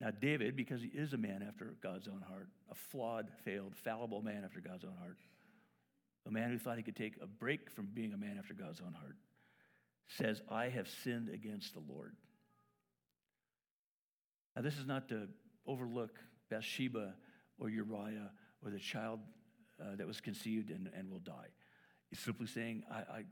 Now, 0.00 0.10
David, 0.10 0.56
because 0.56 0.82
he 0.82 0.88
is 0.88 1.12
a 1.12 1.16
man 1.16 1.44
after 1.46 1.76
God's 1.80 2.08
own 2.08 2.24
heart, 2.28 2.48
a 2.68 2.74
flawed, 2.74 3.28
failed, 3.44 3.76
fallible 3.76 4.20
man 4.20 4.42
after 4.44 4.58
God's 4.60 4.84
own 4.84 4.96
heart, 4.98 5.18
a 6.26 6.30
man 6.32 6.50
who 6.50 6.58
thought 6.58 6.76
he 6.76 6.82
could 6.82 6.96
take 6.96 7.14
a 7.22 7.26
break 7.26 7.70
from 7.70 7.86
being 7.94 8.12
a 8.12 8.16
man 8.16 8.36
after 8.38 8.54
God's 8.54 8.80
own 8.80 8.94
heart, 8.94 9.16
says, 10.08 10.42
I 10.48 10.68
have 10.70 10.88
sinned 10.88 11.28
against 11.28 11.74
the 11.74 11.82
Lord. 11.88 12.16
Now, 14.56 14.62
this 14.62 14.76
is 14.76 14.86
not 14.86 15.08
to 15.10 15.28
overlook 15.66 16.18
Bathsheba 16.50 17.14
or 17.58 17.70
Uriah 17.70 18.30
or 18.64 18.70
the 18.70 18.80
child 18.80 19.20
uh, 19.80 19.94
that 19.96 20.06
was 20.06 20.20
conceived 20.20 20.70
and, 20.70 20.90
and 20.96 21.08
will 21.08 21.20
die. 21.20 21.48
Simply 22.14 22.46
saying, 22.46 22.82
I, 22.90 23.24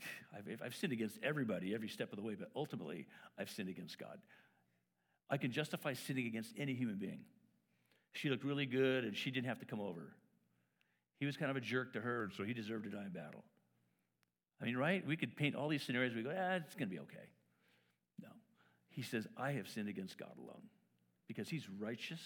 I've 0.64 0.74
sinned 0.74 0.92
against 0.92 1.18
everybody 1.22 1.74
every 1.74 1.88
step 1.88 2.12
of 2.12 2.16
the 2.16 2.22
way, 2.22 2.34
but 2.34 2.48
ultimately, 2.56 3.06
I've 3.38 3.50
sinned 3.50 3.68
against 3.68 3.98
God. 3.98 4.18
I 5.28 5.36
can 5.36 5.52
justify 5.52 5.92
sinning 5.92 6.26
against 6.26 6.54
any 6.58 6.74
human 6.74 6.96
being. 6.96 7.20
She 8.12 8.30
looked 8.30 8.44
really 8.44 8.66
good 8.66 9.04
and 9.04 9.16
she 9.16 9.30
didn't 9.30 9.46
have 9.46 9.60
to 9.60 9.66
come 9.66 9.80
over. 9.80 10.12
He 11.18 11.26
was 11.26 11.36
kind 11.36 11.50
of 11.50 11.56
a 11.56 11.60
jerk 11.60 11.92
to 11.92 12.00
her, 12.00 12.30
so 12.36 12.42
he 12.42 12.54
deserved 12.54 12.84
to 12.84 12.90
die 12.90 13.04
in 13.04 13.12
battle. 13.12 13.44
I 14.60 14.64
mean, 14.64 14.76
right? 14.76 15.06
We 15.06 15.16
could 15.16 15.36
paint 15.36 15.54
all 15.54 15.68
these 15.68 15.82
scenarios. 15.82 16.14
We 16.14 16.22
go, 16.22 16.30
ah, 16.30 16.54
it's 16.54 16.74
going 16.74 16.88
to 16.88 16.94
be 16.94 17.00
okay. 17.00 17.28
No. 18.20 18.28
He 18.88 19.02
says, 19.02 19.26
I 19.36 19.52
have 19.52 19.68
sinned 19.68 19.88
against 19.88 20.18
God 20.18 20.32
alone 20.38 20.62
because 21.28 21.48
he's 21.48 21.68
righteous 21.78 22.20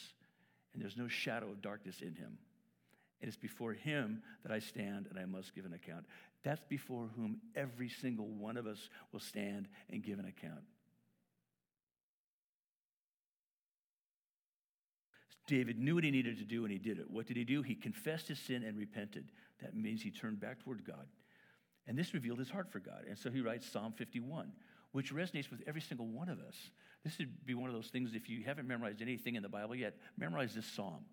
and 0.72 0.82
there's 0.82 0.96
no 0.96 1.08
shadow 1.08 1.50
of 1.50 1.60
darkness 1.60 2.00
in 2.00 2.14
him. 2.14 2.38
And 3.20 3.28
it's 3.28 3.36
before 3.36 3.72
him 3.72 4.22
that 4.42 4.52
I 4.52 4.58
stand 4.58 5.06
and 5.08 5.18
I 5.18 5.24
must 5.24 5.54
give 5.54 5.64
an 5.64 5.72
account. 5.72 6.04
That's 6.44 6.64
before 6.64 7.08
whom 7.16 7.40
every 7.56 7.88
single 7.88 8.28
one 8.28 8.56
of 8.56 8.66
us 8.66 8.90
will 9.12 9.20
stand 9.20 9.66
and 9.90 10.02
give 10.02 10.18
an 10.18 10.26
account. 10.26 10.62
David 15.46 15.78
knew 15.78 15.94
what 15.94 16.04
he 16.04 16.10
needed 16.10 16.38
to 16.38 16.44
do 16.44 16.64
and 16.64 16.72
he 16.72 16.78
did 16.78 16.98
it. 16.98 17.10
What 17.10 17.26
did 17.26 17.36
he 17.36 17.44
do? 17.44 17.62
He 17.62 17.74
confessed 17.74 18.28
his 18.28 18.38
sin 18.38 18.62
and 18.62 18.78
repented. 18.78 19.30
That 19.60 19.74
means 19.74 20.02
he 20.02 20.10
turned 20.10 20.40
back 20.40 20.62
toward 20.62 20.84
God. 20.86 21.06
And 21.86 21.98
this 21.98 22.14
revealed 22.14 22.38
his 22.38 22.50
heart 22.50 22.72
for 22.72 22.78
God. 22.78 23.04
And 23.08 23.18
so 23.18 23.30
he 23.30 23.40
writes 23.40 23.70
Psalm 23.70 23.92
51, 23.92 24.52
which 24.92 25.12
resonates 25.12 25.50
with 25.50 25.62
every 25.66 25.82
single 25.82 26.06
one 26.06 26.28
of 26.30 26.38
us. 26.40 26.56
This 27.04 27.18
would 27.18 27.44
be 27.44 27.54
one 27.54 27.68
of 27.68 27.74
those 27.74 27.88
things, 27.88 28.14
if 28.14 28.30
you 28.30 28.42
haven't 28.44 28.66
memorized 28.66 29.02
anything 29.02 29.34
in 29.34 29.42
the 29.42 29.48
Bible 29.48 29.74
yet, 29.74 29.96
memorize 30.16 30.54
this 30.54 30.66
psalm, 30.66 31.04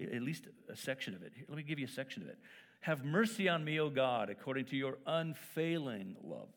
at 0.00 0.22
least 0.22 0.48
a 0.72 0.76
section 0.76 1.14
of 1.14 1.22
it. 1.22 1.32
Here, 1.34 1.44
let 1.48 1.58
me 1.58 1.62
give 1.62 1.78
you 1.78 1.84
a 1.84 1.90
section 1.90 2.22
of 2.22 2.28
it. 2.28 2.38
Have 2.84 3.02
mercy 3.02 3.48
on 3.48 3.64
me, 3.64 3.80
O 3.80 3.88
God, 3.88 4.28
according 4.28 4.66
to 4.66 4.76
your 4.76 4.98
unfailing 5.06 6.16
love. 6.22 6.50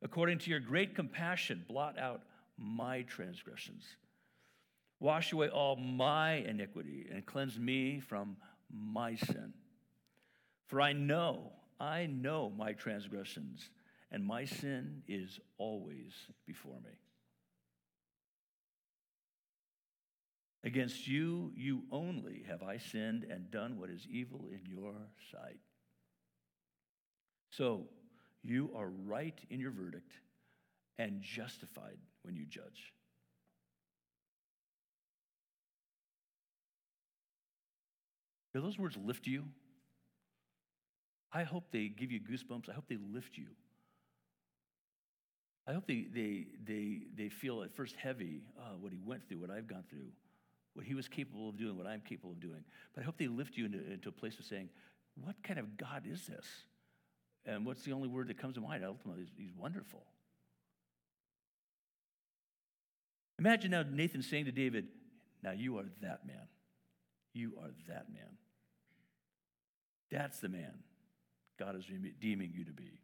According 0.00 0.38
to 0.38 0.50
your 0.50 0.60
great 0.60 0.94
compassion, 0.94 1.64
blot 1.66 1.98
out 1.98 2.22
my 2.56 3.02
transgressions. 3.02 3.84
Wash 5.00 5.32
away 5.32 5.48
all 5.48 5.74
my 5.74 6.34
iniquity 6.34 7.08
and 7.12 7.26
cleanse 7.26 7.58
me 7.58 7.98
from 7.98 8.36
my 8.72 9.16
sin. 9.16 9.52
For 10.68 10.80
I 10.80 10.92
know, 10.92 11.50
I 11.80 12.06
know 12.06 12.52
my 12.56 12.74
transgressions, 12.74 13.68
and 14.12 14.24
my 14.24 14.44
sin 14.44 15.02
is 15.08 15.40
always 15.58 16.12
before 16.46 16.78
me. 16.84 16.92
Against 20.64 21.08
you, 21.08 21.52
you 21.56 21.82
only 21.90 22.44
have 22.48 22.62
I 22.62 22.78
sinned 22.78 23.24
and 23.24 23.50
done 23.50 23.80
what 23.80 23.90
is 23.90 24.06
evil 24.08 24.46
in 24.50 24.60
your 24.70 24.94
sight. 25.32 25.58
So 27.50 27.88
you 28.42 28.70
are 28.76 28.88
right 28.88 29.38
in 29.50 29.58
your 29.58 29.72
verdict 29.72 30.12
and 30.98 31.20
justified 31.20 31.98
when 32.22 32.36
you 32.36 32.46
judge. 32.46 32.92
Do 38.54 38.60
those 38.60 38.78
words 38.78 38.96
lift 38.96 39.26
you? 39.26 39.44
I 41.32 41.42
hope 41.42 41.64
they 41.72 41.88
give 41.88 42.12
you 42.12 42.20
goosebumps. 42.20 42.68
I 42.68 42.74
hope 42.74 42.84
they 42.88 42.98
lift 43.12 43.36
you. 43.36 43.46
I 45.66 45.72
hope 45.72 45.86
they, 45.86 46.06
they, 46.12 46.46
they, 46.64 47.02
they 47.16 47.28
feel 47.28 47.62
at 47.62 47.74
first 47.74 47.96
heavy 47.96 48.42
uh, 48.58 48.76
what 48.78 48.92
he 48.92 48.98
went 49.02 49.28
through, 49.28 49.38
what 49.38 49.50
I've 49.50 49.68
gone 49.68 49.84
through, 49.88 50.08
what 50.74 50.86
he 50.86 50.94
was 50.94 51.08
capable 51.08 51.48
of 51.48 51.56
doing, 51.56 51.76
what 51.76 51.86
I'm 51.86 52.00
capable 52.00 52.32
of 52.32 52.40
doing. 52.40 52.64
But 52.94 53.02
I 53.02 53.04
hope 53.04 53.18
they 53.18 53.28
lift 53.28 53.56
you 53.56 53.66
into, 53.66 53.78
into 53.92 54.08
a 54.08 54.12
place 54.12 54.38
of 54.38 54.44
saying, 54.44 54.68
what 55.22 55.36
kind 55.42 55.58
of 55.58 55.76
God 55.76 56.04
is 56.10 56.26
this? 56.26 56.46
And 57.44 57.66
what's 57.66 57.82
the 57.82 57.92
only 57.92 58.08
word 58.08 58.28
that 58.28 58.38
comes 58.38 58.54
to 58.54 58.60
mind? 58.60 58.84
Ultimately, 58.84 59.26
he's 59.36 59.54
wonderful. 59.56 60.04
Imagine 63.38 63.72
now 63.72 63.84
Nathan 63.90 64.22
saying 64.22 64.44
to 64.44 64.52
David, 64.52 64.86
Now 65.42 65.50
you 65.50 65.76
are 65.78 65.86
that 66.00 66.26
man. 66.26 66.46
You 67.34 67.54
are 67.60 67.70
that 67.88 68.06
man. 68.12 68.38
That's 70.10 70.38
the 70.38 70.48
man 70.48 70.72
God 71.58 71.76
is 71.76 71.84
redeeming 71.90 72.52
you 72.54 72.64
to 72.64 72.72
be. 72.72 73.00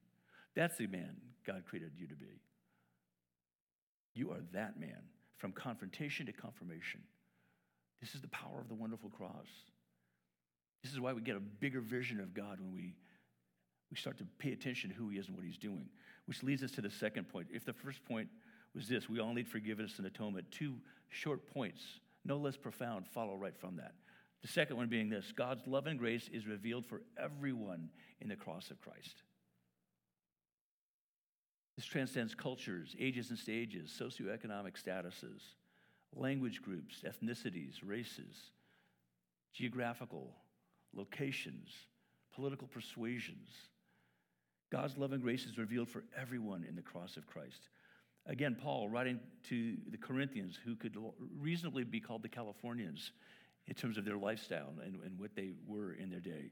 That's 0.54 0.76
the 0.76 0.86
man 0.86 1.16
God 1.46 1.64
created 1.66 1.92
you 1.96 2.06
to 2.06 2.14
be. 2.14 2.40
You 4.14 4.30
are 4.30 4.40
that 4.52 4.78
man 4.78 5.02
from 5.38 5.52
confrontation 5.52 6.26
to 6.26 6.32
confirmation. 6.32 7.00
This 8.00 8.14
is 8.14 8.20
the 8.20 8.28
power 8.28 8.60
of 8.60 8.68
the 8.68 8.74
wonderful 8.74 9.10
cross. 9.10 9.48
This 10.82 10.92
is 10.92 11.00
why 11.00 11.12
we 11.12 11.22
get 11.22 11.36
a 11.36 11.40
bigger 11.40 11.80
vision 11.80 12.20
of 12.20 12.34
God 12.34 12.60
when 12.60 12.72
we, 12.72 12.94
we 13.90 13.96
start 13.96 14.18
to 14.18 14.24
pay 14.38 14.52
attention 14.52 14.90
to 14.90 14.96
who 14.96 15.08
He 15.08 15.18
is 15.18 15.26
and 15.26 15.36
what 15.36 15.44
He's 15.44 15.58
doing. 15.58 15.88
Which 16.26 16.42
leads 16.42 16.62
us 16.62 16.70
to 16.72 16.80
the 16.80 16.90
second 16.90 17.28
point. 17.28 17.48
If 17.52 17.64
the 17.64 17.72
first 17.72 18.04
point 18.04 18.28
was 18.74 18.88
this, 18.88 19.08
we 19.08 19.18
all 19.18 19.32
need 19.32 19.48
forgiveness 19.48 19.98
and 19.98 20.06
atonement, 20.06 20.46
two 20.50 20.74
short 21.08 21.52
points, 21.52 21.82
no 22.24 22.36
less 22.36 22.56
profound, 22.56 23.06
follow 23.08 23.34
right 23.34 23.56
from 23.56 23.76
that. 23.76 23.94
The 24.42 24.48
second 24.48 24.76
one 24.76 24.88
being 24.88 25.08
this 25.08 25.32
God's 25.32 25.66
love 25.66 25.86
and 25.86 25.98
grace 25.98 26.28
is 26.32 26.46
revealed 26.46 26.86
for 26.86 27.02
everyone 27.20 27.88
in 28.20 28.28
the 28.28 28.36
cross 28.36 28.70
of 28.70 28.80
Christ. 28.80 29.22
This 31.76 31.86
transcends 31.86 32.34
cultures, 32.34 32.94
ages 32.98 33.30
and 33.30 33.38
stages, 33.38 33.96
socioeconomic 34.00 34.82
statuses, 34.82 35.42
language 36.14 36.62
groups, 36.62 37.02
ethnicities, 37.04 37.74
races, 37.82 38.50
geographical 39.54 40.34
locations, 40.94 41.68
political 42.34 42.68
persuasions. 42.68 43.48
God's 44.70 44.98
love 44.98 45.12
and 45.12 45.22
grace 45.22 45.44
is 45.44 45.58
revealed 45.58 45.88
for 45.88 46.04
everyone 46.16 46.64
in 46.68 46.76
the 46.76 46.82
cross 46.82 47.16
of 47.16 47.26
Christ. 47.26 47.68
Again, 48.26 48.56
Paul, 48.60 48.88
writing 48.88 49.20
to 49.48 49.76
the 49.90 49.96
Corinthians, 49.96 50.58
who 50.62 50.76
could 50.76 50.96
reasonably 51.38 51.84
be 51.84 52.00
called 52.00 52.22
the 52.22 52.28
Californians, 52.28 53.12
in 53.68 53.74
terms 53.74 53.98
of 53.98 54.04
their 54.04 54.16
lifestyle 54.16 54.72
and, 54.82 54.98
and 55.04 55.18
what 55.18 55.36
they 55.36 55.52
were 55.66 55.92
in 55.92 56.10
their 56.10 56.20
day. 56.20 56.50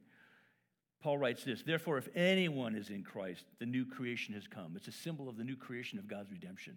Paul 1.02 1.18
writes 1.18 1.44
this 1.44 1.62
Therefore, 1.62 1.98
if 1.98 2.08
anyone 2.14 2.74
is 2.74 2.90
in 2.90 3.02
Christ, 3.02 3.44
the 3.58 3.66
new 3.66 3.84
creation 3.84 4.34
has 4.34 4.46
come. 4.46 4.74
It's 4.76 4.88
a 4.88 4.92
symbol 4.92 5.28
of 5.28 5.36
the 5.36 5.44
new 5.44 5.56
creation 5.56 5.98
of 5.98 6.06
God's 6.06 6.30
redemption, 6.30 6.76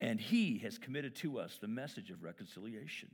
And 0.00 0.20
he 0.20 0.58
has 0.58 0.78
committed 0.78 1.16
to 1.16 1.38
us 1.38 1.58
the 1.60 1.68
message 1.68 2.10
of 2.10 2.22
reconciliation. 2.22 3.10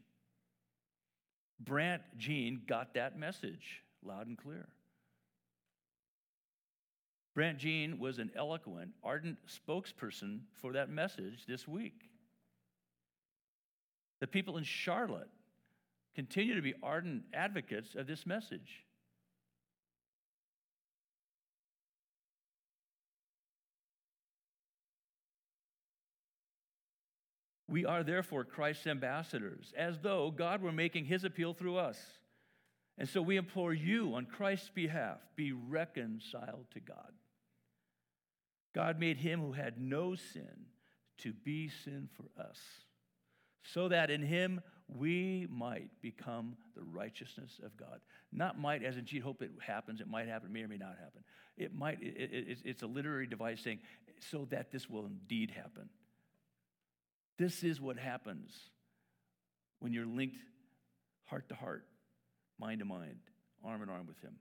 Brandt 1.60 2.02
Jean 2.18 2.62
got 2.66 2.94
that 2.94 3.18
message 3.18 3.82
loud 4.02 4.26
and 4.26 4.36
clear. 4.36 4.68
Brandt 7.34 7.58
Jean 7.58 7.98
was 7.98 8.18
an 8.18 8.30
eloquent, 8.36 8.90
ardent 9.02 9.38
spokesperson 9.48 10.40
for 10.60 10.72
that 10.74 10.88
message 10.88 11.46
this 11.48 11.66
week. 11.66 12.10
The 14.20 14.26
people 14.26 14.56
in 14.56 14.64
Charlotte 14.64 15.30
continue 16.14 16.54
to 16.54 16.62
be 16.62 16.74
ardent 16.82 17.24
advocates 17.32 17.94
of 17.96 18.06
this 18.06 18.24
message. 18.24 18.84
We 27.68 27.84
are 27.86 28.02
therefore 28.02 28.44
Christ's 28.44 28.86
ambassadors, 28.86 29.72
as 29.76 29.98
though 30.00 30.30
God 30.30 30.62
were 30.62 30.72
making 30.72 31.06
his 31.06 31.24
appeal 31.24 31.54
through 31.54 31.76
us. 31.76 31.98
And 32.98 33.08
so 33.08 33.22
we 33.22 33.36
implore 33.36 33.72
you 33.72 34.14
on 34.14 34.26
Christ's 34.26 34.70
behalf 34.70 35.18
be 35.34 35.52
reconciled 35.52 36.66
to 36.72 36.80
God. 36.80 37.12
God 38.74 38.98
made 39.00 39.16
him 39.16 39.40
who 39.40 39.52
had 39.52 39.80
no 39.80 40.14
sin 40.14 40.66
to 41.18 41.32
be 41.32 41.68
sin 41.68 42.08
for 42.14 42.42
us 42.42 42.58
so 43.62 43.88
that 43.88 44.10
in 44.10 44.22
him 44.22 44.60
we 44.88 45.46
might 45.50 45.88
become 46.02 46.56
the 46.76 46.82
righteousness 46.82 47.60
of 47.64 47.76
God. 47.76 48.00
Not 48.32 48.58
might, 48.58 48.84
as 48.84 48.96
in, 48.96 49.06
gee, 49.06 49.18
hope 49.18 49.42
it 49.42 49.50
happens. 49.64 50.00
It 50.00 50.08
might 50.08 50.28
happen, 50.28 50.52
may 50.52 50.62
or 50.62 50.68
may 50.68 50.76
not 50.76 50.96
happen. 51.00 51.24
It 51.56 51.74
might, 51.74 52.02
it, 52.02 52.30
it, 52.30 52.58
it's 52.64 52.82
a 52.82 52.86
literary 52.86 53.26
device 53.26 53.60
saying, 53.62 53.78
so 54.30 54.46
that 54.50 54.70
this 54.70 54.90
will 54.90 55.06
indeed 55.06 55.50
happen. 55.50 55.88
This 57.38 57.62
is 57.64 57.80
what 57.80 57.98
happens 57.98 58.52
when 59.80 59.92
you're 59.92 60.06
linked 60.06 60.38
heart 61.24 61.48
to 61.48 61.54
heart, 61.54 61.84
mind 62.58 62.78
to 62.80 62.84
mind, 62.84 63.18
arm 63.64 63.82
in 63.82 63.88
arm 63.88 64.06
with 64.06 64.20
Him. 64.20 64.36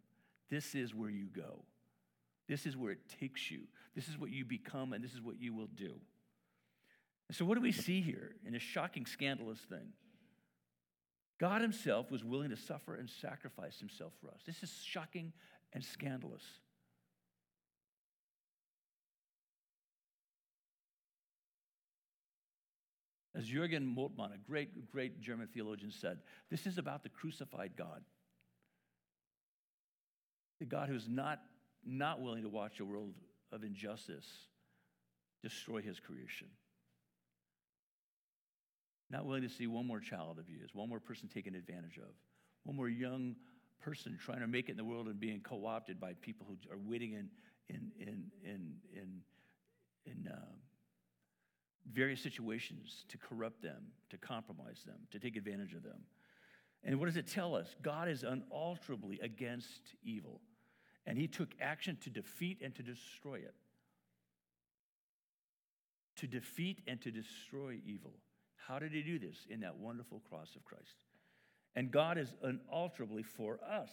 This 0.49 0.75
is 0.75 0.93
where 0.93 1.09
you 1.09 1.25
go. 1.25 1.63
This 2.47 2.65
is 2.65 2.77
where 2.77 2.91
it 2.91 2.99
takes 3.19 3.49
you. 3.49 3.61
This 3.95 4.07
is 4.07 4.17
what 4.17 4.29
you 4.29 4.45
become, 4.45 4.93
and 4.93 5.03
this 5.03 5.13
is 5.13 5.21
what 5.21 5.39
you 5.39 5.53
will 5.53 5.69
do. 5.75 5.95
So, 7.31 7.45
what 7.45 7.55
do 7.55 7.61
we 7.61 7.71
see 7.71 8.01
here 8.01 8.35
in 8.45 8.53
this 8.53 8.61
shocking, 8.61 9.05
scandalous 9.05 9.59
thing? 9.59 9.93
God 11.39 11.61
Himself 11.61 12.11
was 12.11 12.23
willing 12.23 12.51
to 12.51 12.57
suffer 12.57 12.95
and 12.95 13.09
sacrifice 13.09 13.79
Himself 13.79 14.13
for 14.21 14.29
us. 14.29 14.41
This 14.45 14.61
is 14.61 14.71
shocking 14.83 15.33
and 15.73 15.83
scandalous. 15.83 16.43
As 23.35 23.45
Jürgen 23.45 23.95
Moltmann, 23.95 24.33
a 24.33 24.37
great, 24.37 24.91
great 24.91 25.19
German 25.19 25.47
theologian, 25.47 25.91
said, 25.91 26.19
this 26.51 26.67
is 26.67 26.77
about 26.77 27.03
the 27.03 27.09
crucified 27.09 27.71
God. 27.75 28.03
The 30.59 30.65
God 30.65 30.87
who's 30.87 31.07
not, 31.07 31.39
not 31.83 32.21
willing 32.21 32.43
to 32.43 32.49
watch 32.49 32.79
a 32.79 32.85
world 32.85 33.13
of 33.51 33.63
injustice 33.63 34.27
destroy 35.41 35.81
his 35.81 35.99
creation. 35.99 36.47
Not 39.09 39.25
willing 39.25 39.41
to 39.41 39.49
see 39.49 39.67
one 39.67 39.87
more 39.87 39.99
child 39.99 40.37
abused, 40.39 40.73
one 40.73 40.89
more 40.89 40.99
person 40.99 41.27
taken 41.27 41.55
advantage 41.55 41.97
of, 41.97 42.13
one 42.63 42.75
more 42.75 42.89
young 42.89 43.35
person 43.81 44.17
trying 44.19 44.39
to 44.39 44.47
make 44.47 44.69
it 44.69 44.71
in 44.71 44.77
the 44.77 44.83
world 44.83 45.07
and 45.07 45.19
being 45.19 45.41
co 45.41 45.65
opted 45.65 45.99
by 45.99 46.13
people 46.21 46.47
who 46.47 46.55
are 46.71 46.79
waiting 46.79 47.13
in, 47.13 47.29
in, 47.69 47.91
in, 47.99 48.23
in, 48.43 48.73
in, 48.93 49.21
in 50.05 50.31
uh, 50.31 50.37
various 51.91 52.21
situations 52.21 53.05
to 53.09 53.17
corrupt 53.17 53.61
them, 53.61 53.83
to 54.09 54.17
compromise 54.17 54.83
them, 54.85 54.95
to 55.11 55.19
take 55.19 55.35
advantage 55.35 55.73
of 55.73 55.83
them. 55.83 55.99
And 56.83 56.99
what 56.99 57.05
does 57.05 57.17
it 57.17 57.27
tell 57.27 57.55
us? 57.55 57.75
God 57.81 58.09
is 58.09 58.23
unalterably 58.23 59.19
against 59.21 59.95
evil, 60.03 60.41
and 61.05 61.17
he 61.17 61.27
took 61.27 61.49
action 61.61 61.97
to 62.01 62.09
defeat 62.09 62.59
and 62.61 62.73
to 62.75 62.83
destroy 62.83 63.35
it. 63.35 63.55
To 66.17 66.27
defeat 66.27 66.81
and 66.87 67.01
to 67.01 67.11
destroy 67.11 67.79
evil. 67.85 68.13
How 68.55 68.79
did 68.79 68.91
he 68.91 69.01
do 69.01 69.19
this? 69.19 69.45
In 69.49 69.61
that 69.61 69.77
wonderful 69.77 70.21
cross 70.29 70.55
of 70.55 70.63
Christ. 70.63 71.03
And 71.75 71.91
God 71.91 72.17
is 72.17 72.35
unalterably 72.43 73.23
for 73.23 73.59
us, 73.69 73.89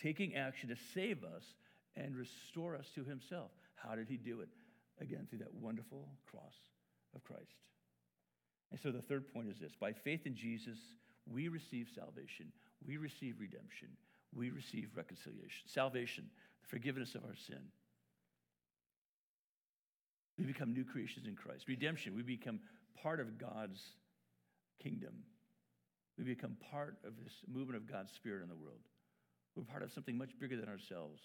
taking 0.00 0.34
action 0.34 0.68
to 0.70 0.76
save 0.94 1.22
us 1.22 1.44
and 1.94 2.16
restore 2.16 2.74
us 2.74 2.86
to 2.94 3.04
himself. 3.04 3.50
How 3.74 3.94
did 3.94 4.08
he 4.08 4.16
do 4.16 4.40
it? 4.40 4.48
Again, 5.00 5.26
through 5.28 5.40
that 5.40 5.54
wonderful 5.54 6.08
cross 6.30 6.54
of 7.16 7.24
Christ. 7.24 7.56
And 8.70 8.78
so 8.80 8.92
the 8.92 9.02
third 9.02 9.32
point 9.32 9.48
is 9.48 9.58
this 9.58 9.72
by 9.80 9.92
faith 9.92 10.26
in 10.26 10.36
Jesus, 10.36 10.78
we 11.26 11.48
receive 11.48 11.88
salvation, 11.94 12.52
we 12.86 12.96
receive 12.96 13.36
redemption, 13.40 13.88
we 14.34 14.50
receive 14.50 14.90
reconciliation. 14.94 15.64
Salvation, 15.66 16.24
the 16.62 16.68
forgiveness 16.68 17.14
of 17.14 17.24
our 17.24 17.34
sin. 17.34 17.62
We 20.38 20.44
become 20.44 20.74
new 20.74 20.84
creations 20.84 21.26
in 21.26 21.34
Christ. 21.34 21.64
Redemption, 21.66 22.14
we 22.14 22.22
become 22.22 22.60
part 23.02 23.20
of 23.20 23.38
God's 23.38 23.80
kingdom. 24.82 25.14
We 26.18 26.24
become 26.24 26.56
part 26.70 26.96
of 27.04 27.12
this 27.22 27.32
movement 27.50 27.76
of 27.76 27.90
God's 27.90 28.12
Spirit 28.12 28.42
in 28.42 28.48
the 28.48 28.56
world. 28.56 28.80
We're 29.54 29.64
part 29.64 29.82
of 29.82 29.92
something 29.92 30.16
much 30.16 30.38
bigger 30.38 30.56
than 30.56 30.68
ourselves 30.68 31.22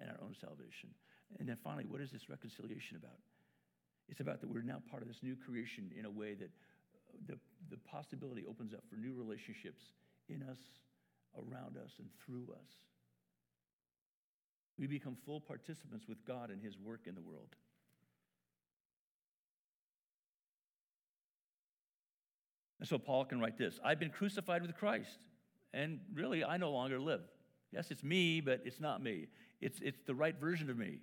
and 0.00 0.10
our 0.10 0.18
own 0.22 0.34
salvation. 0.40 0.90
And 1.38 1.48
then 1.48 1.58
finally, 1.62 1.84
what 1.86 2.00
is 2.00 2.10
this 2.10 2.28
reconciliation 2.28 2.96
about? 2.96 3.18
It's 4.10 4.20
about 4.20 4.40
that 4.40 4.50
we're 4.50 4.62
now 4.62 4.82
part 4.90 5.02
of 5.02 5.08
this 5.08 5.22
new 5.22 5.36
creation 5.36 5.90
in 5.96 6.04
a 6.04 6.10
way 6.10 6.34
that 6.34 6.50
uh, 6.50 7.16
the, 7.28 7.38
the 7.70 7.76
possibility 7.78 8.44
opens 8.48 8.74
up 8.74 8.82
for 8.90 8.96
new 8.96 9.14
relationships 9.14 9.82
in 10.28 10.42
us, 10.42 10.58
around 11.36 11.76
us, 11.76 11.92
and 11.98 12.08
through 12.26 12.52
us. 12.52 12.68
We 14.78 14.88
become 14.88 15.16
full 15.24 15.40
participants 15.40 16.06
with 16.08 16.24
God 16.26 16.50
and 16.50 16.60
His 16.60 16.76
work 16.78 17.02
in 17.06 17.14
the 17.14 17.20
world. 17.20 17.54
And 22.80 22.88
so 22.88 22.98
Paul 22.98 23.26
can 23.26 23.40
write 23.40 23.58
this 23.58 23.78
I've 23.84 24.00
been 24.00 24.10
crucified 24.10 24.62
with 24.62 24.74
Christ, 24.74 25.18
and 25.72 26.00
really 26.12 26.42
I 26.42 26.56
no 26.56 26.72
longer 26.72 26.98
live. 26.98 27.20
Yes, 27.72 27.92
it's 27.92 28.02
me, 28.02 28.40
but 28.40 28.62
it's 28.64 28.80
not 28.80 29.00
me. 29.00 29.28
It's, 29.60 29.78
it's 29.80 30.00
the 30.04 30.14
right 30.14 30.34
version 30.40 30.68
of 30.70 30.76
me. 30.76 30.98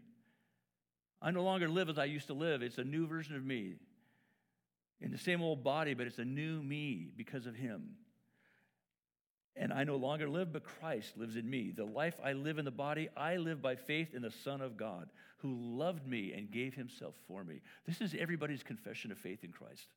I 1.22 1.32
no 1.32 1.44
longer 1.44 1.68
live 1.68 1.90
as 1.90 1.98
I 1.98 2.06
used 2.06 2.28
to 2.28 2.34
live. 2.34 2.62
It's 2.62 2.78
a 2.78 2.84
new 2.84 3.08
version 3.08 3.36
of 3.36 3.46
me. 3.46 3.76
In 5.00 5.12
the 5.12 5.18
same 5.18 5.42
old 5.42 5.64
body, 5.64 5.94
but 5.94 6.08
it's 6.08 6.20
a 6.20 6.26
new 6.26 6.62
me 6.62 7.10
because 7.16 7.46
of 7.46 7.56
him. 7.56 7.96
And 9.56 9.74
I 9.74 9.84
no 9.84 9.96
longer 9.96 10.30
live, 10.30 10.54
but 10.54 10.64
Christ 10.64 11.18
lives 11.18 11.36
in 11.36 11.50
me. 11.50 11.72
The 11.76 11.86
life 11.86 12.16
I 12.24 12.34
live 12.34 12.60
in 12.60 12.66
the 12.66 12.72
body, 12.72 13.10
I 13.18 13.38
live 13.38 13.62
by 13.62 13.76
faith 13.76 14.14
in 14.14 14.22
the 14.22 14.32
Son 14.32 14.62
of 14.62 14.78
God, 14.78 15.10
who 15.40 15.56
loved 15.60 16.08
me 16.08 16.34
and 16.34 16.52
gave 16.52 16.76
himself 16.76 17.16
for 17.28 17.44
me. 17.44 17.62
This 17.88 18.02
is 18.02 18.16
everybody's 18.18 18.64
confession 18.64 19.12
of 19.12 19.18
faith 19.18 19.44
in 19.44 19.52
Christ 19.52 19.88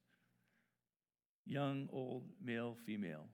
young, 1.46 1.88
old, 1.92 2.22
male, 2.42 2.76
female. 2.86 3.26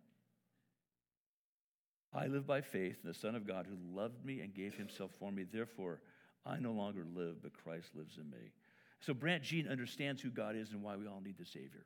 I 2.15 2.29
live 2.29 2.47
by 2.47 2.63
faith 2.63 2.97
in 3.03 3.09
the 3.09 3.15
Son 3.15 3.35
of 3.35 3.47
God, 3.47 3.67
who 3.67 3.77
loved 3.95 4.25
me 4.25 4.41
and 4.41 4.55
gave 4.55 4.75
himself 4.75 5.11
for 5.19 5.31
me. 5.31 5.45
Therefore, 5.45 6.01
I 6.47 6.59
no 6.59 6.73
longer 6.73 7.05
live, 7.15 7.43
but 7.43 7.53
Christ 7.53 7.89
lives 7.95 8.17
in 8.17 8.31
me. 8.31 8.53
So 9.01 9.13
Brandt 9.13 9.43
Jean 9.43 9.69
understands 9.69 10.23
who 10.23 10.31
God 10.31 10.57
is 10.57 10.71
and 10.71 10.83
why 10.83 10.97
we 10.97 11.07
all 11.07 11.21
need 11.21 11.39
the 11.39 11.45
Savior. 11.45 11.85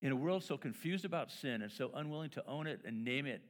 In 0.00 0.12
a 0.12 0.16
world 0.16 0.42
so 0.42 0.56
confused 0.56 1.04
about 1.04 1.30
sin 1.30 1.62
and 1.62 1.70
so 1.70 1.90
unwilling 1.94 2.30
to 2.30 2.46
own 2.46 2.66
it 2.66 2.80
and 2.84 3.04
name 3.04 3.26
it 3.26 3.40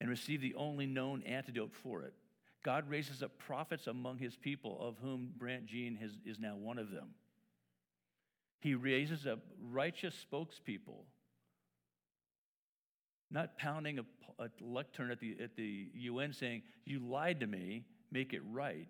and 0.00 0.08
receive 0.08 0.40
the 0.40 0.54
only 0.54 0.86
known 0.86 1.22
antidote 1.22 1.72
for 1.74 2.02
it, 2.02 2.12
God 2.62 2.88
raises 2.88 3.22
up 3.22 3.38
prophets 3.38 3.86
among 3.86 4.18
his 4.18 4.36
people, 4.36 4.78
of 4.80 4.96
whom 5.02 5.32
Brandt 5.36 5.66
Jean 5.66 5.98
is 6.24 6.38
now 6.38 6.56
one 6.56 6.78
of 6.78 6.90
them. 6.90 7.08
He 8.60 8.74
raises 8.74 9.26
up 9.26 9.40
righteous 9.60 10.14
spokespeople 10.30 11.06
not 13.32 13.56
pounding 13.56 13.98
a, 13.98 14.04
a 14.38 14.48
lectern 14.60 15.10
at 15.10 15.18
the, 15.18 15.36
at 15.42 15.56
the 15.56 15.88
UN 15.94 16.32
saying, 16.32 16.62
You 16.84 17.00
lied 17.00 17.40
to 17.40 17.46
me, 17.46 17.84
make 18.10 18.32
it 18.32 18.42
right. 18.50 18.88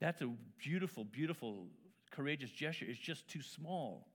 That's 0.00 0.22
a 0.22 0.30
beautiful, 0.58 1.04
beautiful, 1.04 1.66
courageous 2.10 2.50
gesture. 2.50 2.86
It's 2.88 2.98
just 2.98 3.28
too 3.28 3.42
small. 3.42 4.08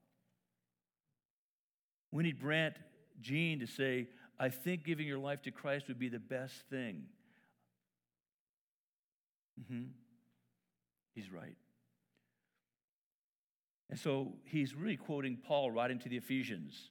We 2.12 2.24
need 2.24 2.40
Brandt 2.40 2.76
Jean 3.22 3.60
to 3.60 3.68
say, 3.68 4.08
I 4.40 4.50
think 4.50 4.86
giving 4.86 5.06
your 5.06 5.20
life 5.20 5.42
to 5.44 5.52
Christ 5.52 5.88
would 5.90 6.00
be 6.00 6.10
the 6.10 6.20
best 6.20 6.56
thing. 6.70 7.04
Mm-hmm. 9.62 9.90
He's 11.14 11.32
right. 11.32 11.56
And 13.90 14.00
so 14.00 14.34
he's 14.46 14.76
really 14.76 14.96
quoting 14.96 15.38
Paul 15.38 15.72
writing 15.72 16.00
to 16.00 16.10
the 16.10 16.18
Ephesians 16.18 16.90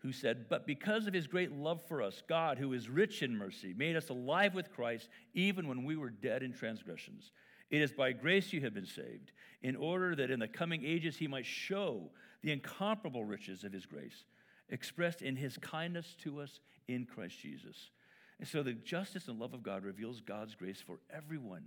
who 0.00 0.12
said, 0.12 0.46
But 0.48 0.66
because 0.66 1.06
of 1.06 1.14
his 1.14 1.26
great 1.26 1.52
love 1.52 1.82
for 1.86 2.02
us, 2.02 2.22
God, 2.28 2.58
who 2.58 2.72
is 2.72 2.88
rich 2.88 3.22
in 3.22 3.36
mercy, 3.36 3.74
made 3.76 3.96
us 3.96 4.08
alive 4.08 4.54
with 4.54 4.72
Christ 4.72 5.08
even 5.34 5.68
when 5.68 5.84
we 5.84 5.96
were 5.96 6.10
dead 6.10 6.42
in 6.42 6.52
transgressions. 6.52 7.32
It 7.70 7.82
is 7.82 7.92
by 7.92 8.12
grace 8.12 8.52
you 8.52 8.60
have 8.62 8.74
been 8.74 8.86
saved, 8.86 9.32
in 9.62 9.76
order 9.76 10.16
that 10.16 10.30
in 10.30 10.40
the 10.40 10.48
coming 10.48 10.84
ages 10.84 11.16
he 11.16 11.28
might 11.28 11.46
show 11.46 12.10
the 12.42 12.50
incomparable 12.50 13.24
riches 13.24 13.62
of 13.62 13.72
his 13.72 13.86
grace, 13.86 14.24
expressed 14.70 15.22
in 15.22 15.36
his 15.36 15.56
kindness 15.58 16.16
to 16.22 16.40
us 16.40 16.60
in 16.88 17.04
Christ 17.04 17.38
Jesus. 17.38 17.90
And 18.38 18.48
so 18.48 18.62
the 18.62 18.72
justice 18.72 19.28
and 19.28 19.38
love 19.38 19.52
of 19.52 19.62
God 19.62 19.84
reveals 19.84 20.20
God's 20.20 20.54
grace 20.54 20.82
for 20.84 20.98
everyone. 21.14 21.64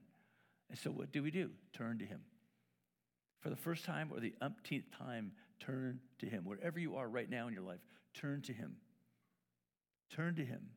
And 0.69 0.77
so 0.77 0.89
what 0.89 1.11
do 1.11 1.21
we 1.21 1.29
do? 1.29 1.51
Turn 1.71 1.99
to 1.99 2.05
him. 2.05 2.21
For 3.41 3.49
the 3.49 3.55
first 3.55 3.85
time 3.85 4.09
or 4.11 4.19
the 4.19 4.33
umpteenth 4.41 4.85
time, 4.97 5.33
turn 5.59 5.99
to 6.19 6.25
him. 6.25 6.43
Wherever 6.45 6.79
you 6.79 6.95
are 6.95 7.07
right 7.07 7.29
now 7.29 7.47
in 7.47 7.53
your 7.53 7.63
life, 7.63 7.81
Turn 8.13 8.41
to 8.43 8.53
Him. 8.53 8.75
Turn 10.09 10.35
to 10.35 10.45
Him. 10.45 10.69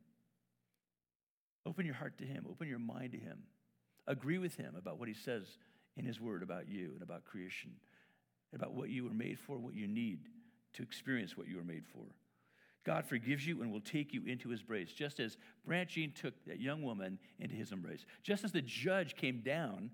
Open 1.65 1.85
your 1.85 1.95
heart 1.95 2.19
to 2.19 2.25
Him. 2.25 2.47
Open 2.49 2.69
your 2.69 2.79
mind 2.79 3.13
to 3.13 3.19
Him. 3.19 3.39
Agree 4.07 4.39
with 4.39 4.57
Him 4.57 4.75
about 4.77 4.99
what 4.99 5.09
He 5.09 5.15
says 5.15 5.59
in 5.97 6.05
His 6.05 6.21
Word 6.21 6.43
about 6.43 6.69
you 6.69 6.93
and 6.95 7.03
about 7.03 7.25
creation, 7.25 7.73
about 8.55 8.73
what 8.73 8.89
you 8.89 9.05
were 9.05 9.15
made 9.15 9.39
for, 9.39 9.59
what 9.59 9.75
you 9.75 9.87
need 9.87 10.21
to 10.75 10.83
experience 10.83 11.37
what 11.37 11.49
you 11.49 11.57
were 11.57 11.65
made 11.65 11.85
for. 11.93 12.05
God 12.85 13.05
forgives 13.05 13.45
you 13.45 13.63
and 13.63 13.73
will 13.73 13.81
take 13.81 14.15
you 14.15 14.23
into 14.27 14.51
his 14.51 14.61
embrace, 14.61 14.93
just 14.93 15.19
as 15.19 15.37
Jean 15.89 16.13
took 16.13 16.35
that 16.47 16.61
young 16.61 16.83
woman 16.83 17.19
into 17.41 17.57
his 17.57 17.73
embrace. 17.73 18.07
Just 18.23 18.45
as 18.45 18.53
the 18.53 18.63
judge 18.63 19.17
came 19.17 19.41
down 19.41 19.91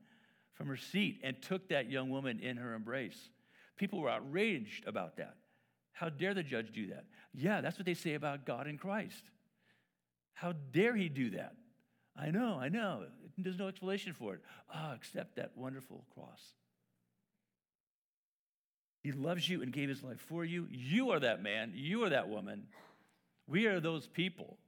from 0.52 0.66
her 0.66 0.76
seat 0.76 1.20
and 1.24 1.40
took 1.40 1.70
that 1.70 1.90
young 1.90 2.10
woman 2.10 2.38
in 2.38 2.58
her 2.58 2.74
embrace. 2.74 3.30
People 3.78 4.00
were 4.00 4.10
outraged 4.10 4.86
about 4.86 5.16
that. 5.16 5.36
How 5.92 6.08
dare 6.08 6.34
the 6.34 6.42
judge 6.42 6.72
do 6.72 6.88
that? 6.88 7.04
Yeah, 7.34 7.60
that's 7.60 7.78
what 7.78 7.86
they 7.86 7.94
say 7.94 8.14
about 8.14 8.44
God 8.44 8.66
and 8.66 8.78
Christ. 8.78 9.22
How 10.34 10.52
dare 10.72 10.96
he 10.96 11.08
do 11.08 11.30
that? 11.30 11.54
I 12.16 12.30
know, 12.30 12.58
I 12.60 12.68
know. 12.68 13.04
There's 13.38 13.58
no 13.58 13.68
explanation 13.68 14.12
for 14.12 14.34
it. 14.34 14.40
Ah, 14.72 14.94
accept 14.94 15.36
that 15.36 15.52
wonderful 15.56 16.04
cross. 16.14 16.40
He 19.02 19.12
loves 19.12 19.48
you 19.48 19.62
and 19.62 19.72
gave 19.72 19.88
his 19.88 20.02
life 20.02 20.20
for 20.20 20.44
you. 20.44 20.68
You 20.70 21.10
are 21.10 21.20
that 21.20 21.42
man. 21.42 21.72
You 21.74 22.04
are 22.04 22.10
that 22.10 22.28
woman. 22.28 22.64
We 23.48 23.66
are 23.66 23.80
those 23.80 24.06
people, 24.06 24.58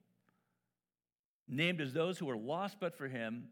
named 1.49 1.81
as 1.81 1.93
those 1.93 2.19
who 2.19 2.29
are 2.31 2.37
lost 2.37 2.79
but 2.81 2.97
for 2.97 3.07
him, 3.07 3.49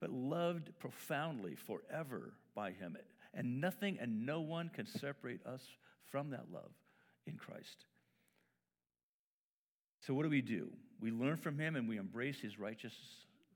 but 0.00 0.10
loved 0.10 0.70
profoundly 0.78 1.54
forever 1.54 2.32
by 2.54 2.70
him. 2.70 2.96
And 3.34 3.60
nothing 3.60 3.98
and 4.00 4.24
no 4.24 4.40
one 4.40 4.70
can 4.70 4.86
separate 4.86 5.44
us 5.44 5.62
from 6.10 6.30
that 6.30 6.46
love 6.52 6.72
in 7.26 7.36
Christ. 7.36 7.84
So, 10.06 10.14
what 10.14 10.22
do 10.22 10.30
we 10.30 10.42
do? 10.42 10.70
We 11.00 11.10
learn 11.10 11.36
from 11.36 11.58
him 11.58 11.76
and 11.76 11.88
we 11.88 11.98
embrace 11.98 12.40
his 12.40 12.58
righteous, 12.58 12.94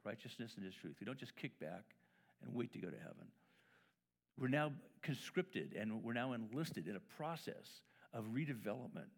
righteousness 0.05 0.53
and 0.57 0.65
his 0.65 0.75
truth. 0.75 0.97
We 1.01 1.07
don't 1.07 1.19
just 1.19 1.37
kick 1.37 1.59
back 1.61 1.85
and 2.43 2.55
wait 2.55 2.73
to 2.73 2.79
go 2.79 2.89
to 2.89 2.99
heaven. 2.99 3.29
We're 4.39 4.49
now 4.49 4.73
conscripted 5.03 5.75
and 5.79 6.03
we're 6.03 6.13
now 6.13 6.33
enlisted 6.33 6.89
in 6.89 6.97
a 6.97 7.01
process 7.17 7.83
of 8.13 8.25
redevelopment, 8.35 9.11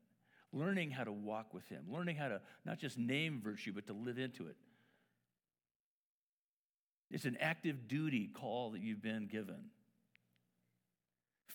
learning 0.53 0.91
how 0.91 1.05
to 1.05 1.13
walk 1.13 1.55
with 1.55 1.67
him, 1.69 1.85
learning 1.91 2.17
how 2.17 2.29
to 2.29 2.41
not 2.65 2.79
just 2.79 2.99
name 2.99 3.41
virtue, 3.43 3.73
but 3.73 3.87
to 3.87 3.93
live 3.93 4.19
into 4.19 4.47
it. 4.47 4.57
It's 7.11 7.25
an 7.25 7.37
active 7.41 7.89
duty 7.89 8.31
call 8.33 8.71
that 8.71 8.81
you've 8.81 9.03
been 9.03 9.27
given. 9.27 9.71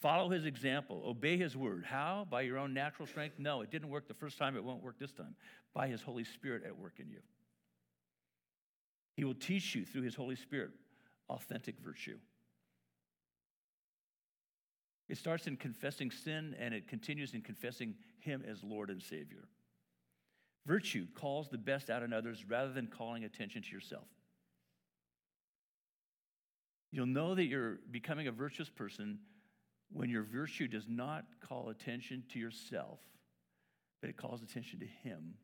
Follow 0.02 0.30
his 0.30 0.45
example, 0.45 1.02
obey 1.06 1.38
his 1.38 1.58
word. 1.58 1.84
How? 1.86 2.28
By 2.30 2.41
your 2.41 2.60
own 2.60 2.74
natural 2.74 3.08
strength? 3.08 3.39
No, 3.39 3.62
it 3.62 3.72
didn't 3.72 3.89
work 3.89 4.08
the 4.08 4.14
first 4.14 4.38
time, 4.38 4.56
it 4.56 4.64
won't 4.64 4.84
work 4.84 5.00
this 5.00 5.12
time. 5.12 5.36
By 5.74 5.88
his 5.88 6.02
Holy 6.02 6.24
Spirit 6.24 6.64
at 6.66 6.78
work 6.78 6.93
in 7.00 7.10
you. 7.10 7.20
He 9.16 9.24
will 9.24 9.34
teach 9.34 9.74
you 9.74 9.86
through 9.86 10.04
his 10.04 10.14
Holy 10.14 10.36
Spirit 10.36 10.70
authentic 11.30 11.80
virtue. 11.80 12.18
It 15.10 15.18
starts 15.18 15.48
in 15.48 15.58
confessing 15.58 16.12
sin 16.12 16.56
and 16.60 16.74
it 16.74 16.88
continues 16.88 17.34
in 17.34 17.41
confessing 17.41 17.95
him 18.20 18.43
as 18.48 18.64
Lord 18.64 18.89
and 18.91 19.02
Savior. 19.02 19.48
Virtue 20.68 21.08
calls 21.16 21.50
the 21.50 21.58
best 21.58 21.89
out 21.89 22.04
in 22.04 22.14
others 22.14 22.45
rather 22.48 22.72
than 22.72 22.88
calling 22.88 23.24
attention 23.24 23.64
to 23.64 23.72
yourself. 23.72 24.08
You'll 26.91 27.06
know 27.06 27.34
that 27.36 27.45
you're 27.45 27.80
becoming 27.89 28.28
a 28.28 28.32
virtuous 28.32 28.70
person 28.70 29.20
when 29.92 30.10
your 30.10 30.24
virtue 30.24 30.68
does 30.68 30.86
not 30.88 31.26
call 31.48 31.70
attention 31.70 32.24
to 32.34 32.40
yourself, 32.40 33.00
but 34.02 34.10
it 34.10 34.18
calls 34.18 34.42
attention 34.42 34.80
to 34.80 34.86
Him 34.86 35.36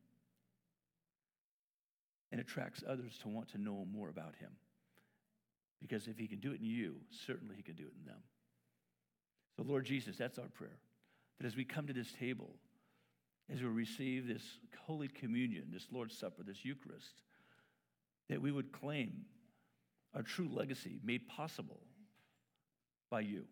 and 2.31 2.41
attracts 2.41 2.83
others 2.87 3.17
to 3.21 3.29
want 3.29 3.49
to 3.49 3.57
know 3.57 3.85
more 3.91 4.09
about 4.09 4.35
Him. 4.35 4.51
Because 5.81 6.07
if 6.07 6.17
He 6.17 6.27
can 6.27 6.39
do 6.39 6.51
it 6.51 6.59
in 6.59 6.65
you, 6.65 6.95
certainly 7.25 7.55
He 7.55 7.63
can 7.63 7.75
do 7.75 7.83
it 7.83 7.93
in 7.99 8.05
them. 8.05 8.21
So, 9.55 9.63
Lord 9.63 9.85
Jesus, 9.85 10.17
that's 10.17 10.39
our 10.39 10.47
prayer. 10.47 10.79
That 11.39 11.47
as 11.47 11.55
we 11.55 11.63
come 11.63 11.87
to 11.87 11.93
this 11.93 12.11
table, 12.19 12.55
as 13.51 13.61
we 13.61 13.67
receive 13.67 14.27
this 14.27 14.43
Holy 14.85 15.07
Communion, 15.07 15.65
this 15.71 15.87
Lord's 15.91 16.17
Supper, 16.17 16.43
this 16.43 16.63
Eucharist, 16.63 17.21
that 18.29 18.41
we 18.41 18.51
would 18.51 18.71
claim 18.71 19.25
our 20.15 20.21
true 20.21 20.49
legacy 20.51 20.99
made 21.03 21.27
possible 21.27 21.81
by 23.09 23.21
you 23.21 23.45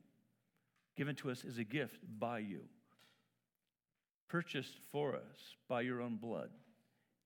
given 0.97 1.15
to 1.15 1.31
us 1.31 1.43
as 1.47 1.57
a 1.57 1.63
gift 1.63 1.99
by 2.19 2.39
you, 2.39 2.61
purchased 4.29 4.75
for 4.91 5.15
us 5.15 5.55
by 5.67 5.81
your 5.81 6.01
own 6.01 6.17
blood, 6.17 6.49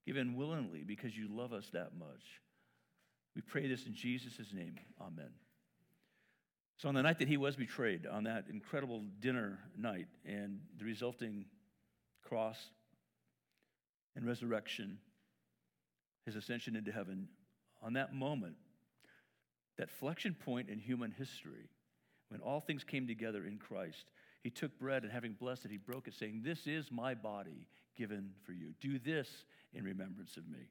given 0.06 0.36
willingly 0.36 0.84
because 0.84 1.16
you 1.16 1.28
love 1.30 1.54
us 1.54 1.70
that 1.74 1.98
much. 1.98 2.42
We 3.36 3.42
pray 3.42 3.68
this 3.68 3.86
in 3.86 3.94
Jesus' 3.94 4.54
name. 4.54 4.76
Amen. 5.02 5.32
So, 6.78 6.90
on 6.90 6.96
the 6.96 7.04
night 7.04 7.20
that 7.20 7.28
he 7.28 7.38
was 7.38 7.56
betrayed, 7.56 8.06
on 8.06 8.26
that 8.26 8.46
incredible 8.50 9.04
dinner 9.20 9.60
night, 9.78 10.08
and 10.26 10.60
the 10.78 10.86
resulting 10.86 11.46
cross 12.22 12.58
and 14.16 14.26
resurrection, 14.26 14.98
his 16.26 16.36
ascension 16.36 16.76
into 16.76 16.92
heaven, 16.92 17.28
on 17.82 17.94
that 17.94 18.14
moment, 18.14 18.56
that 19.78 19.90
flexion 19.90 20.34
point 20.34 20.70
in 20.70 20.80
human 20.80 21.12
history, 21.12 21.70
when 22.30 22.42
all 22.42 22.60
things 22.60 22.84
came 22.84 23.08
together 23.08 23.46
in 23.46 23.58
Christ, 23.58 24.06
he 24.44 24.50
took 24.50 24.78
bread 24.78 25.04
and 25.04 25.12
having 25.12 25.34
blessed 25.34 25.66
it, 25.66 25.72
he 25.72 25.78
broke 25.78 26.08
it, 26.08 26.14
saying, 26.14 26.42
This 26.44 26.68
is 26.68 26.92
my 26.92 27.14
body 27.14 27.68
given 27.96 28.32
for 28.44 28.52
you. 28.52 28.74
Do 28.80 29.00
this 29.00 29.28
in 29.74 29.84
remembrance 29.84 30.38
of 30.38 30.48
me. 30.48 30.70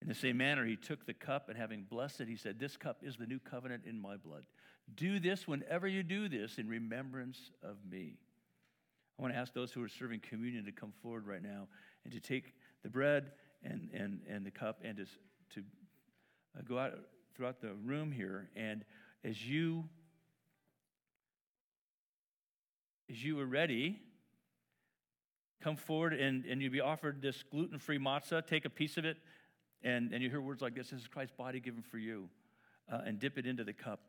In 0.00 0.08
the 0.08 0.14
same 0.14 0.36
manner, 0.36 0.64
he 0.64 0.76
took 0.76 1.06
the 1.06 1.14
cup 1.14 1.48
and 1.48 1.58
having 1.58 1.82
blessed 1.82 2.20
it, 2.20 2.28
he 2.28 2.36
said, 2.36 2.58
This 2.58 2.76
cup 2.76 2.98
is 3.02 3.16
the 3.16 3.26
new 3.26 3.38
covenant 3.38 3.84
in 3.86 4.00
my 4.00 4.16
blood. 4.16 4.44
Do 4.94 5.18
this 5.18 5.46
whenever 5.46 5.86
you 5.86 6.02
do 6.02 6.28
this 6.28 6.58
in 6.58 6.68
remembrance 6.68 7.50
of 7.62 7.76
me. 7.90 8.16
I 9.18 9.22
want 9.22 9.34
to 9.34 9.40
ask 9.40 9.52
those 9.52 9.72
who 9.72 9.82
are 9.82 9.88
serving 9.88 10.20
communion 10.20 10.64
to 10.66 10.72
come 10.72 10.92
forward 11.02 11.26
right 11.26 11.42
now 11.42 11.66
and 12.04 12.12
to 12.12 12.20
take 12.20 12.54
the 12.82 12.88
bread 12.88 13.32
and, 13.64 13.90
and, 13.92 14.20
and 14.28 14.46
the 14.46 14.50
cup 14.50 14.78
and 14.84 14.96
to, 14.98 15.04
to 15.54 15.66
uh, 16.56 16.62
go 16.66 16.78
out 16.78 16.94
throughout 17.34 17.60
the 17.60 17.74
room 17.84 18.12
here 18.12 18.48
and 18.54 18.84
as 19.24 19.46
you 19.46 19.84
as 23.10 23.24
you 23.24 23.38
are 23.40 23.46
ready, 23.46 23.98
come 25.62 25.76
forward 25.76 26.12
and, 26.12 26.44
and 26.44 26.60
you'll 26.60 26.72
be 26.72 26.80
offered 26.80 27.22
this 27.22 27.42
gluten 27.50 27.78
free 27.78 27.98
matzah. 27.98 28.46
Take 28.46 28.64
a 28.66 28.70
piece 28.70 28.98
of 28.98 29.04
it, 29.04 29.16
and, 29.82 30.12
and 30.12 30.22
you 30.22 30.28
hear 30.28 30.40
words 30.40 30.60
like 30.60 30.74
this 30.74 30.90
This 30.90 31.00
is 31.00 31.08
Christ's 31.08 31.34
body 31.36 31.60
given 31.60 31.82
for 31.82 31.98
you, 31.98 32.28
uh, 32.92 33.00
and 33.06 33.18
dip 33.18 33.38
it 33.38 33.46
into 33.46 33.64
the 33.64 33.72
cup. 33.72 34.00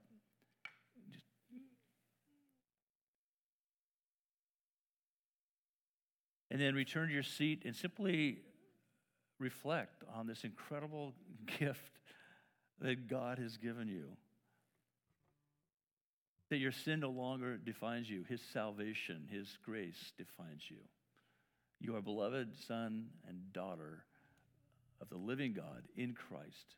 And 6.52 6.60
then 6.60 6.74
return 6.74 7.10
to 7.10 7.14
your 7.14 7.24
seat 7.24 7.62
and 7.64 7.76
simply 7.76 8.40
reflect 9.40 10.04
on 10.16 10.26
this 10.26 10.44
incredible 10.44 11.14
gift 11.60 12.00
that 12.82 13.08
God 13.08 13.38
has 13.38 13.56
given 13.56 13.88
you 13.88 14.18
that 16.50 16.58
your 16.58 16.72
sin 16.72 17.02
no 17.02 17.10
longer 17.10 17.58
defines 17.58 18.10
you. 18.10 18.24
His 18.28 18.42
salvation, 18.54 19.28
His 19.32 19.58
grace 19.64 20.14
defines 20.18 20.64
you. 20.70 20.78
You 21.80 21.96
are 21.96 22.02
beloved 22.02 22.50
son 22.68 23.08
and 23.28 23.54
daughter 23.54 24.04
of 25.02 25.10
the 25.10 25.18
living 25.18 25.54
God 25.54 25.84
in 25.96 26.14
Christ. 26.14 26.76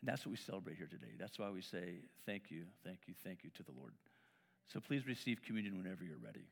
And 0.00 0.08
that's 0.08 0.26
what 0.26 0.32
we 0.32 0.36
celebrate 0.36 0.76
here 0.76 0.88
today. 0.88 1.14
That's 1.18 1.38
why 1.38 1.50
we 1.50 1.62
say, 1.62 2.00
Thank 2.26 2.50
you, 2.50 2.64
thank 2.84 2.98
you, 3.06 3.14
thank 3.24 3.44
you 3.44 3.50
to 3.56 3.62
the 3.62 3.72
Lord. 3.72 3.92
So 4.72 4.80
please 4.80 5.06
receive 5.06 5.42
communion 5.42 5.78
whenever 5.78 6.04
you're 6.04 6.16
ready. 6.22 6.46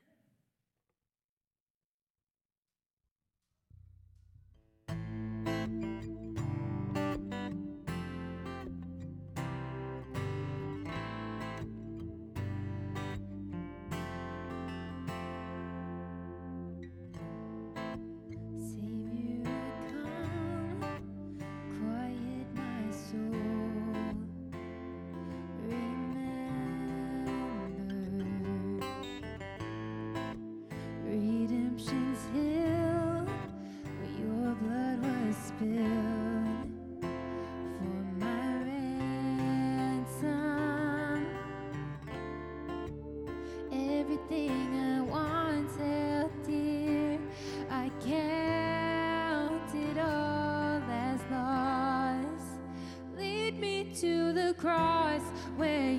To 55.61 55.90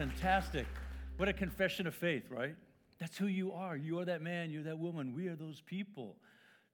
fantastic. 0.00 0.66
What 1.18 1.28
a 1.28 1.32
confession 1.34 1.86
of 1.86 1.94
faith, 1.94 2.30
right? 2.30 2.54
That's 2.98 3.18
who 3.18 3.26
you 3.26 3.52
are. 3.52 3.76
You 3.76 3.98
are 3.98 4.06
that 4.06 4.22
man, 4.22 4.50
you're 4.50 4.62
that 4.62 4.78
woman. 4.78 5.14
We 5.14 5.28
are 5.28 5.36
those 5.36 5.60
people. 5.60 6.16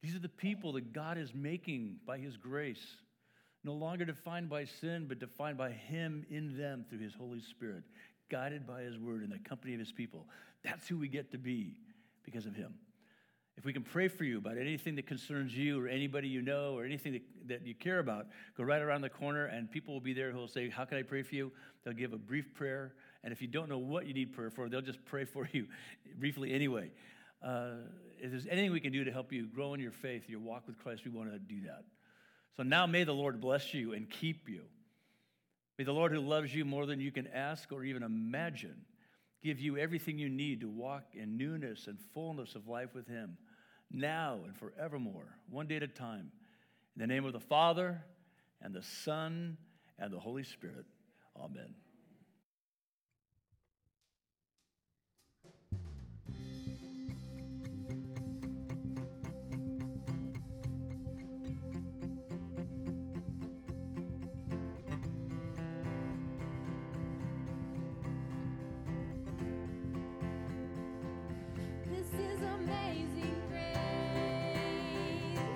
These 0.01 0.15
are 0.15 0.20
the 0.20 0.28
people 0.28 0.74
that 0.74 0.93
God 0.93 1.19
is 1.19 1.35
making 1.35 1.97
by 2.07 2.19
His 2.19 2.36
grace. 2.36 2.86
No 3.65 3.73
longer 3.73 4.05
defined 4.05 4.48
by 4.48 4.65
sin, 4.65 5.07
but 5.09 5.19
defined 5.19 5.59
by 5.59 5.73
Him 5.73 6.24
in 6.31 6.57
them 6.57 6.85
through 6.89 7.01
His 7.01 7.15
Holy 7.15 7.40
Spirit, 7.40 7.82
guided 8.31 8.65
by 8.65 8.82
His 8.82 8.97
word 8.97 9.24
in 9.24 9.31
the 9.31 9.40
company 9.40 9.74
of 9.74 9.81
His 9.81 9.90
people. 9.90 10.28
That's 10.62 10.86
who 10.86 10.97
we 10.97 11.09
get 11.09 11.32
to 11.32 11.39
be 11.39 11.78
because 12.23 12.47
of 12.47 12.55
Him. 12.55 12.74
If 13.57 13.65
we 13.65 13.73
can 13.73 13.82
pray 13.82 14.07
for 14.07 14.23
you 14.23 14.39
about 14.39 14.59
anything 14.59 14.94
that 14.97 15.07
concerns 15.07 15.57
you 15.57 15.82
or 15.82 15.89
anybody 15.89 16.28
you 16.28 16.43
know 16.43 16.78
or 16.78 16.85
anything 16.85 17.15
that, 17.15 17.23
that 17.48 17.66
you 17.66 17.74
care 17.74 17.98
about, 17.98 18.27
go 18.57 18.62
right 18.62 18.82
around 18.82 19.01
the 19.01 19.09
corner 19.09 19.47
and 19.47 19.69
people 19.70 19.94
will 19.94 20.01
be 20.01 20.12
there 20.12 20.31
who 20.31 20.39
will 20.39 20.47
say, 20.47 20.69
How 20.69 20.85
can 20.85 20.98
I 20.98 21.03
pray 21.03 21.23
for 21.23 21.35
you? 21.35 21.51
They'll 21.82 21.94
give 21.94 22.12
a 22.12 22.19
brief 22.19 22.55
prayer. 22.55 22.93
And 23.27 23.32
if 23.32 23.43
you 23.43 23.48
don't 23.48 23.69
know 23.69 23.78
what 23.78 24.07
you 24.07 24.15
need 24.15 24.32
prayer 24.35 24.51
for, 24.51 24.69
they'll 24.69 24.81
just 24.81 25.05
pray 25.05 25.24
for 25.24 25.48
you 25.53 25.66
briefly 26.16 26.53
anyway. 26.53 26.93
Uh, 27.44 27.70
if 28.20 28.31
there's 28.31 28.47
anything 28.47 28.70
we 28.70 28.78
can 28.78 28.93
do 28.93 29.03
to 29.03 29.11
help 29.11 29.32
you 29.32 29.48
grow 29.48 29.74
in 29.74 29.81
your 29.81 29.90
faith, 29.90 30.28
your 30.28 30.39
walk 30.39 30.62
with 30.69 30.78
Christ, 30.78 31.03
we 31.05 31.11
want 31.11 31.32
to 31.32 31.40
do 31.40 31.62
that. 31.62 31.82
So 32.57 32.62
now 32.62 32.86
may 32.86 33.03
the 33.03 33.12
Lord 33.12 33.40
bless 33.40 33.74
you 33.74 33.94
and 33.94 34.09
keep 34.09 34.48
you. 34.48 34.62
May 35.77 35.82
the 35.82 35.93
Lord 35.93 36.12
who 36.12 36.20
loves 36.20 36.55
you 36.55 36.65
more 36.65 36.86
than 36.86 37.01
you 37.01 37.11
can 37.11 37.27
ask 37.27 37.73
or 37.73 37.82
even 37.82 38.05
imagine 38.05 38.77
give 39.43 39.59
you 39.59 39.77
everything 39.77 40.20
you 40.20 40.28
need 40.28 40.61
to 40.61 40.69
walk 40.69 41.03
in 41.15 41.36
newness 41.36 41.89
and 41.89 41.98
fullness 42.15 42.55
of 42.55 42.69
life 42.69 42.94
with 42.94 43.09
Him, 43.09 43.36
now 43.90 44.39
and 44.44 44.57
forevermore, 44.57 45.36
one 45.51 45.66
day 45.66 45.77
at 45.77 45.82
a 45.82 45.89
time. 45.89 46.31
In 46.94 47.01
the 47.01 47.09
name 47.09 47.24
of 47.24 47.32
the 47.32 47.40
Father, 47.40 48.05
and 48.62 48.73
the 48.73 48.85
Son, 48.85 49.57
and 49.98 50.12
the 50.12 50.20
Holy 50.20 50.44
Spirit. 50.44 50.86
Amen. 51.36 51.74